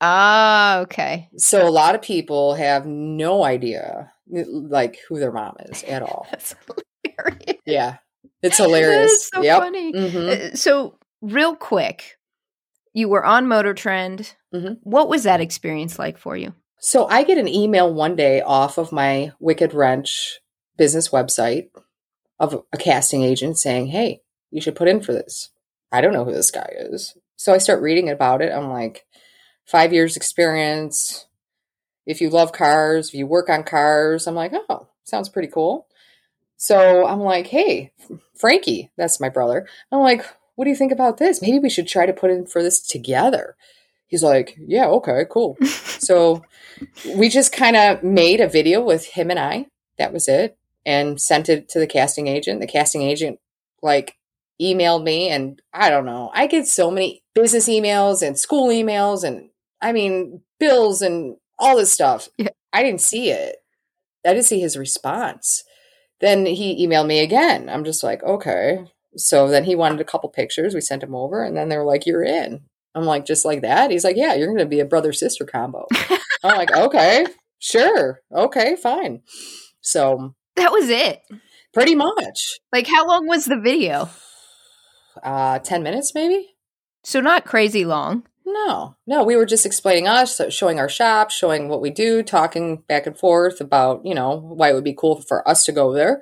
Ah, 0.00 0.80
okay. 0.80 1.28
So 1.36 1.66
a 1.66 1.70
lot 1.70 1.94
of 1.94 2.02
people 2.02 2.54
have 2.54 2.86
no 2.86 3.44
idea 3.44 4.10
like 4.28 4.98
who 5.08 5.18
their 5.18 5.32
mom 5.32 5.56
is 5.60 5.82
at 5.84 6.02
all. 6.02 6.26
That's 6.30 6.54
hilarious. 7.16 7.60
Yeah. 7.64 7.96
It's 8.42 8.56
hilarious. 8.58 9.12
is 9.12 9.28
so 9.28 9.42
yep. 9.42 9.62
funny. 9.62 9.92
Mhm. 9.92 10.52
Uh, 10.52 10.56
so, 10.56 10.98
real 11.22 11.56
quick, 11.56 12.18
you 12.92 13.08
were 13.08 13.24
on 13.24 13.48
Motor 13.48 13.74
Trend. 13.74 14.34
Mhm. 14.54 14.78
What 14.82 15.08
was 15.08 15.22
that 15.24 15.40
experience 15.40 15.98
like 15.98 16.18
for 16.18 16.36
you? 16.36 16.54
So 16.78 17.06
I 17.06 17.24
get 17.24 17.38
an 17.38 17.48
email 17.48 17.92
one 17.92 18.14
day 18.14 18.42
off 18.42 18.76
of 18.76 18.92
my 18.92 19.32
Wicked 19.40 19.72
Wrench 19.72 20.38
business 20.76 21.10
website 21.10 21.68
of 22.38 22.64
a 22.72 22.76
casting 22.76 23.22
agent 23.22 23.58
saying, 23.58 23.88
Hey, 23.88 24.22
you 24.50 24.60
should 24.60 24.76
put 24.76 24.88
in 24.88 25.00
for 25.00 25.12
this. 25.12 25.50
I 25.92 26.00
don't 26.00 26.12
know 26.12 26.24
who 26.24 26.32
this 26.32 26.50
guy 26.50 26.72
is. 26.76 27.16
So 27.36 27.52
I 27.52 27.58
start 27.58 27.82
reading 27.82 28.08
about 28.08 28.42
it. 28.42 28.52
I'm 28.52 28.70
like, 28.70 29.06
five 29.64 29.92
years 29.92 30.16
experience. 30.16 31.26
If 32.06 32.20
you 32.20 32.30
love 32.30 32.52
cars, 32.52 33.08
if 33.08 33.14
you 33.14 33.26
work 33.26 33.48
on 33.48 33.64
cars, 33.64 34.26
I'm 34.26 34.34
like, 34.34 34.52
oh, 34.68 34.88
sounds 35.04 35.28
pretty 35.28 35.48
cool. 35.48 35.86
So 36.56 37.06
I'm 37.06 37.20
like, 37.20 37.48
hey, 37.48 37.92
Frankie, 38.34 38.90
that's 38.96 39.20
my 39.20 39.28
brother. 39.28 39.66
I'm 39.90 40.00
like, 40.00 40.24
what 40.54 40.64
do 40.64 40.70
you 40.70 40.76
think 40.76 40.92
about 40.92 41.18
this? 41.18 41.42
Maybe 41.42 41.58
we 41.58 41.70
should 41.70 41.88
try 41.88 42.06
to 42.06 42.12
put 42.12 42.30
in 42.30 42.46
for 42.46 42.62
this 42.62 42.80
together. 42.80 43.56
He's 44.06 44.22
like, 44.22 44.56
yeah, 44.58 44.86
okay, 44.86 45.24
cool. 45.28 45.56
so 45.64 46.44
we 47.16 47.28
just 47.28 47.52
kind 47.52 47.76
of 47.76 48.02
made 48.02 48.40
a 48.40 48.48
video 48.48 48.82
with 48.82 49.06
him 49.06 49.30
and 49.30 49.38
I. 49.38 49.66
That 49.98 50.12
was 50.12 50.28
it. 50.28 50.56
And 50.86 51.20
sent 51.20 51.48
it 51.48 51.68
to 51.70 51.78
the 51.78 51.86
casting 51.86 52.26
agent. 52.26 52.60
The 52.60 52.66
casting 52.66 53.02
agent, 53.02 53.38
like, 53.82 54.16
emailed 54.60 55.02
me. 55.02 55.28
And 55.28 55.60
I 55.72 55.90
don't 55.90 56.06
know. 56.06 56.30
I 56.34 56.46
get 56.46 56.66
so 56.66 56.90
many 56.90 57.22
business 57.34 57.68
emails 57.68 58.26
and 58.26 58.38
school 58.38 58.68
emails 58.68 59.24
and, 59.24 59.50
I 59.80 59.92
mean, 59.92 60.42
bills 60.60 61.02
and 61.02 61.36
all 61.58 61.76
this 61.76 61.92
stuff. 61.92 62.28
Yeah. 62.36 62.48
I 62.72 62.82
didn't 62.82 63.00
see 63.00 63.30
it. 63.30 63.56
I 64.26 64.32
didn't 64.32 64.46
see 64.46 64.60
his 64.60 64.76
response. 64.76 65.64
Then 66.20 66.46
he 66.46 66.86
emailed 66.86 67.06
me 67.06 67.20
again. 67.20 67.68
I'm 67.68 67.84
just 67.84 68.02
like, 68.02 68.22
okay. 68.22 68.84
So 69.16 69.48
then 69.48 69.64
he 69.64 69.76
wanted 69.76 70.00
a 70.00 70.04
couple 70.04 70.28
pictures. 70.30 70.74
We 70.74 70.80
sent 70.80 71.02
him 71.02 71.14
over. 71.14 71.42
And 71.42 71.56
then 71.56 71.68
they 71.68 71.76
were 71.76 71.84
like, 71.84 72.06
you're 72.06 72.24
in. 72.24 72.62
I'm 72.94 73.04
like, 73.04 73.26
just 73.26 73.44
like 73.44 73.62
that? 73.62 73.90
He's 73.90 74.04
like, 74.04 74.16
yeah, 74.16 74.34
you're 74.34 74.48
going 74.48 74.58
to 74.58 74.66
be 74.66 74.80
a 74.80 74.84
brother 74.84 75.12
sister 75.12 75.44
combo. 75.44 75.86
I'm 76.44 76.56
like, 76.56 76.72
okay, 76.72 77.26
sure. 77.58 78.20
Okay, 78.32 78.76
fine. 78.76 79.22
So 79.80 80.34
That 80.56 80.72
was 80.72 80.88
it. 80.88 81.20
pretty 81.72 81.94
much 81.94 82.58
Like, 82.72 82.86
how 82.86 83.06
long 83.06 83.26
was 83.26 83.44
the 83.46 83.58
video? 83.58 84.08
uh, 85.22 85.58
10 85.58 85.82
minutes, 85.82 86.12
maybe? 86.14 86.54
So, 87.04 87.20
not 87.20 87.44
crazy 87.44 87.84
long. 87.84 88.24
No, 88.46 88.96
no, 89.06 89.24
we 89.24 89.36
were 89.36 89.46
just 89.46 89.66
explaining 89.66 90.06
us, 90.06 90.40
showing 90.50 90.78
our 90.78 90.88
shop, 90.88 91.30
showing 91.30 91.68
what 91.68 91.80
we 91.80 91.90
do, 91.90 92.22
talking 92.22 92.76
back 92.88 93.06
and 93.06 93.18
forth 93.18 93.60
about, 93.60 94.04
you 94.04 94.14
know, 94.14 94.36
why 94.38 94.70
it 94.70 94.74
would 94.74 94.84
be 94.84 94.94
cool 94.96 95.20
for 95.22 95.46
us 95.48 95.64
to 95.64 95.72
go 95.72 95.92
there. 95.92 96.20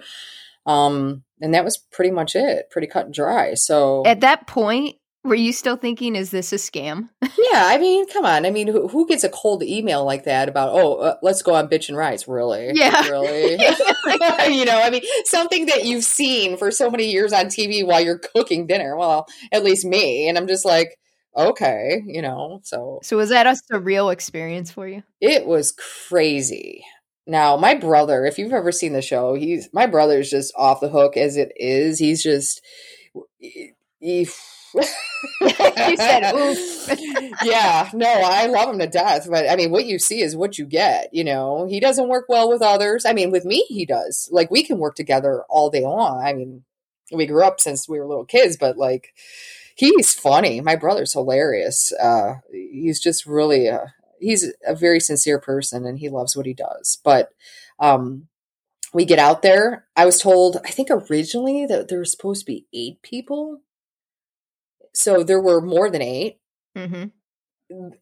Um, 0.64 1.24
and 1.41 1.53
that 1.55 1.64
was 1.64 1.76
pretty 1.78 2.11
much 2.12 2.35
it, 2.37 2.70
pretty 2.70 2.87
cut 2.87 3.07
and 3.07 3.14
dry. 3.14 3.55
So, 3.55 4.05
At 4.07 4.20
that 4.20 4.47
point, 4.47 4.97
were 5.25 5.35
you 5.35 5.53
still 5.53 5.77
thinking, 5.77 6.16
is 6.16 6.31
this 6.31 6.53
a 6.53 6.57
scam? 6.57 7.09
yeah, 7.23 7.64
I 7.66 7.79
mean, 7.79 8.09
come 8.09 8.25
on. 8.25 8.45
I 8.45 8.51
mean, 8.51 8.66
who, 8.68 8.89
who 8.89 9.07
gets 9.07 9.23
a 9.25 9.29
cold 9.29 9.62
email 9.62 10.05
like 10.05 10.25
that 10.25 10.49
about, 10.49 10.70
oh, 10.73 10.97
uh, 10.97 11.16
let's 11.23 11.43
go 11.43 11.55
on 11.55 11.68
Bitchin 11.68 11.97
Rides? 11.97 12.27
Really? 12.27 12.70
Yeah. 12.75 13.03
Really? 13.11 13.53
you 14.57 14.64
know, 14.64 14.81
I 14.81 14.91
mean, 14.91 15.03
something 15.25 15.66
that 15.66 15.85
you've 15.85 16.05
seen 16.05 16.57
for 16.57 16.70
so 16.70 16.91
many 16.91 17.11
years 17.11 17.33
on 17.33 17.47
TV 17.47 17.87
while 17.87 18.01
you're 18.01 18.18
cooking 18.18 18.66
dinner. 18.66 18.97
Well, 18.97 19.27
at 19.53 19.64
least 19.64 19.85
me. 19.85 20.29
And 20.29 20.37
I'm 20.39 20.47
just 20.47 20.64
like, 20.64 20.97
okay, 21.37 22.03
you 22.07 22.23
know, 22.23 22.61
so 22.64 23.01
So, 23.03 23.16
was 23.16 23.29
that 23.31 23.47
a 23.47 23.57
surreal 23.70 24.12
experience 24.12 24.70
for 24.70 24.89
you? 24.89 25.03
it 25.20 25.47
was 25.47 25.73
crazy. 26.09 26.85
Now, 27.27 27.57
my 27.57 27.75
brother, 27.75 28.25
if 28.27 28.39
you've 28.39 28.53
ever 28.53 28.73
seen 28.73 28.93
the 28.95 29.03
show, 29.03 29.35
he's 29.35 29.68
my 29.73 29.87
brother's 29.87 30.29
just 30.29 30.53
off 30.57 30.81
the 30.81 30.89
hook 30.89 31.16
as 31.16 31.37
it 31.37 31.53
is. 31.57 31.99
He's 31.99 32.23
just 32.23 32.61
he, 33.39 33.73
you 35.41 35.97
said, 35.97 36.33
oof. 36.35 37.39
yeah, 37.43 37.91
no, 37.93 38.09
I 38.09 38.47
love 38.47 38.70
him 38.70 38.79
to 38.79 38.87
death, 38.87 39.27
but 39.31 39.49
I 39.49 39.57
mean, 39.57 39.70
what 39.70 39.85
you 39.85 39.99
see 39.99 40.23
is 40.23 40.37
what 40.37 40.59
you 40.59 40.66
get. 40.66 41.11
You 41.12 41.25
know, 41.25 41.66
he 41.68 41.81
doesn't 41.81 42.09
work 42.09 42.27
well 42.29 42.49
with 42.49 42.62
others. 42.62 43.05
I 43.05 43.12
mean, 43.12 43.31
with 43.31 43.45
me, 43.45 43.64
he 43.68 43.85
does. 43.87 44.29
Like, 44.33 44.51
we 44.51 44.62
can 44.62 44.79
work 44.79 44.95
together 44.95 45.43
all 45.49 45.70
day 45.70 45.83
long. 45.83 46.23
I 46.25 46.33
mean, 46.33 46.64
we 47.12 47.27
grew 47.27 47.45
up 47.45 47.61
since 47.61 47.89
we 47.89 47.99
were 47.99 48.07
little 48.07 48.25
kids, 48.25 48.57
but 48.57 48.77
like, 48.77 49.14
he's 49.77 50.14
funny. 50.14 50.61
My 50.61 50.77
brother's 50.77 51.12
hilarious. 51.12 51.93
Uh, 51.93 52.37
he's 52.51 53.01
just 53.01 53.27
really, 53.27 53.68
uh, 53.68 53.87
he's 54.20 54.53
a 54.66 54.75
very 54.75 55.01
sincere 55.01 55.39
person 55.39 55.85
and 55.85 55.99
he 55.99 56.09
loves 56.09 56.37
what 56.37 56.47
he 56.47 56.55
does. 56.55 56.99
But, 57.05 57.31
um, 57.79 58.29
we 58.95 59.05
get 59.05 59.18
out 59.18 59.43
there. 59.43 59.87
I 59.97 60.05
was 60.05 60.20
told, 60.20 60.59
I 60.64 60.70
think 60.70 60.89
originally 60.91 61.66
that 61.66 61.89
there 61.89 61.99
were 61.99 62.05
supposed 62.05 62.41
to 62.41 62.47
be 62.53 62.66
eight 62.75 63.01
people. 63.03 63.61
So 64.95 65.22
there 65.22 65.40
were 65.40 65.61
more 65.61 65.90
than 65.90 66.03
eight 66.03 66.38
hmm 66.76 67.05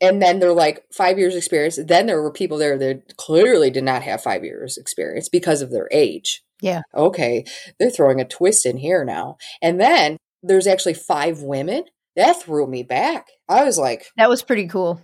and 0.01 0.21
then 0.21 0.41
they're 0.41 0.53
like 0.53 0.83
five 0.93 1.17
years 1.19 1.37
experience 1.37 1.79
then 1.87 2.07
there 2.07 2.21
were 2.21 2.33
people 2.33 2.59
there 2.59 2.77
that 2.77 3.17
clearly 3.17 3.71
did 3.71 3.85
not 3.85 4.03
have 4.03 4.21
five 4.23 4.43
years 4.45 4.77
experience 4.77 5.29
because 5.29 5.63
of 5.63 5.71
their 5.71 5.89
age 5.93 6.43
Yeah. 6.61 6.83
okay 6.95 7.45
they're 7.79 7.91
throwing 7.91 8.21
a 8.21 8.25
twist 8.25 8.67
in 8.67 8.79
here 8.79 9.05
now 9.05 9.37
and 9.63 9.81
then 9.81 10.17
there's 10.43 10.67
actually 10.67 10.95
five 10.95 11.43
women 11.43 11.85
that 12.17 12.43
threw 12.43 12.67
me 12.67 12.83
back 12.83 13.29
i 13.49 13.63
was 13.63 13.79
like 13.79 14.07
That 14.17 14.29
was 14.29 14.43
pretty 14.43 14.67
cool. 14.67 15.01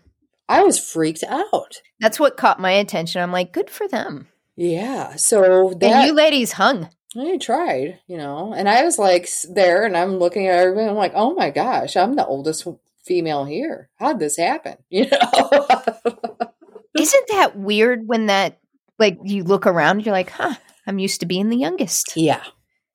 i 0.49 0.65
was 0.65 0.79
freaked 0.81 1.23
out 1.29 1.75
That's 2.01 2.19
what 2.19 2.37
caught 2.37 2.59
my 2.59 2.73
attention. 2.73 3.23
I'm 3.23 3.31
like, 3.33 3.53
good 3.53 3.71
for 3.71 3.87
them. 3.87 4.27
yeah 4.57 5.15
so 5.15 5.75
that 5.79 5.93
and 5.93 6.07
you 6.09 6.13
ladies 6.13 6.53
hung. 6.53 6.89
I 7.19 7.37
tried, 7.39 8.01
you 8.07 8.17
know, 8.17 8.53
and 8.55 8.69
I 8.69 8.85
was 8.85 8.99
like 8.99 9.29
there 9.51 9.85
and 9.85 9.97
I'm 9.97 10.17
looking 10.19 10.47
at 10.49 10.59
everybody. 10.59 10.89
I'm 10.89 10.97
like, 10.97 11.13
oh 11.15 11.35
my 11.35 11.51
gosh, 11.51 11.97
I'm 11.97 12.15
the 12.17 12.27
oldest 12.27 12.67
female 13.05 13.45
here. 13.45 13.89
How'd 13.99 14.19
this 14.19 14.37
happen? 14.37 14.77
You 14.91 15.07
know? 15.11 15.69
Isn't 16.99 17.29
that 17.29 17.57
weird 17.57 18.07
when 18.07 18.27
that, 18.27 18.59
like, 18.99 19.19
you 19.23 19.45
look 19.45 19.67
around, 19.67 20.05
you're 20.07 20.15
like, 20.15 20.31
huh, 20.31 20.55
I'm 20.87 20.99
used 20.99 21.21
to 21.21 21.27
being 21.27 21.49
the 21.51 21.57
youngest. 21.59 22.13
yeah. 22.17 22.43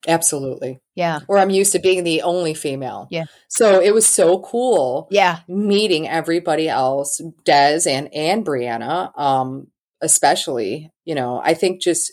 Absolutely. 0.08 0.80
Yeah. 0.96 1.20
Or 1.28 1.38
I'm 1.38 1.50
used 1.50 1.70
to 1.72 1.78
being 1.78 2.02
the 2.02 2.22
only 2.22 2.54
female. 2.54 3.06
Yeah. 3.12 3.26
So 3.48 3.80
it 3.80 3.94
was 3.94 4.04
so 4.04 4.40
cool 4.40 5.06
Yeah. 5.12 5.38
meeting 5.46 6.08
everybody 6.08 6.68
else, 6.68 7.20
Des 7.44 7.82
and 7.86 8.12
and 8.12 8.44
Brianna, 8.44 9.16
um, 9.16 9.68
especially. 10.00 10.90
You 11.04 11.14
know, 11.14 11.40
I 11.44 11.54
think 11.54 11.80
just 11.80 12.12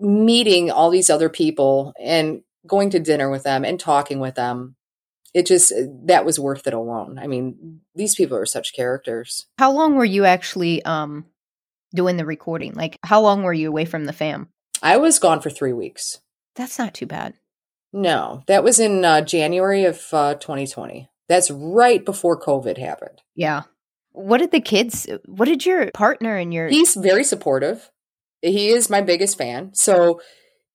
meeting 0.00 0.70
all 0.70 0.90
these 0.90 1.10
other 1.10 1.28
people 1.28 1.92
and 2.00 2.42
going 2.66 2.90
to 2.90 3.00
dinner 3.00 3.30
with 3.30 3.42
them 3.42 3.64
and 3.64 3.78
talking 3.78 4.20
with 4.20 4.34
them, 4.34 4.76
it 5.34 5.46
just 5.46 5.72
that 6.06 6.24
was 6.24 6.38
worth 6.38 6.66
it 6.66 6.74
alone. 6.74 7.18
I 7.18 7.26
mean, 7.26 7.80
these 7.94 8.14
people 8.14 8.36
are 8.36 8.46
such 8.46 8.74
characters. 8.74 9.46
How 9.58 9.72
long 9.72 9.94
were 9.94 10.04
you 10.04 10.24
actually 10.24 10.84
um 10.84 11.26
doing 11.94 12.16
the 12.16 12.26
recording? 12.26 12.74
Like 12.74 12.98
how 13.04 13.20
long 13.20 13.42
were 13.42 13.52
you 13.52 13.68
away 13.68 13.84
from 13.84 14.04
the 14.06 14.12
fam? 14.12 14.48
I 14.82 14.96
was 14.96 15.18
gone 15.18 15.40
for 15.40 15.50
three 15.50 15.72
weeks. 15.72 16.18
That's 16.56 16.78
not 16.78 16.94
too 16.94 17.06
bad. 17.06 17.34
No, 17.92 18.42
that 18.46 18.64
was 18.64 18.78
in 18.78 19.04
uh, 19.04 19.20
January 19.20 19.84
of 19.84 20.02
uh, 20.12 20.34
2020. 20.34 21.08
That's 21.28 21.50
right 21.50 22.04
before 22.04 22.40
COVID 22.40 22.78
happened. 22.78 23.22
Yeah. 23.34 23.62
What 24.12 24.38
did 24.38 24.50
the 24.50 24.60
kids 24.60 25.06
what 25.26 25.46
did 25.46 25.64
your 25.64 25.90
partner 25.92 26.36
and 26.36 26.52
your 26.52 26.68
He's 26.68 26.94
very 26.94 27.24
supportive. 27.24 27.90
He 28.42 28.68
is 28.68 28.90
my 28.90 29.00
biggest 29.00 29.36
fan. 29.36 29.74
So 29.74 30.20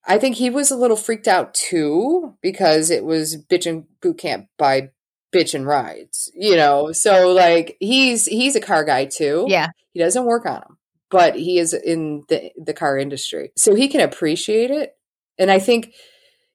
I 0.08 0.18
think 0.18 0.36
he 0.36 0.50
was 0.50 0.72
a 0.72 0.76
little 0.76 0.98
freaked 0.98 1.28
out 1.28 1.54
too 1.54 2.36
because 2.42 2.92
it 2.92 3.04
was 3.04 3.38
bitch 3.50 3.66
and 3.66 3.86
boot 4.02 4.20
camp 4.20 4.48
by 4.58 4.90
Bitchin 5.36 5.66
Rides, 5.66 6.32
you 6.34 6.56
know. 6.56 6.92
So 6.92 7.34
like 7.34 7.76
he's 7.80 8.26
he's 8.26 8.56
a 8.56 8.62
car 8.62 8.84
guy 8.86 9.06
too. 9.06 9.46
Yeah. 9.48 9.70
He 9.94 10.00
doesn't 10.00 10.26
work 10.26 10.46
on 10.46 10.62
them, 10.62 10.78
but 11.10 11.36
he 11.36 11.58
is 11.60 11.74
in 11.74 12.24
the 12.30 12.52
the 12.56 12.74
car 12.74 12.98
industry. 12.98 13.52
So 13.58 13.76
he 13.76 13.88
can 13.88 14.02
appreciate 14.02 14.72
it. 14.72 14.94
And 15.38 15.52
I 15.52 15.60
think 15.60 15.94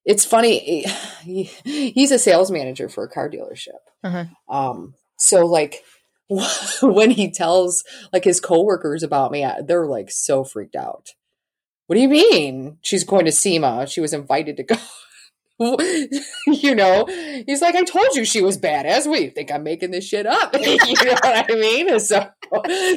it's 0.04 0.24
funny 0.24 0.86
he, 1.22 1.44
he's 1.64 2.10
a 2.10 2.18
sales 2.18 2.50
manager 2.50 2.88
for 2.88 3.04
a 3.04 3.10
car 3.10 3.28
dealership. 3.28 3.80
Uh-huh. 4.02 4.24
Um 4.48 4.94
so 5.18 5.44
like 5.44 5.82
when 6.82 7.10
he 7.10 7.30
tells 7.30 7.84
like 8.12 8.24
his 8.24 8.40
coworkers 8.40 9.02
about 9.02 9.32
me, 9.32 9.46
they're 9.64 9.86
like 9.86 10.10
so 10.10 10.44
freaked 10.44 10.76
out. 10.76 11.10
What 11.86 11.96
do 11.96 12.02
you 12.02 12.08
mean? 12.08 12.78
She's 12.82 13.04
going 13.04 13.24
to 13.24 13.32
SEMA. 13.32 13.86
She 13.88 14.00
was 14.00 14.12
invited 14.12 14.56
to 14.58 14.62
go. 14.62 14.76
you 16.46 16.74
know, 16.74 17.04
he's 17.46 17.60
like, 17.60 17.74
I 17.74 17.82
told 17.82 18.14
you 18.14 18.24
she 18.24 18.40
was 18.40 18.56
badass. 18.56 19.06
What 19.06 19.20
you 19.20 19.30
think 19.30 19.52
I'm 19.52 19.62
making 19.62 19.90
this 19.90 20.06
shit 20.06 20.24
up? 20.24 20.54
you 20.58 20.76
know 20.76 21.12
what 21.12 21.50
I 21.50 21.54
mean? 21.54 21.98
So 22.00 22.30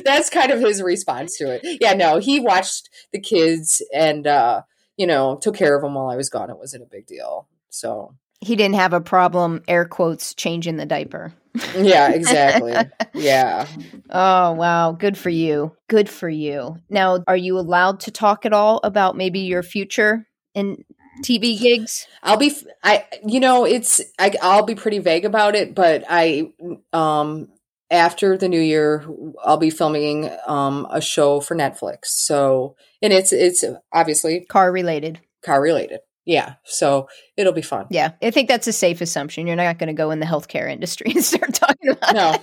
that's 0.06 0.30
kind 0.30 0.52
of 0.52 0.62
his 0.62 0.82
response 0.82 1.38
to 1.40 1.52
it. 1.52 1.80
Yeah, 1.82 1.94
no, 1.94 2.20
he 2.20 2.40
watched 2.40 2.90
the 3.12 3.20
kids 3.20 3.82
and 3.94 4.28
uh, 4.28 4.62
you 4.96 5.08
know, 5.08 5.38
took 5.42 5.56
care 5.56 5.76
of 5.76 5.82
them 5.82 5.96
while 5.96 6.08
I 6.08 6.16
was 6.16 6.30
gone. 6.30 6.50
It 6.50 6.58
wasn't 6.58 6.84
a 6.84 6.90
big 6.90 7.08
deal. 7.08 7.48
So 7.70 8.16
he 8.44 8.56
didn't 8.56 8.76
have 8.76 8.94
a 8.94 9.02
problem 9.02 9.64
air 9.68 9.86
quotes 9.86 10.34
changing 10.34 10.78
the 10.78 10.86
diaper. 10.86 11.34
yeah, 11.78 12.10
exactly. 12.10 12.76
yeah. 13.14 13.68
Oh, 14.10 14.54
wow. 14.54 14.92
Good 14.92 15.18
for 15.18 15.30
you. 15.30 15.76
Good 15.88 16.10
for 16.10 16.28
you. 16.30 16.78
Now, 16.90 17.24
are 17.28 17.38
you 17.38 17.58
allowed 17.58 18.02
to 18.02 18.12
talk 18.12 18.46
at 18.46 18.54
all 18.54 18.80
about 18.84 19.16
maybe 19.16 19.42
your 19.42 19.64
future 19.64 20.28
in 20.56 20.84
TV 21.24 21.60
gigs? 21.60 22.08
I'll 22.24 22.38
be 22.38 22.56
I 22.84 23.06
you 23.26 23.40
know, 23.40 23.66
it's 23.66 24.02
I 24.20 24.34
I'll 24.42 24.66
be 24.66 24.76
pretty 24.76 25.00
vague 25.00 25.26
about 25.26 25.56
it, 25.56 25.76
but 25.76 26.04
I 26.10 26.52
um 26.92 27.50
after 27.92 28.36
the 28.38 28.50
new 28.50 28.60
year 28.60 29.06
I'll 29.44 29.58
be 29.58 29.70
filming 29.70 30.32
um 30.48 30.88
a 30.90 31.02
show 31.02 31.40
for 31.40 31.56
Netflix. 31.56 32.06
So, 32.06 32.76
and 33.02 33.14
it's 33.14 33.32
it's 33.32 33.64
obviously 33.92 34.46
car 34.46 34.72
related. 34.72 35.22
Car 35.46 35.62
related. 35.62 36.00
Yeah. 36.26 36.56
So 36.64 37.08
it'll 37.38 37.54
be 37.54 37.62
fun. 37.62 37.88
Yeah. 37.90 38.14
I 38.22 38.32
think 38.32 38.48
that's 38.48 38.68
a 38.68 38.74
safe 38.74 39.02
assumption. 39.02 39.48
You're 39.48 39.56
not 39.56 39.78
going 39.78 39.88
to 39.88 39.94
go 39.94 40.12
in 40.12 40.20
the 40.20 40.26
healthcare 40.26 40.72
industry 40.72 41.12
and 41.16 41.24
start 41.24 41.54
talking 41.54 41.92
about 41.92 42.14
No. 42.14 42.38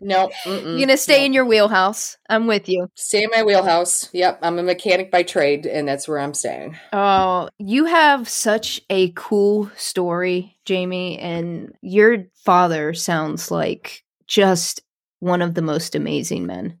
No. 0.00 0.30
You're 0.44 0.60
going 0.62 0.88
to 0.88 0.96
stay 0.96 1.20
no. 1.20 1.26
in 1.26 1.32
your 1.32 1.44
wheelhouse. 1.44 2.16
I'm 2.28 2.48
with 2.48 2.68
you. 2.68 2.88
Stay 2.94 3.22
in 3.22 3.30
my 3.32 3.44
wheelhouse. 3.44 4.08
Yep. 4.12 4.40
I'm 4.42 4.58
a 4.58 4.62
mechanic 4.62 5.12
by 5.12 5.22
trade, 5.22 5.64
and 5.64 5.86
that's 5.86 6.08
where 6.08 6.18
I'm 6.18 6.34
staying. 6.34 6.76
Oh, 6.92 7.48
you 7.58 7.84
have 7.84 8.28
such 8.28 8.80
a 8.90 9.12
cool 9.12 9.70
story, 9.76 10.56
Jaime, 10.68 11.18
and 11.18 11.72
your 11.82 12.26
father 12.44 12.94
sounds 12.94 13.52
like 13.52 14.02
just 14.26 14.82
one 15.20 15.40
of 15.40 15.54
the 15.54 15.62
most 15.62 15.94
amazing 15.94 16.46
men. 16.46 16.78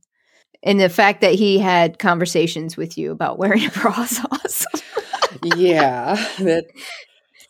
And 0.64 0.80
the 0.80 0.88
fact 0.88 1.20
that 1.20 1.34
he 1.34 1.58
had 1.58 1.98
conversations 1.98 2.76
with 2.76 2.96
you 2.98 3.12
about 3.12 3.38
wearing 3.38 3.66
a 3.66 3.70
bra 3.80 4.02
is 4.02 4.20
awesome. 4.30 4.71
Yeah. 5.42 6.16
That 6.38 6.64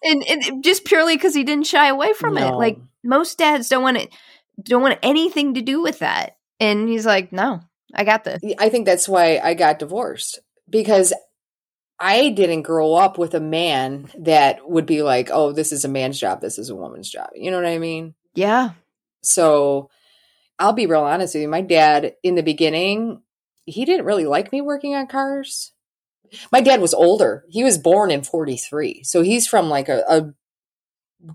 and, 0.05 0.25
and 0.29 0.65
just 0.65 0.85
purely 0.85 1.17
because 1.17 1.35
he 1.35 1.45
didn't 1.45 1.67
shy 1.67 1.89
away 1.89 2.13
from 2.13 2.37
it. 2.37 2.51
Like 2.55 2.79
most 3.05 3.39
dads 3.39 3.69
don't 3.69 3.83
want 3.83 3.99
it, 3.99 4.13
don't 4.61 4.83
want 4.83 4.99
anything 5.03 5.55
to 5.55 5.63
do 5.63 5.81
with 5.81 6.01
that. 6.01 6.37
And 6.59 6.89
he's 6.89 7.07
like, 7.07 7.33
no, 7.33 7.61
I 7.95 8.05
got 8.05 8.25
this. 8.25 8.43
I 8.59 8.69
think 8.69 8.87
that's 8.87 9.09
why 9.09 9.39
I 9.43 9.55
got 9.55 9.79
divorced 9.79 10.41
because 10.69 11.13
I 11.99 12.31
didn't 12.31 12.63
grow 12.63 12.95
up 12.95 13.17
with 13.17 13.35
a 13.35 13.41
man 13.41 14.09
that 14.19 14.69
would 14.69 14.87
be 14.87 15.03
like, 15.03 15.31
"Oh, 15.33 15.53
this 15.53 15.71
is 15.71 15.85
a 15.85 15.89
man's 15.89 16.19
job. 16.19 16.41
This 16.41 16.59
is 16.59 16.69
a 16.69 16.75
woman's 16.75 17.09
job." 17.09 17.29
You 17.35 17.53
know 17.53 17.59
what 17.59 17.67
I 17.67 17.79
mean? 17.79 18.15
Yeah. 18.35 18.71
So 19.23 19.89
I'll 20.59 20.73
be 20.73 20.87
real 20.87 21.03
honest 21.03 21.35
with 21.35 21.43
you. 21.43 21.49
My 21.49 21.61
dad, 21.61 22.15
in 22.23 22.35
the 22.35 22.43
beginning, 22.43 23.23
he 23.67 23.85
didn't 23.85 24.07
really 24.07 24.27
like 24.27 24.51
me 24.51 24.61
working 24.61 24.95
on 24.95 25.07
cars. 25.07 25.72
My 26.51 26.61
dad 26.61 26.81
was 26.81 26.95
older. 26.95 27.45
He 27.49 27.65
was 27.65 27.79
born 27.79 28.11
in 28.11 28.23
43. 28.23 29.03
So 29.05 29.23
he's 29.23 29.47
from 29.47 29.69
like 29.69 29.89
a, 29.89 30.03
a 30.09 30.35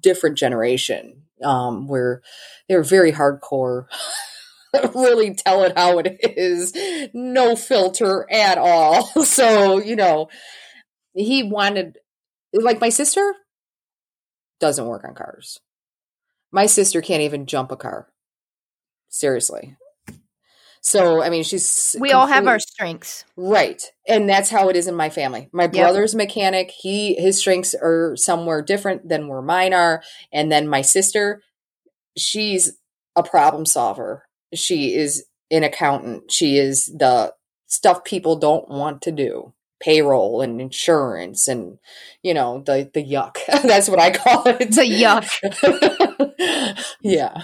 different 0.02 0.38
generation 0.38 1.24
um, 1.44 1.88
where 1.88 2.22
they 2.68 2.76
were 2.76 2.84
very 2.84 3.12
hardcore, 3.12 3.86
really 4.96 5.34
tell 5.34 5.64
it 5.64 5.78
how 5.78 6.00
it 6.00 6.18
is, 6.22 6.74
no 7.14 7.56
filter 7.56 8.26
at 8.32 8.58
all. 8.58 9.10
So, 9.24 9.80
you 9.80 9.96
know, 9.96 10.30
he 11.14 11.44
wanted, 11.44 11.98
like, 12.54 12.82
my 12.82 12.90
sister 12.90 13.34
doesn't 14.60 14.86
work 14.86 15.04
on 15.04 15.14
cars. 15.14 15.60
My 16.52 16.66
sister 16.66 17.02
can't 17.02 17.22
even 17.22 17.46
jump 17.46 17.72
a 17.72 17.78
car. 17.78 18.08
Seriously. 19.10 19.76
So, 20.88 21.22
I 21.22 21.30
mean, 21.30 21.44
she's. 21.44 21.98
We 22.00 22.14
all 22.14 22.28
have 22.28 22.48
our 22.48 22.60
strengths. 22.60 23.26
Right. 23.36 23.84
And 24.08 24.30
that's 24.30 24.50
how 24.50 24.70
it 24.70 24.78
is 24.78 24.88
in 24.88 24.96
my 24.96 25.10
family. 25.10 25.50
My 25.52 25.68
brother's 25.68 26.14
a 26.14 26.18
mechanic. 26.18 26.72
He 26.72 27.14
his 27.16 27.38
strengths 27.38 27.76
are 27.76 28.16
somewhere 28.16 28.62
different 28.62 29.10
than 29.10 29.28
where 29.28 29.42
mine 29.42 29.74
are. 29.74 30.02
And 30.32 30.50
then 30.50 30.66
my 30.66 30.82
sister, 30.82 31.42
she's 32.18 32.78
a 33.18 33.24
problem 33.24 33.66
solver. 33.66 34.30
She 34.54 34.96
is 34.96 35.26
an 35.52 35.66
accountant. 35.66 36.32
She 36.32 36.58
is 36.58 36.86
the 36.86 37.34
stuff 37.66 38.06
people 38.06 38.38
don't 38.38 38.70
want 38.70 39.02
to 39.02 39.12
do. 39.12 39.54
Payroll 39.82 40.42
and 40.42 40.62
insurance 40.62 41.50
and 41.50 41.80
you 42.24 42.34
know, 42.34 42.64
the 42.66 42.90
the 42.94 43.04
yuck. 43.04 43.40
that's 43.64 43.90
what 43.90 44.00
I 44.00 44.12
call 44.12 44.48
it. 44.48 44.60
The 44.72 44.84
yuck. 44.84 46.07
yeah. 47.02 47.44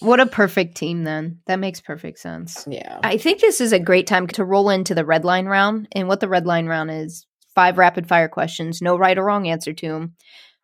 What 0.00 0.20
a 0.20 0.26
perfect 0.26 0.76
team, 0.76 1.04
then. 1.04 1.40
That 1.46 1.58
makes 1.60 1.80
perfect 1.80 2.18
sense. 2.18 2.64
Yeah. 2.68 2.98
I 3.02 3.16
think 3.16 3.40
this 3.40 3.60
is 3.60 3.72
a 3.72 3.78
great 3.78 4.06
time 4.06 4.26
to 4.28 4.44
roll 4.44 4.70
into 4.70 4.94
the 4.94 5.04
red 5.04 5.24
line 5.24 5.46
round. 5.46 5.88
And 5.92 6.08
what 6.08 6.20
the 6.20 6.28
red 6.28 6.46
line 6.46 6.66
round 6.66 6.90
is 6.90 7.26
five 7.54 7.78
rapid 7.78 8.06
fire 8.08 8.28
questions, 8.28 8.80
no 8.82 8.96
right 8.96 9.16
or 9.18 9.24
wrong 9.24 9.46
answer 9.48 9.72
to 9.72 9.88
them. 9.88 10.14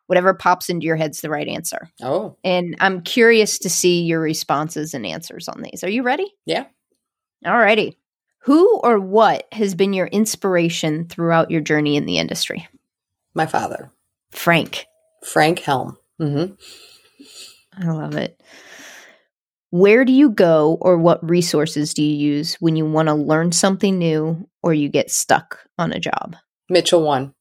Whatever 0.06 0.34
pops 0.34 0.68
into 0.68 0.86
your 0.86 0.96
head's 0.96 1.20
the 1.20 1.30
right 1.30 1.48
answer. 1.48 1.90
Oh, 2.00 2.36
And 2.44 2.76
I'm 2.80 3.00
curious 3.02 3.58
to 3.60 3.68
see 3.68 4.02
your 4.02 4.20
responses 4.20 4.94
and 4.94 5.04
answers 5.04 5.48
on 5.48 5.62
these. 5.62 5.82
Are 5.82 5.90
you 5.90 6.02
ready? 6.02 6.32
yeah. 6.44 6.66
Alrighty. 7.44 7.96
Who 8.44 8.78
or 8.82 8.98
what 8.98 9.46
has 9.52 9.74
been 9.74 9.92
your 9.92 10.06
inspiration 10.06 11.06
throughout 11.08 11.50
your 11.50 11.60
journey 11.60 11.96
in 11.96 12.06
the 12.06 12.18
industry? 12.18 12.66
My 13.34 13.46
father, 13.46 13.90
Frank. 14.30 14.86
Frank 15.24 15.58
Hjelm. 15.60 15.96
hmm 16.18 16.46
I 17.76 17.86
love 17.86 18.16
it. 18.16 18.40
Where 19.70 20.04
do 20.04 20.12
you 20.12 20.30
go 20.30 20.78
or 20.80 20.96
what 20.96 21.28
resources 21.28 21.92
do 21.92 22.02
you 22.02 22.14
use 22.16 22.54
when 22.54 22.76
you 22.76 22.86
want 22.86 23.08
to 23.08 23.14
learn 23.14 23.52
something 23.52 23.98
new 23.98 24.48
or 24.62 24.72
you 24.72 24.88
get 24.88 25.10
stuck 25.10 25.60
on 25.78 25.92
a 25.92 25.98
job? 26.00 26.36
Mitchell 26.70 27.02
one. 27.02 27.34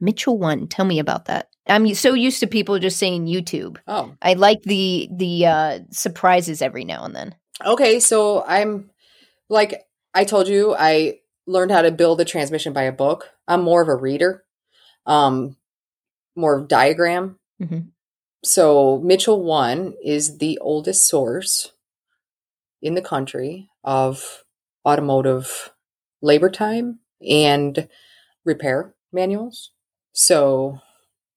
Mitchell 0.00 0.38
one, 0.38 0.68
tell 0.68 0.84
me 0.84 0.98
about 0.98 1.24
that. 1.24 1.48
I'm 1.66 1.92
so 1.94 2.14
used 2.14 2.40
to 2.40 2.46
people 2.46 2.78
just 2.78 2.98
saying 2.98 3.26
YouTube. 3.26 3.78
Oh, 3.88 4.14
I 4.22 4.34
like 4.34 4.62
the 4.62 5.08
the 5.10 5.46
uh, 5.46 5.78
surprises 5.90 6.62
every 6.62 6.84
now 6.84 7.04
and 7.04 7.16
then. 7.16 7.34
Okay, 7.64 7.98
so 7.98 8.44
I'm 8.46 8.90
like 9.48 9.82
I 10.14 10.24
told 10.24 10.48
you, 10.48 10.76
I 10.78 11.20
learned 11.46 11.72
how 11.72 11.82
to 11.82 11.90
build 11.90 12.20
a 12.20 12.24
transmission 12.24 12.72
by 12.72 12.82
a 12.82 12.92
book. 12.92 13.30
I'm 13.48 13.62
more 13.62 13.82
of 13.82 13.88
a 13.88 13.96
reader, 13.96 14.44
um, 15.06 15.56
more 16.36 16.56
of 16.58 16.68
diagram. 16.68 17.38
Mhm. 17.60 17.88
So 18.44 18.98
Mitchell 18.98 19.42
One 19.42 19.94
is 20.04 20.38
the 20.38 20.58
oldest 20.58 21.08
source 21.08 21.72
in 22.82 22.94
the 22.94 23.02
country 23.02 23.68
of 23.84 24.44
automotive 24.86 25.72
labor 26.22 26.50
time 26.50 27.00
and 27.28 27.88
repair 28.44 28.94
manuals. 29.12 29.72
So, 30.12 30.80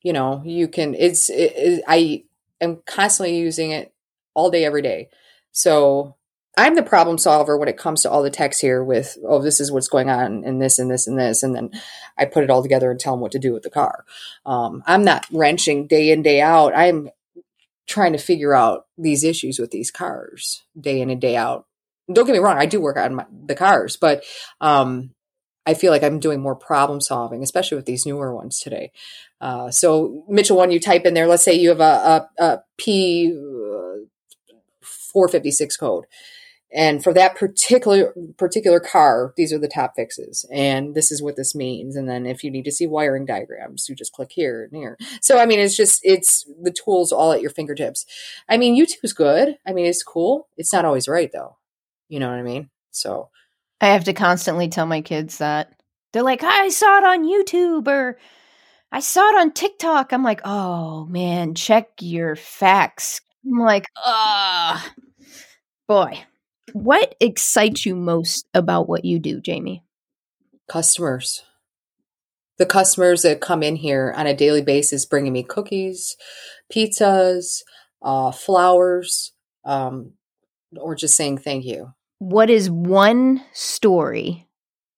you 0.03 0.13
know, 0.13 0.41
you 0.45 0.67
can, 0.67 0.95
it's, 0.95 1.29
it, 1.29 1.53
it, 1.55 1.83
I 1.87 2.25
am 2.61 2.81
constantly 2.85 3.37
using 3.37 3.71
it 3.71 3.93
all 4.35 4.51
day, 4.51 4.65
every 4.65 4.81
day. 4.81 5.09
So 5.51 6.15
I'm 6.59 6.75
the 6.75 6.83
problem 6.83 7.17
solver 7.17 7.57
when 7.57 7.69
it 7.69 7.77
comes 7.77 8.01
to 8.01 8.11
all 8.11 8.21
the 8.21 8.29
text 8.29 8.59
here 8.59 8.83
with, 8.83 9.17
oh, 9.25 9.41
this 9.41 9.61
is 9.61 9.71
what's 9.71 9.87
going 9.87 10.09
on 10.09 10.43
and 10.43 10.61
this 10.61 10.77
and 10.77 10.91
this 10.91 11.07
and 11.07 11.17
this. 11.17 11.41
And 11.41 11.55
then 11.55 11.71
I 12.17 12.25
put 12.25 12.43
it 12.43 12.49
all 12.49 12.61
together 12.61 12.91
and 12.91 12.99
tell 12.99 13.13
them 13.13 13.21
what 13.21 13.31
to 13.31 13.39
do 13.39 13.53
with 13.53 13.63
the 13.63 13.69
car. 13.69 14.03
Um, 14.45 14.83
I'm 14.85 15.05
not 15.05 15.25
wrenching 15.31 15.87
day 15.87 16.11
in, 16.11 16.21
day 16.21 16.41
out. 16.41 16.75
I'm 16.75 17.11
trying 17.87 18.11
to 18.11 18.17
figure 18.17 18.53
out 18.53 18.87
these 18.97 19.23
issues 19.23 19.57
with 19.57 19.71
these 19.71 19.89
cars 19.89 20.63
day 20.79 20.99
in 20.99 21.09
and 21.09 21.21
day 21.21 21.37
out. 21.37 21.65
Don't 22.11 22.25
get 22.25 22.33
me 22.33 22.39
wrong, 22.39 22.57
I 22.57 22.65
do 22.65 22.81
work 22.81 22.97
on 22.97 23.15
my, 23.15 23.25
the 23.45 23.55
cars, 23.55 23.95
but 23.95 24.25
um, 24.59 25.11
I 25.65 25.75
feel 25.75 25.91
like 25.91 26.03
I'm 26.03 26.19
doing 26.19 26.41
more 26.41 26.55
problem 26.55 26.99
solving, 26.99 27.41
especially 27.41 27.77
with 27.77 27.85
these 27.85 28.05
newer 28.05 28.35
ones 28.35 28.59
today. 28.59 28.91
Uh, 29.39 29.71
so 29.71 30.25
Mitchell, 30.27 30.57
when 30.57 30.71
you 30.71 30.79
type 30.79 31.05
in 31.05 31.13
there, 31.13 31.27
let's 31.27 31.43
say 31.43 31.53
you 31.53 31.69
have 31.69 31.79
a, 31.79 32.29
a, 32.37 32.43
a 32.43 32.63
P 32.77 33.31
uh, 33.31 34.03
456 34.81 35.77
code 35.77 36.05
and 36.71 37.03
for 37.03 37.13
that 37.13 37.35
particular 37.35 38.13
particular 38.37 38.79
car 38.79 39.33
these 39.35 39.51
are 39.51 39.59
the 39.59 39.67
top 39.67 39.93
fixes. 39.95 40.45
And 40.51 40.95
this 40.95 41.11
is 41.11 41.21
what 41.21 41.35
this 41.35 41.55
means. 41.55 41.95
And 41.95 42.07
then 42.07 42.25
if 42.25 42.43
you 42.43 42.51
need 42.51 42.65
to 42.65 42.71
see 42.71 42.87
wiring 42.87 43.25
diagrams 43.25 43.87
you 43.89 43.95
just 43.95 44.13
click 44.13 44.31
here 44.31 44.63
and 44.63 44.75
here. 44.75 44.97
So 45.21 45.39
i 45.39 45.45
mean 45.45 45.59
it's 45.59 45.75
just 45.75 45.99
it's 46.03 46.45
the 46.61 46.71
tools 46.71 47.11
all 47.11 47.31
at 47.31 47.41
your 47.41 47.51
fingertips. 47.51 48.05
I 48.47 48.57
mean 48.57 48.79
youtube's 48.79 49.13
good. 49.13 49.57
I 49.65 49.73
mean 49.73 49.85
it's 49.85 50.03
cool. 50.03 50.47
It's 50.57 50.73
not 50.73 50.85
always 50.85 51.07
right 51.07 51.31
though. 51.31 51.57
You 52.07 52.19
know 52.19 52.29
what 52.29 52.39
i 52.39 52.43
mean? 52.43 52.69
So. 52.91 53.29
I 53.81 53.87
have 53.87 54.03
to 54.05 54.13
constantly 54.13 54.67
tell 54.67 54.85
my 54.85 55.01
kids 55.01 55.37
that. 55.37 55.73
They're 56.11 56.23
like 56.23 56.43
i 56.43 56.69
saw 56.69 56.97
it 56.97 57.03
on 57.03 57.23
youtube 57.23 57.87
or 57.87 58.17
i 58.91 58.99
saw 58.99 59.27
it 59.29 59.39
on 59.39 59.53
tiktok. 59.53 60.11
I'm 60.11 60.23
like 60.23 60.41
oh 60.43 61.05
man 61.05 61.55
check 61.55 61.89
your 62.01 62.35
facts. 62.35 63.21
I'm 63.45 63.59
like 63.59 63.85
ah 63.97 64.93
boy 65.87 66.23
what 66.73 67.15
excites 67.19 67.85
you 67.85 67.95
most 67.95 68.47
about 68.53 68.87
what 68.87 69.05
you 69.05 69.19
do, 69.19 69.41
Jaime? 69.45 69.83
Customers. 70.67 71.43
The 72.57 72.65
customers 72.65 73.21
that 73.21 73.41
come 73.41 73.63
in 73.63 73.75
here 73.75 74.13
on 74.15 74.27
a 74.27 74.35
daily 74.35 74.61
basis 74.61 75.05
bringing 75.05 75.33
me 75.33 75.43
cookies, 75.43 76.17
pizzas, 76.73 77.61
uh, 78.01 78.31
flowers, 78.31 79.33
um, 79.65 80.13
or 80.77 80.95
just 80.95 81.15
saying 81.15 81.37
thank 81.37 81.65
you. 81.65 81.93
What 82.19 82.49
is 82.49 82.69
one 82.69 83.41
story 83.53 84.47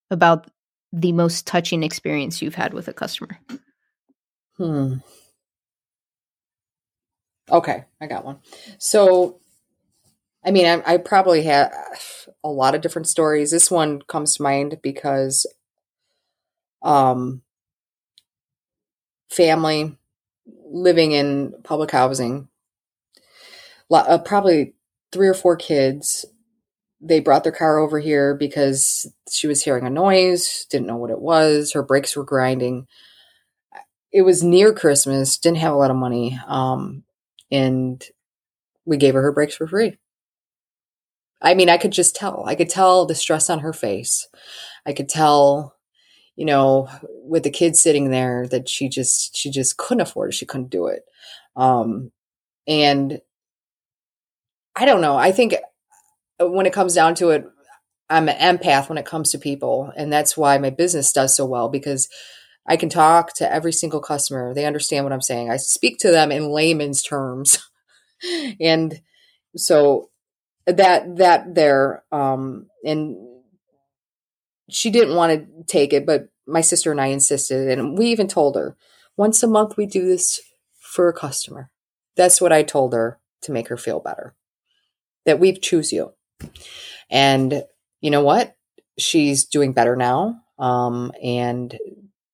about 0.09 0.49
the 0.91 1.11
most 1.11 1.45
touching 1.45 1.83
experience 1.83 2.41
you've 2.41 2.55
had 2.55 2.73
with 2.73 2.87
a 2.87 2.93
customer? 2.93 3.39
Hmm. 4.57 4.95
Okay, 7.49 7.83
I 7.99 8.07
got 8.07 8.25
one. 8.25 8.39
So 8.77 9.40
I 10.43 10.51
mean, 10.51 10.65
I, 10.65 10.93
I 10.93 10.97
probably 10.97 11.43
have 11.43 11.71
a 12.43 12.49
lot 12.49 12.73
of 12.73 12.81
different 12.81 13.07
stories. 13.07 13.51
This 13.51 13.69
one 13.69 14.01
comes 14.01 14.35
to 14.35 14.43
mind 14.43 14.79
because, 14.81 15.45
um, 16.81 17.43
family 19.29 19.97
living 20.65 21.11
in 21.11 21.53
public 21.63 21.91
housing, 21.91 22.47
uh, 23.91 24.17
probably 24.19 24.73
three 25.11 25.27
or 25.27 25.33
four 25.33 25.55
kids. 25.55 26.25
They 26.99 27.19
brought 27.19 27.43
their 27.43 27.51
car 27.51 27.79
over 27.79 27.99
here 27.99 28.35
because 28.35 29.11
she 29.29 29.47
was 29.47 29.63
hearing 29.63 29.85
a 29.85 29.89
noise, 29.89 30.65
didn't 30.69 30.87
know 30.87 30.97
what 30.97 31.09
it 31.09 31.19
was. 31.19 31.73
Her 31.73 31.81
brakes 31.83 32.15
were 32.15 32.23
grinding. 32.23 32.87
It 34.11 34.21
was 34.21 34.43
near 34.43 34.73
Christmas, 34.73 35.37
didn't 35.37 35.57
have 35.57 35.73
a 35.73 35.77
lot 35.77 35.89
of 35.91 35.97
money. 35.97 36.39
Um, 36.47 37.03
and 37.51 38.03
we 38.85 38.97
gave 38.97 39.13
her 39.13 39.21
her 39.21 39.31
brakes 39.31 39.55
for 39.55 39.67
free. 39.67 39.97
I 41.41 41.53
mean, 41.53 41.69
I 41.69 41.77
could 41.77 41.91
just 41.91 42.15
tell. 42.15 42.43
I 42.45 42.55
could 42.55 42.69
tell 42.69 43.05
the 43.05 43.15
stress 43.15 43.49
on 43.49 43.59
her 43.59 43.73
face. 43.73 44.27
I 44.85 44.93
could 44.93 45.09
tell, 45.09 45.75
you 46.35 46.45
know, 46.45 46.89
with 47.23 47.43
the 47.43 47.49
kids 47.49 47.81
sitting 47.81 48.09
there 48.11 48.47
that 48.47 48.69
she 48.69 48.89
just 48.89 49.35
she 49.35 49.49
just 49.49 49.77
couldn't 49.77 50.01
afford 50.01 50.29
it. 50.29 50.35
She 50.35 50.45
couldn't 50.45 50.69
do 50.69 50.87
it. 50.87 51.03
Um 51.55 52.11
and 52.67 53.21
I 54.75 54.85
don't 54.85 55.01
know. 55.01 55.17
I 55.17 55.31
think 55.31 55.55
when 56.39 56.65
it 56.65 56.73
comes 56.73 56.95
down 56.95 57.15
to 57.15 57.31
it, 57.31 57.45
I'm 58.09 58.29
an 58.29 58.57
empath 58.57 58.89
when 58.89 58.97
it 58.97 59.05
comes 59.05 59.31
to 59.31 59.39
people, 59.39 59.91
and 59.95 60.11
that's 60.11 60.35
why 60.35 60.57
my 60.57 60.69
business 60.69 61.13
does 61.13 61.35
so 61.35 61.45
well 61.45 61.69
because 61.69 62.09
I 62.67 62.77
can 62.77 62.89
talk 62.89 63.33
to 63.35 63.51
every 63.51 63.73
single 63.73 64.01
customer. 64.01 64.53
They 64.53 64.65
understand 64.65 65.05
what 65.05 65.13
I'm 65.13 65.21
saying. 65.21 65.49
I 65.49 65.57
speak 65.57 65.97
to 65.99 66.11
them 66.11 66.31
in 66.31 66.49
layman's 66.49 67.01
terms. 67.01 67.57
and 68.61 69.01
so 69.55 70.10
that 70.73 71.17
that 71.17 71.55
there 71.55 72.03
um 72.11 72.67
and 72.85 73.17
she 74.69 74.89
didn't 74.89 75.15
want 75.15 75.31
to 75.31 75.63
take 75.65 75.93
it 75.93 76.05
but 76.05 76.29
my 76.47 76.61
sister 76.61 76.91
and 76.91 77.01
I 77.01 77.07
insisted 77.07 77.69
and 77.69 77.97
we 77.97 78.07
even 78.07 78.27
told 78.27 78.55
her 78.55 78.75
once 79.17 79.43
a 79.43 79.47
month 79.47 79.77
we 79.77 79.85
do 79.85 80.07
this 80.07 80.41
for 80.79 81.07
a 81.07 81.13
customer. 81.13 81.69
That's 82.15 82.41
what 82.41 82.51
I 82.51 82.63
told 82.63 82.93
her 82.93 83.19
to 83.43 83.51
make 83.51 83.69
her 83.69 83.77
feel 83.77 83.99
better 83.99 84.35
that 85.25 85.39
we 85.39 85.53
choose 85.53 85.93
you. 85.93 86.13
And 87.09 87.63
you 88.01 88.09
know 88.09 88.23
what? 88.23 88.55
She's 88.97 89.45
doing 89.45 89.73
better 89.73 89.95
now 89.95 90.41
um 90.59 91.11
and 91.23 91.77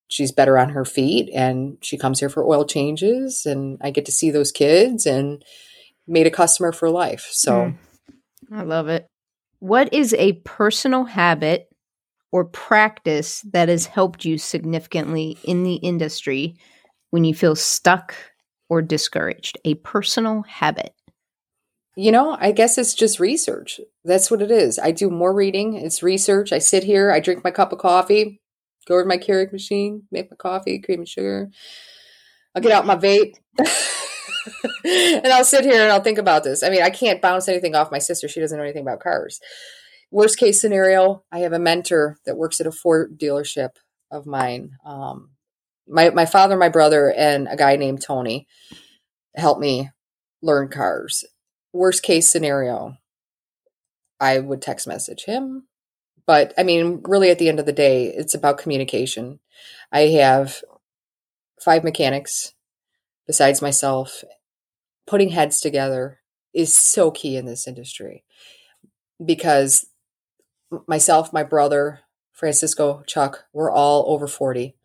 she's 0.09 0.31
better 0.31 0.57
on 0.57 0.69
her 0.69 0.85
feet 0.85 1.29
and 1.33 1.77
she 1.81 1.97
comes 1.97 2.19
here 2.19 2.29
for 2.29 2.45
oil 2.45 2.65
changes 2.65 3.45
and 3.45 3.77
I 3.81 3.91
get 3.91 4.05
to 4.05 4.11
see 4.11 4.31
those 4.31 4.51
kids 4.51 5.05
and 5.05 5.43
made 6.07 6.27
a 6.27 6.31
customer 6.31 6.71
for 6.71 6.89
life. 6.89 7.27
So 7.31 7.51
mm 7.51 7.77
I 8.51 8.63
love 8.63 8.87
it. 8.87 9.07
What 9.59 9.93
is 9.93 10.13
a 10.13 10.33
personal 10.45 11.05
habit 11.05 11.69
or 12.31 12.45
practice 12.45 13.41
that 13.51 13.69
has 13.69 13.85
helped 13.85 14.25
you 14.25 14.37
significantly 14.37 15.37
in 15.43 15.63
the 15.63 15.75
industry 15.75 16.55
when 17.09 17.23
you 17.23 17.33
feel 17.33 17.55
stuck 17.55 18.13
or 18.69 18.81
discouraged? 18.81 19.57
A 19.65 19.75
personal 19.75 20.43
habit. 20.43 20.93
You 21.95 22.11
know, 22.11 22.37
I 22.39 22.51
guess 22.51 22.77
it's 22.77 22.93
just 22.93 23.19
research. 23.19 23.79
That's 24.05 24.29
what 24.29 24.43
it 24.43 24.51
is. 24.51 24.77
I 24.77 24.91
do 24.91 25.09
more 25.09 25.33
reading, 25.33 25.73
it's 25.73 26.03
research. 26.03 26.53
I 26.53 26.59
sit 26.59 26.83
here, 26.83 27.11
I 27.11 27.19
drink 27.19 27.43
my 27.43 27.49
cup 27.49 27.73
of 27.73 27.79
coffee, 27.79 28.39
go 28.87 28.93
over 28.93 29.03
to 29.03 29.07
my 29.07 29.17
Keurig 29.17 29.51
machine, 29.51 30.03
make 30.11 30.29
my 30.29 30.37
coffee, 30.37 30.79
cream 30.79 30.99
and 30.99 31.09
sugar. 31.09 31.49
I'll 32.53 32.61
get 32.61 32.71
out 32.71 32.85
my 32.85 32.95
vape. 32.95 33.33
and 34.83 35.27
I'll 35.27 35.45
sit 35.45 35.63
here 35.65 35.81
and 35.81 35.91
I'll 35.91 36.01
think 36.01 36.17
about 36.17 36.43
this. 36.43 36.63
I 36.63 36.69
mean, 36.69 36.81
I 36.81 36.89
can't 36.89 37.21
bounce 37.21 37.47
anything 37.47 37.75
off 37.75 37.91
my 37.91 37.99
sister. 37.99 38.27
She 38.27 38.39
doesn't 38.39 38.57
know 38.57 38.63
anything 38.63 38.81
about 38.81 38.99
cars. 38.99 39.39
Worst 40.11 40.37
case 40.37 40.61
scenario, 40.61 41.23
I 41.31 41.39
have 41.39 41.53
a 41.53 41.59
mentor 41.59 42.17
that 42.25 42.37
works 42.37 42.61
at 42.61 42.67
a 42.67 42.71
Ford 42.71 43.19
dealership 43.19 43.71
of 44.11 44.25
mine. 44.25 44.71
Um, 44.85 45.31
my 45.87 46.09
my 46.11 46.25
father, 46.25 46.57
my 46.57 46.69
brother, 46.69 47.11
and 47.11 47.47
a 47.49 47.55
guy 47.55 47.75
named 47.75 48.01
Tony 48.01 48.47
helped 49.35 49.61
me 49.61 49.91
learn 50.41 50.69
cars. 50.69 51.25
Worst 51.73 52.03
case 52.03 52.29
scenario, 52.29 52.97
I 54.19 54.39
would 54.39 54.61
text 54.61 54.87
message 54.87 55.25
him. 55.25 55.67
But 56.25 56.53
I 56.57 56.63
mean, 56.63 57.01
really, 57.05 57.29
at 57.29 57.39
the 57.39 57.49
end 57.49 57.59
of 57.59 57.65
the 57.65 57.73
day, 57.73 58.07
it's 58.07 58.33
about 58.33 58.57
communication. 58.57 59.39
I 59.91 60.01
have 60.01 60.61
five 61.63 61.83
mechanics 61.83 62.53
besides 63.25 63.61
myself, 63.61 64.23
putting 65.08 65.30
heads 65.30 65.60
together 65.60 66.20
is 66.53 66.74
so 66.74 67.10
key 67.10 67.36
in 67.36 67.45
this 67.45 67.68
industry 67.68 68.24
because 69.24 69.88
myself, 70.88 71.34
my 71.34 71.43
brother, 71.43 72.01
Francisco, 72.34 73.03
Chuck, 73.08 73.45
we're 73.53 73.72
all 73.72 74.05
over 74.08 74.28
40. 74.28 74.76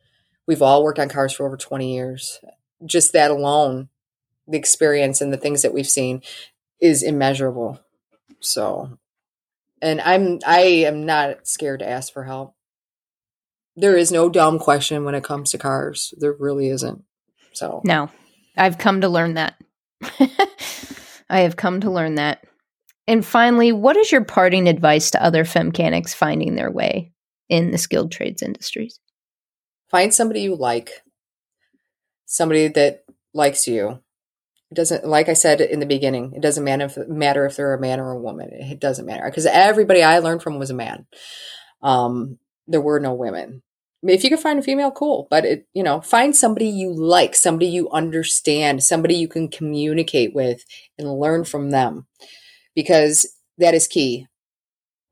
We've 0.47 0.62
all 0.62 0.83
worked 0.83 0.99
on 0.99 1.09
cars 1.09 1.35
for 1.35 1.45
over 1.45 1.57
20 1.57 1.95
years. 1.95 2.41
Just 2.87 3.12
that 3.12 3.31
alone, 3.31 3.89
the 4.49 4.59
experience 4.59 5.20
and 5.20 5.33
the 5.33 5.37
things 5.37 5.62
that 5.62 5.75
we've 5.75 5.89
seen 5.89 6.23
is 6.81 7.03
immeasurable. 7.03 7.81
So, 8.41 8.99
and 9.81 10.01
I'm 10.01 10.41
I 10.47 10.61
am 10.61 11.07
not 11.07 11.47
scared 11.47 11.81
to 11.81 11.89
ask 11.89 12.12
for 12.12 12.25
help. 12.25 12.55
There 13.77 13.97
is 13.97 14.12
no 14.12 14.29
dumb 14.29 14.59
question 14.59 15.05
when 15.05 15.14
it 15.14 15.25
comes 15.25 15.51
to 15.51 15.59
cars. 15.59 16.12
There 16.18 16.35
really 16.39 16.68
isn't. 16.68 17.05
So, 17.53 17.81
no. 17.85 18.11
I've 18.57 18.79
come 18.79 19.01
to 19.01 19.09
learn 19.09 19.35
that. 19.35 19.55
I 21.30 21.40
have 21.40 21.57
come 21.57 21.80
to 21.80 21.90
learn 21.90 22.16
that. 22.16 22.44
And 23.07 23.24
finally, 23.24 23.72
what 23.72 23.96
is 23.96 24.12
your 24.12 24.24
parting 24.24 24.68
advice 24.68 25.11
to 25.11 25.22
other 25.22 25.44
femcanics 25.44 26.14
finding 26.14 26.55
their 26.55 26.70
way 26.70 27.12
in 27.48 27.70
the 27.70 27.78
skilled 27.78 28.12
trades 28.12 28.42
industries? 28.42 29.00
Find 29.90 30.14
somebody 30.14 30.42
you 30.42 30.55
like, 30.55 30.90
somebody 32.26 32.68
that 32.68 33.05
likes 33.34 33.66
you. 33.66 34.00
It 34.70 34.74
doesn't, 34.74 35.07
like 35.07 35.28
I 35.28 35.34
said 35.34 35.61
in 35.61 35.80
the 35.80 35.86
beginning, 35.86 36.32
it 36.34 36.40
doesn't 36.40 36.64
matter 36.64 36.86
if, 36.86 36.96
matter 37.09 37.44
if 37.44 37.57
they're 37.57 37.74
a 37.74 37.80
man 37.80 38.00
or 38.00 38.12
a 38.12 38.20
woman. 38.20 38.50
It 38.53 38.80
doesn't 38.80 39.05
matter 39.05 39.24
because 39.26 39.44
everybody 39.44 40.03
I 40.03 40.20
learned 40.20 40.42
from 40.42 40.59
was 40.59 40.70
a 40.70 40.74
man. 40.74 41.07
Um, 41.82 42.38
there 42.66 42.80
were 42.80 43.00
no 43.00 43.12
women. 43.12 43.62
If 44.03 44.24
you 44.24 44.30
can 44.30 44.38
find 44.38 44.59
a 44.59 44.62
female, 44.62 44.90
cool. 44.90 45.28
But 45.30 45.44
it, 45.44 45.66
you 45.74 45.82
know, 45.82 46.00
find 46.00 46.34
somebody 46.34 46.66
you 46.66 46.92
like, 46.92 47.34
somebody 47.34 47.66
you 47.66 47.90
understand, 47.90 48.82
somebody 48.82 49.14
you 49.14 49.28
can 49.28 49.48
communicate 49.48 50.34
with 50.34 50.64
and 50.98 51.18
learn 51.18 51.44
from 51.44 51.70
them 51.70 52.07
because 52.74 53.26
that 53.59 53.74
is 53.74 53.86
key. 53.86 54.26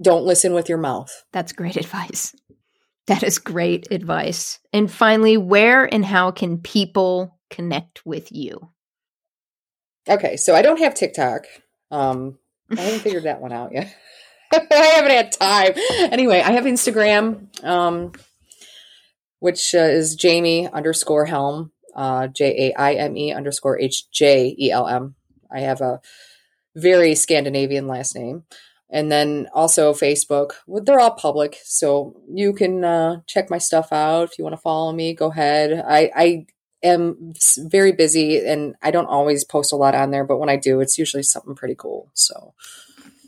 Don't 0.02 0.24
listen 0.24 0.54
with 0.54 0.68
your 0.68 0.78
mouth. 0.78 1.24
That's 1.32 1.52
great 1.52 1.76
advice. 1.84 2.34
That 3.06 3.22
is 3.22 3.38
great 3.38 3.90
advice. 3.90 4.60
And 4.72 4.90
finally, 4.90 5.36
where 5.36 5.92
and 5.92 6.04
how 6.04 6.30
can 6.30 6.58
people 6.58 7.38
connect 7.50 8.06
with 8.06 8.30
you? 8.30 8.70
Okay, 10.08 10.36
so 10.36 10.54
I 10.54 10.62
don't 10.62 10.78
have 10.78 10.94
TikTok. 10.94 11.46
Um, 11.90 12.38
I 12.70 12.80
haven't 12.80 13.00
figured 13.02 13.24
that 13.24 13.40
one 13.40 13.52
out 13.52 13.72
yet. 13.72 13.94
I 14.52 14.74
haven't 14.74 15.10
had 15.10 15.32
time. 15.32 15.72
Anyway, 16.12 16.40
I 16.40 16.52
have 16.52 16.64
Instagram, 16.64 17.64
um, 17.64 18.12
which 19.40 19.74
uh, 19.74 19.78
is 19.78 20.16
Jaime 20.22 20.68
underscore 20.68 21.26
Hjelm, 21.26 21.70
uh, 21.94 22.28
J 22.28 22.68
A 22.68 22.80
I 22.80 22.94
M 22.94 23.16
E 23.16 23.32
underscore 23.32 23.78
H 23.78 24.08
J 24.10 24.54
E 24.58 24.70
L 24.70 24.86
M. 24.86 25.16
I 25.52 25.60
have 25.60 25.80
a 25.80 26.00
very 26.76 27.14
Scandinavian 27.14 27.86
last 27.88 28.14
name. 28.14 28.44
And 28.92 29.10
then 29.10 29.48
also 29.54 29.92
Facebook. 29.92 30.52
They're 30.66 30.98
all 30.98 31.12
public, 31.12 31.58
so 31.62 32.20
you 32.28 32.52
can 32.52 32.84
uh, 32.84 33.20
check 33.26 33.48
my 33.48 33.58
stuff 33.58 33.92
out. 33.92 34.30
If 34.30 34.38
you 34.38 34.42
want 34.42 34.54
to 34.54 34.60
follow 34.60 34.92
me, 34.92 35.14
go 35.14 35.30
ahead. 35.30 35.84
I, 35.86 36.10
I 36.14 36.46
am 36.82 37.32
very 37.58 37.92
busy 37.92 38.44
and 38.44 38.74
I 38.82 38.90
don't 38.90 39.06
always 39.06 39.44
post 39.44 39.72
a 39.72 39.76
lot 39.76 39.94
on 39.94 40.10
there, 40.10 40.24
but 40.24 40.38
when 40.38 40.48
I 40.48 40.56
do, 40.56 40.80
it's 40.80 40.98
usually 40.98 41.22
something 41.22 41.54
pretty 41.54 41.76
cool. 41.76 42.10
So 42.14 42.54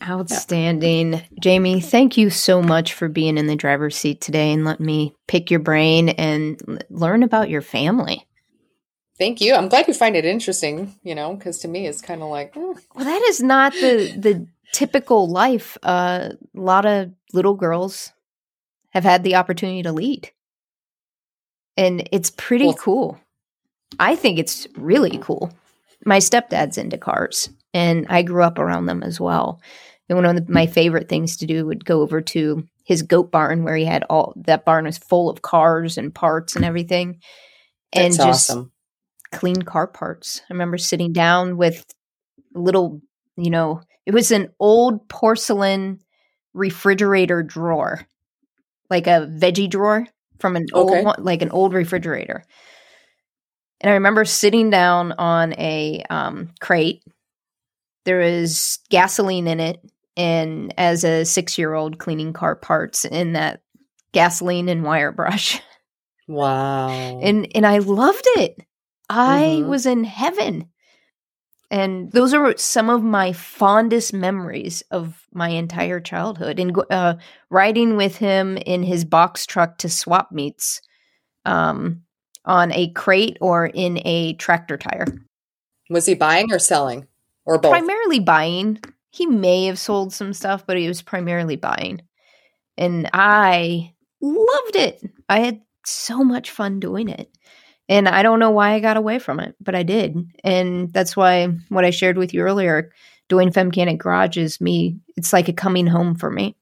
outstanding. 0.03 1.15
Yeah. 1.15 1.23
Jaime, 1.45 1.81
thank 1.81 2.17
you 2.17 2.31
so 2.31 2.61
much 2.61 2.93
for 2.93 3.09
being 3.09 3.39
in 3.39 3.47
the 3.47 3.57
driver's 3.57 3.97
seat 3.97 4.21
today 4.21 4.53
and 4.53 4.65
let 4.65 4.81
me 4.81 5.15
pick 5.29 5.51
your 5.51 5.61
brain 5.61 6.11
and 6.11 6.85
learn 6.91 7.23
about 7.23 7.49
your 7.49 7.63
family. 7.63 8.27
Thank 9.19 9.41
you. 9.41 9.55
I'm 9.55 9.69
glad 9.69 9.87
you 9.89 9.95
find 9.95 10.17
it 10.17 10.25
interesting, 10.25 10.95
you 11.03 11.15
know, 11.15 11.35
because 11.35 11.59
to 11.61 11.69
me 11.69 11.87
it's 11.87 12.01
kind 12.01 12.23
of 12.23 12.29
like, 12.29 12.57
eh. 12.57 12.75
well, 12.95 13.05
that 13.05 13.23
is 13.29 13.43
not 13.43 13.73
the 13.73 14.15
the 14.17 14.47
typical 14.73 15.29
life. 15.29 15.77
Uh, 15.83 16.31
a 16.57 16.61
lot 16.61 16.87
of 16.87 17.13
little 17.33 17.55
girls 17.55 18.13
have 18.91 19.05
had 19.05 19.23
the 19.23 19.37
opportunity 19.37 19.83
to 19.83 19.93
lead, 19.93 20.31
and 21.77 22.09
it's 22.11 22.31
pretty 22.31 22.67
well, 22.67 22.75
cool. 22.75 23.21
I 24.01 24.17
think 24.17 24.39
it's 24.39 24.67
really 24.77 25.19
cool. 25.19 25.53
My 26.05 26.19
stepdad's 26.19 26.79
into 26.79 26.99
cars, 26.99 27.51
and 27.73 28.07
I 28.09 28.23
grew 28.23 28.43
up 28.43 28.59
around 28.59 28.87
them 28.87 29.03
as 29.03 29.21
well. 29.21 29.61
And 30.09 30.17
one 30.17 30.25
of 30.25 30.35
the, 30.35 30.53
my 30.53 30.67
favorite 30.67 31.09
things 31.09 31.39
to 31.39 31.47
do 31.47 31.67
would 31.67 31.85
go 31.85 32.03
over 32.03 32.21
to 32.21 32.65
his 32.85 33.03
goat 33.03 33.31
barn 33.31 33.65
where 33.65 33.77
he 33.77 33.85
had 33.85 34.05
all 34.11 34.35
that 34.37 34.65
barn 34.65 34.85
was 34.85 34.99
full 34.99 35.31
of 35.31 35.43
cars 35.43 35.97
and 35.97 36.15
parts 36.15 36.57
and 36.57 36.65
everything, 36.65 37.21
and 37.93 38.13
That's 38.13 38.25
just 38.25 38.51
awesome. 38.51 38.73
clean 39.31 39.63
car 39.63 39.87
parts. 39.87 40.43
I 40.51 40.53
remember 40.53 40.79
sitting 40.79 41.13
down 41.13 41.57
with 41.57 41.85
little, 42.55 43.01
you 43.37 43.51
know, 43.51 43.81
it 44.05 44.13
was 44.13 44.33
an 44.33 44.49
old 44.59 45.09
porcelain 45.09 46.01
refrigerator 46.55 47.43
drawer, 47.43 48.07
like 48.91 49.07
a 49.07 49.31
veggie 49.33 49.71
drawer 49.71 50.07
from 50.41 50.57
an 50.57 50.67
okay. 50.75 50.97
old 50.97 51.05
one, 51.05 51.25
like 51.25 51.41
an 51.43 51.51
old 51.51 51.73
refrigerator. 51.73 52.45
And 53.81 53.91
I 53.91 53.95
remember 53.95 54.25
sitting 54.25 54.71
down 54.71 55.13
on 55.13 55.55
a 55.55 56.05
um, 56.11 56.51
crate. 56.61 57.03
There 58.05 58.19
was 58.19 58.81
gasoline 58.91 59.47
in 59.47 59.61
it, 59.61 59.81
and 60.17 60.75
as 60.79 61.05
a 61.05 61.25
six-year-old 61.25 61.99
cleaning 61.99 62.33
car 62.33 62.57
parts 62.57 63.05
in 63.05 63.33
that 63.33 63.63
gasoline 64.13 64.69
and 64.69 64.85
wire 64.85 65.13
brush. 65.13 65.61
Wow! 66.29 67.19
And 67.21 67.49
and 67.55 67.67
I 67.67 67.79
loved 67.79 68.23
it. 68.37 68.57
I 69.11 69.59
mm-hmm. 69.59 69.69
was 69.69 69.87
in 69.87 70.05
heaven. 70.05 70.69
And 71.69 72.13
those 72.13 72.33
are 72.33 72.57
some 72.59 72.89
of 72.89 73.03
my 73.03 73.33
fondest 73.33 74.15
memories 74.15 74.83
of 74.91 75.27
my 75.33 75.49
entire 75.49 76.01
childhood. 76.01 76.61
And 76.61 76.79
uh, 76.91 77.15
riding 77.51 77.97
with 77.97 78.17
him 78.17 78.57
in 78.57 78.85
his 78.85 79.05
box 79.05 79.47
truck 79.47 79.79
to 79.79 79.89
swap 79.89 80.31
meets, 80.31 80.81
um, 81.45 82.03
on 82.45 82.73
a 82.73 82.91
crate 82.93 83.39
or 83.41 83.67
in 83.67 84.01
a 84.05 84.35
tractor 84.35 84.77
tire. 84.77 85.07
Was 85.91 86.07
he 86.07 86.15
buying 86.15 86.53
or 86.53 86.59
selling 86.59 87.07
or 87.45 87.59
both? 87.59 87.73
Primarily 87.73 88.21
buying. 88.21 88.81
He 89.13 89.27
may 89.27 89.67
have 89.67 89.79
sold 89.79 90.13
some 90.13 90.33
stuff, 90.33 90.67
but 90.67 90.79
he 90.79 90.89
was 90.89 91.03
primarily 91.03 91.57
buying. 91.57 92.01
And 92.77 93.09
I 93.13 93.93
loved 94.21 94.77
it. 94.77 95.03
I 95.29 95.41
had 95.41 95.61
so 95.85 96.25
much 96.25 96.51
fun 96.51 96.81
doing 96.81 97.09
it. 97.09 97.31
And 97.89 98.09
I 98.09 98.23
don't 98.23 98.39
know 98.39 98.51
why 98.51 98.73
I 98.73 98.81
got 98.81 98.97
away 98.97 99.19
from 99.19 99.39
it, 99.39 99.55
but 99.61 99.75
I 99.75 99.83
did. 99.83 100.17
And 100.43 100.91
that's 100.93 101.15
why 101.15 101.49
what 101.69 101.85
I 101.85 101.91
shared 101.91 102.17
with 102.17 102.33
you 102.33 102.41
earlier, 102.41 102.91
doing 103.29 103.51
Femcanic 103.51 103.99
Garage 103.99 104.39
is 104.39 104.61
me, 104.61 104.99
it's 105.17 105.33
like 105.33 105.49
a 105.49 105.53
coming 105.53 105.87
home 105.87 106.15
for 106.15 106.31
me. 106.31 106.57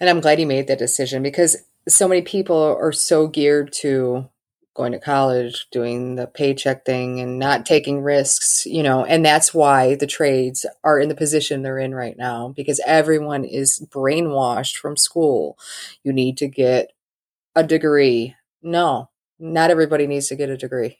And 0.00 0.10
I'm 0.10 0.20
glad 0.20 0.40
you 0.40 0.46
made 0.46 0.66
that 0.66 0.80
decision 0.80 1.22
because 1.22 1.56
so 1.88 2.08
many 2.08 2.22
people 2.22 2.60
are 2.60 2.92
so 2.92 3.28
geared 3.28 3.72
to 3.74 4.28
going 4.74 4.92
to 4.92 4.98
college, 4.98 5.66
doing 5.70 6.14
the 6.14 6.26
paycheck 6.26 6.84
thing 6.84 7.20
and 7.20 7.38
not 7.38 7.66
taking 7.66 8.02
risks, 8.02 8.64
you 8.64 8.82
know, 8.82 9.04
and 9.04 9.24
that's 9.24 9.52
why 9.52 9.94
the 9.94 10.06
trades 10.06 10.64
are 10.82 10.98
in 10.98 11.08
the 11.08 11.14
position 11.14 11.62
they're 11.62 11.78
in 11.78 11.94
right 11.94 12.16
now 12.16 12.48
because 12.56 12.80
everyone 12.86 13.44
is 13.44 13.86
brainwashed 13.92 14.76
from 14.76 14.96
school. 14.96 15.58
You 16.02 16.12
need 16.12 16.38
to 16.38 16.48
get 16.48 16.92
a 17.54 17.62
degree. 17.62 18.34
No, 18.62 19.10
not 19.38 19.70
everybody 19.70 20.06
needs 20.06 20.28
to 20.28 20.36
get 20.36 20.48
a 20.48 20.56
degree. 20.56 20.98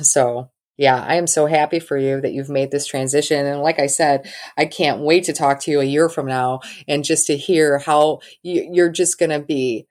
So, 0.00 0.50
yeah, 0.76 1.04
I 1.06 1.14
am 1.14 1.28
so 1.28 1.46
happy 1.46 1.78
for 1.78 1.96
you 1.96 2.20
that 2.20 2.32
you've 2.32 2.48
made 2.48 2.70
this 2.70 2.86
transition. 2.86 3.46
And 3.46 3.60
like 3.60 3.78
I 3.78 3.86
said, 3.86 4.28
I 4.56 4.66
can't 4.66 5.02
wait 5.02 5.24
to 5.24 5.32
talk 5.32 5.60
to 5.60 5.70
you 5.70 5.80
a 5.80 5.84
year 5.84 6.08
from 6.08 6.26
now 6.26 6.60
and 6.88 7.04
just 7.04 7.28
to 7.28 7.36
hear 7.36 7.78
how 7.78 8.20
you're 8.42 8.88
just 8.88 9.18
going 9.18 9.30
to 9.30 9.40
be 9.40 9.86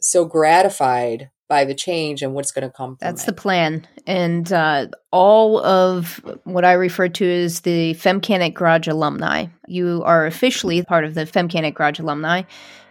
so 0.00 0.24
gratified 0.26 1.30
by 1.48 1.64
the 1.64 1.74
change 1.74 2.22
and 2.22 2.34
what's 2.34 2.50
going 2.50 2.68
to 2.68 2.74
come 2.74 2.96
That's 3.00 3.22
it. 3.22 3.26
the 3.26 3.32
plan. 3.32 3.86
And 4.06 4.52
uh, 4.52 4.88
all 5.12 5.64
of 5.64 6.20
what 6.44 6.64
I 6.64 6.72
refer 6.72 7.08
to 7.08 7.24
as 7.44 7.60
the 7.60 7.94
Femcanic 7.94 8.54
Garage 8.54 8.88
alumni. 8.88 9.46
You 9.66 10.02
are 10.04 10.26
officially 10.26 10.82
part 10.82 11.04
of 11.04 11.14
the 11.14 11.24
Femcanic 11.24 11.74
Garage 11.74 12.00
alumni. 12.00 12.42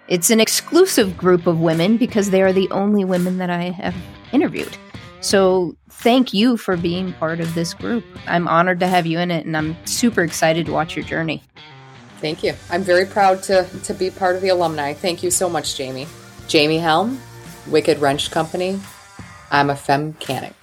It's 0.07 0.29
an 0.29 0.39
exclusive 0.39 1.17
group 1.17 1.47
of 1.47 1.59
women 1.59 1.97
because 1.97 2.29
they 2.29 2.41
are 2.41 2.53
the 2.53 2.69
only 2.71 3.03
women 3.03 3.37
that 3.39 3.49
I 3.49 3.71
have 3.71 3.95
interviewed. 4.31 4.77
So 5.21 5.75
thank 5.89 6.33
you 6.33 6.55
for 6.55 6.77
being 6.77 7.13
part 7.13 7.39
of 7.39 7.55
this 7.55 7.73
group. 7.73 8.03
I'm 8.27 8.47
honored 8.47 8.79
to 8.81 8.87
have 8.87 9.07
you 9.07 9.17
in 9.19 9.31
it 9.31 9.45
and 9.45 9.57
I'm 9.57 9.75
super 9.85 10.23
excited 10.23 10.67
to 10.67 10.71
watch 10.71 10.95
your 10.95 11.03
journey. 11.05 11.41
Thank 12.21 12.43
you. 12.43 12.53
I'm 12.69 12.83
very 12.83 13.05
proud 13.05 13.41
to, 13.43 13.67
to 13.83 13.93
be 13.93 14.11
part 14.11 14.35
of 14.35 14.41
the 14.41 14.49
alumni. 14.49 14.93
Thank 14.93 15.23
you 15.23 15.31
so 15.31 15.49
much, 15.49 15.77
Jaime. 15.77 16.07
Jaime 16.51 16.77
Hjelm, 16.79 17.17
Wicked 17.67 17.99
Wrench 17.99 18.31
Company. 18.31 18.79
I'm 19.51 19.69
a 19.69 19.73
femcanic. 19.73 20.53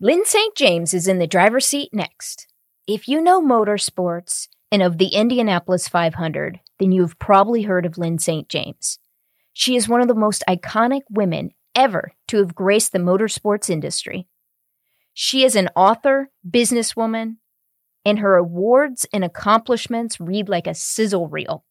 Lyn 0.00 0.24
St. 0.24 0.56
James 0.56 0.92
is 0.92 1.08
in 1.08 1.18
the 1.18 1.26
driver's 1.26 1.66
seat 1.66 1.90
next. 1.92 2.46
If 2.86 3.08
you 3.08 3.20
know 3.20 3.40
motorsports 3.40 4.48
and 4.72 4.82
of 4.82 4.98
the 4.98 5.08
Indianapolis 5.08 5.88
500, 5.88 6.60
then 6.78 6.92
you 6.92 7.02
have 7.02 7.18
probably 7.18 7.62
heard 7.62 7.86
of 7.86 7.96
Lyn 7.96 8.18
St. 8.18 8.48
James. 8.48 8.98
She 9.52 9.76
is 9.76 9.88
one 9.88 10.00
of 10.00 10.08
the 10.08 10.14
most 10.14 10.42
iconic 10.48 11.02
women 11.08 11.52
ever 11.74 12.12
to 12.28 12.38
have 12.38 12.54
graced 12.54 12.92
the 12.92 12.98
motorsports 12.98 13.70
industry. 13.70 14.26
She 15.12 15.44
is 15.44 15.54
an 15.54 15.68
author, 15.76 16.30
businesswoman, 16.48 17.36
and 18.04 18.18
her 18.18 18.36
awards 18.36 19.06
and 19.12 19.24
accomplishments 19.24 20.20
read 20.20 20.48
like 20.48 20.66
a 20.66 20.74
sizzle 20.74 21.28
reel. 21.28 21.64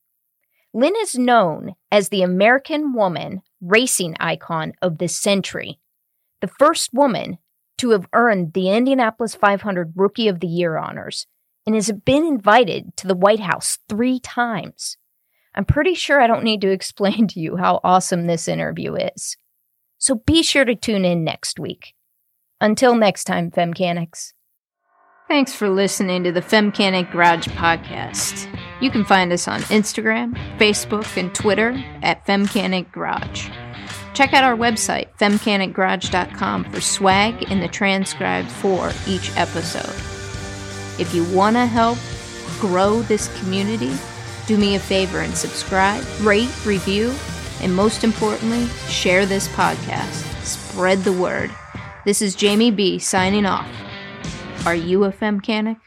Lyn 0.73 0.93
is 1.01 1.15
known 1.15 1.75
as 1.91 2.09
the 2.09 2.23
American 2.23 2.93
woman 2.93 3.41
racing 3.61 4.15
icon 4.19 4.73
of 4.81 4.97
the 4.97 5.07
century, 5.07 5.79
the 6.41 6.47
first 6.47 6.93
woman 6.93 7.37
to 7.77 7.91
have 7.91 8.07
earned 8.13 8.53
the 8.53 8.69
Indianapolis 8.69 9.35
500 9.35 9.93
Rookie 9.95 10.27
of 10.27 10.39
the 10.39 10.47
Year 10.47 10.77
honors, 10.77 11.27
and 11.65 11.75
has 11.75 11.91
been 11.91 12.25
invited 12.25 12.95
to 12.97 13.07
the 13.07 13.15
White 13.15 13.39
House 13.39 13.77
three 13.87 14.19
times. 14.19 14.97
I'm 15.55 15.65
pretty 15.65 15.93
sure 15.93 16.19
I 16.19 16.27
don't 16.27 16.43
need 16.43 16.61
to 16.61 16.71
explain 16.71 17.27
to 17.27 17.39
you 17.39 17.55
how 17.57 17.79
awesome 17.83 18.25
this 18.25 18.47
interview 18.47 18.95
is. 18.95 19.37
So 19.97 20.15
be 20.15 20.43
sure 20.43 20.65
to 20.65 20.75
tune 20.75 21.05
in 21.05 21.23
next 21.23 21.59
week. 21.59 21.93
Until 22.59 22.95
next 22.95 23.25
time, 23.25 23.51
Femcanics. 23.51 24.33
Thanks 25.27 25.53
for 25.53 25.69
listening 25.69 26.23
to 26.25 26.31
the 26.31 26.41
Femcanic 26.41 27.11
Garage 27.11 27.47
podcast. 27.49 28.47
You 28.81 28.91
can 28.91 29.03
find 29.03 29.31
us 29.31 29.47
on 29.47 29.61
Instagram, 29.61 30.35
Facebook, 30.57 31.17
and 31.17 31.33
Twitter 31.33 31.81
at 32.03 32.25
Femcanic 32.27 32.91
Garage. 32.91 33.49
Check 34.13 34.33
out 34.33 34.43
our 34.43 34.55
website, 34.55 35.07
femcanicgarage.com, 35.17 36.65
for 36.65 36.81
swag 36.81 37.49
and 37.49 37.63
the 37.63 37.67
transcribe 37.67 38.45
for 38.45 38.91
each 39.07 39.35
episode. 39.35 39.95
If 40.99 41.15
you 41.15 41.23
want 41.35 41.55
to 41.55 41.65
help 41.65 41.97
grow 42.59 43.01
this 43.01 43.27
community, 43.39 43.91
Do 44.45 44.57
me 44.57 44.75
a 44.75 44.79
favor 44.79 45.19
and 45.19 45.33
subscribe, 45.37 46.03
rate, 46.19 46.51
review, 46.65 47.13
and 47.61 47.73
most 47.73 48.03
importantly, 48.03 48.67
share 48.89 49.25
this 49.25 49.47
podcast. 49.47 50.25
Spread 50.43 50.99
the 50.99 51.13
word. 51.13 51.49
This 52.03 52.21
is 52.21 52.35
Jamie 52.35 52.69
B 52.71 52.99
signing 52.99 53.45
off. 53.45 53.69
Are 54.65 54.75
you 54.75 55.03
a 55.03 55.11
femcanic? 55.11 55.77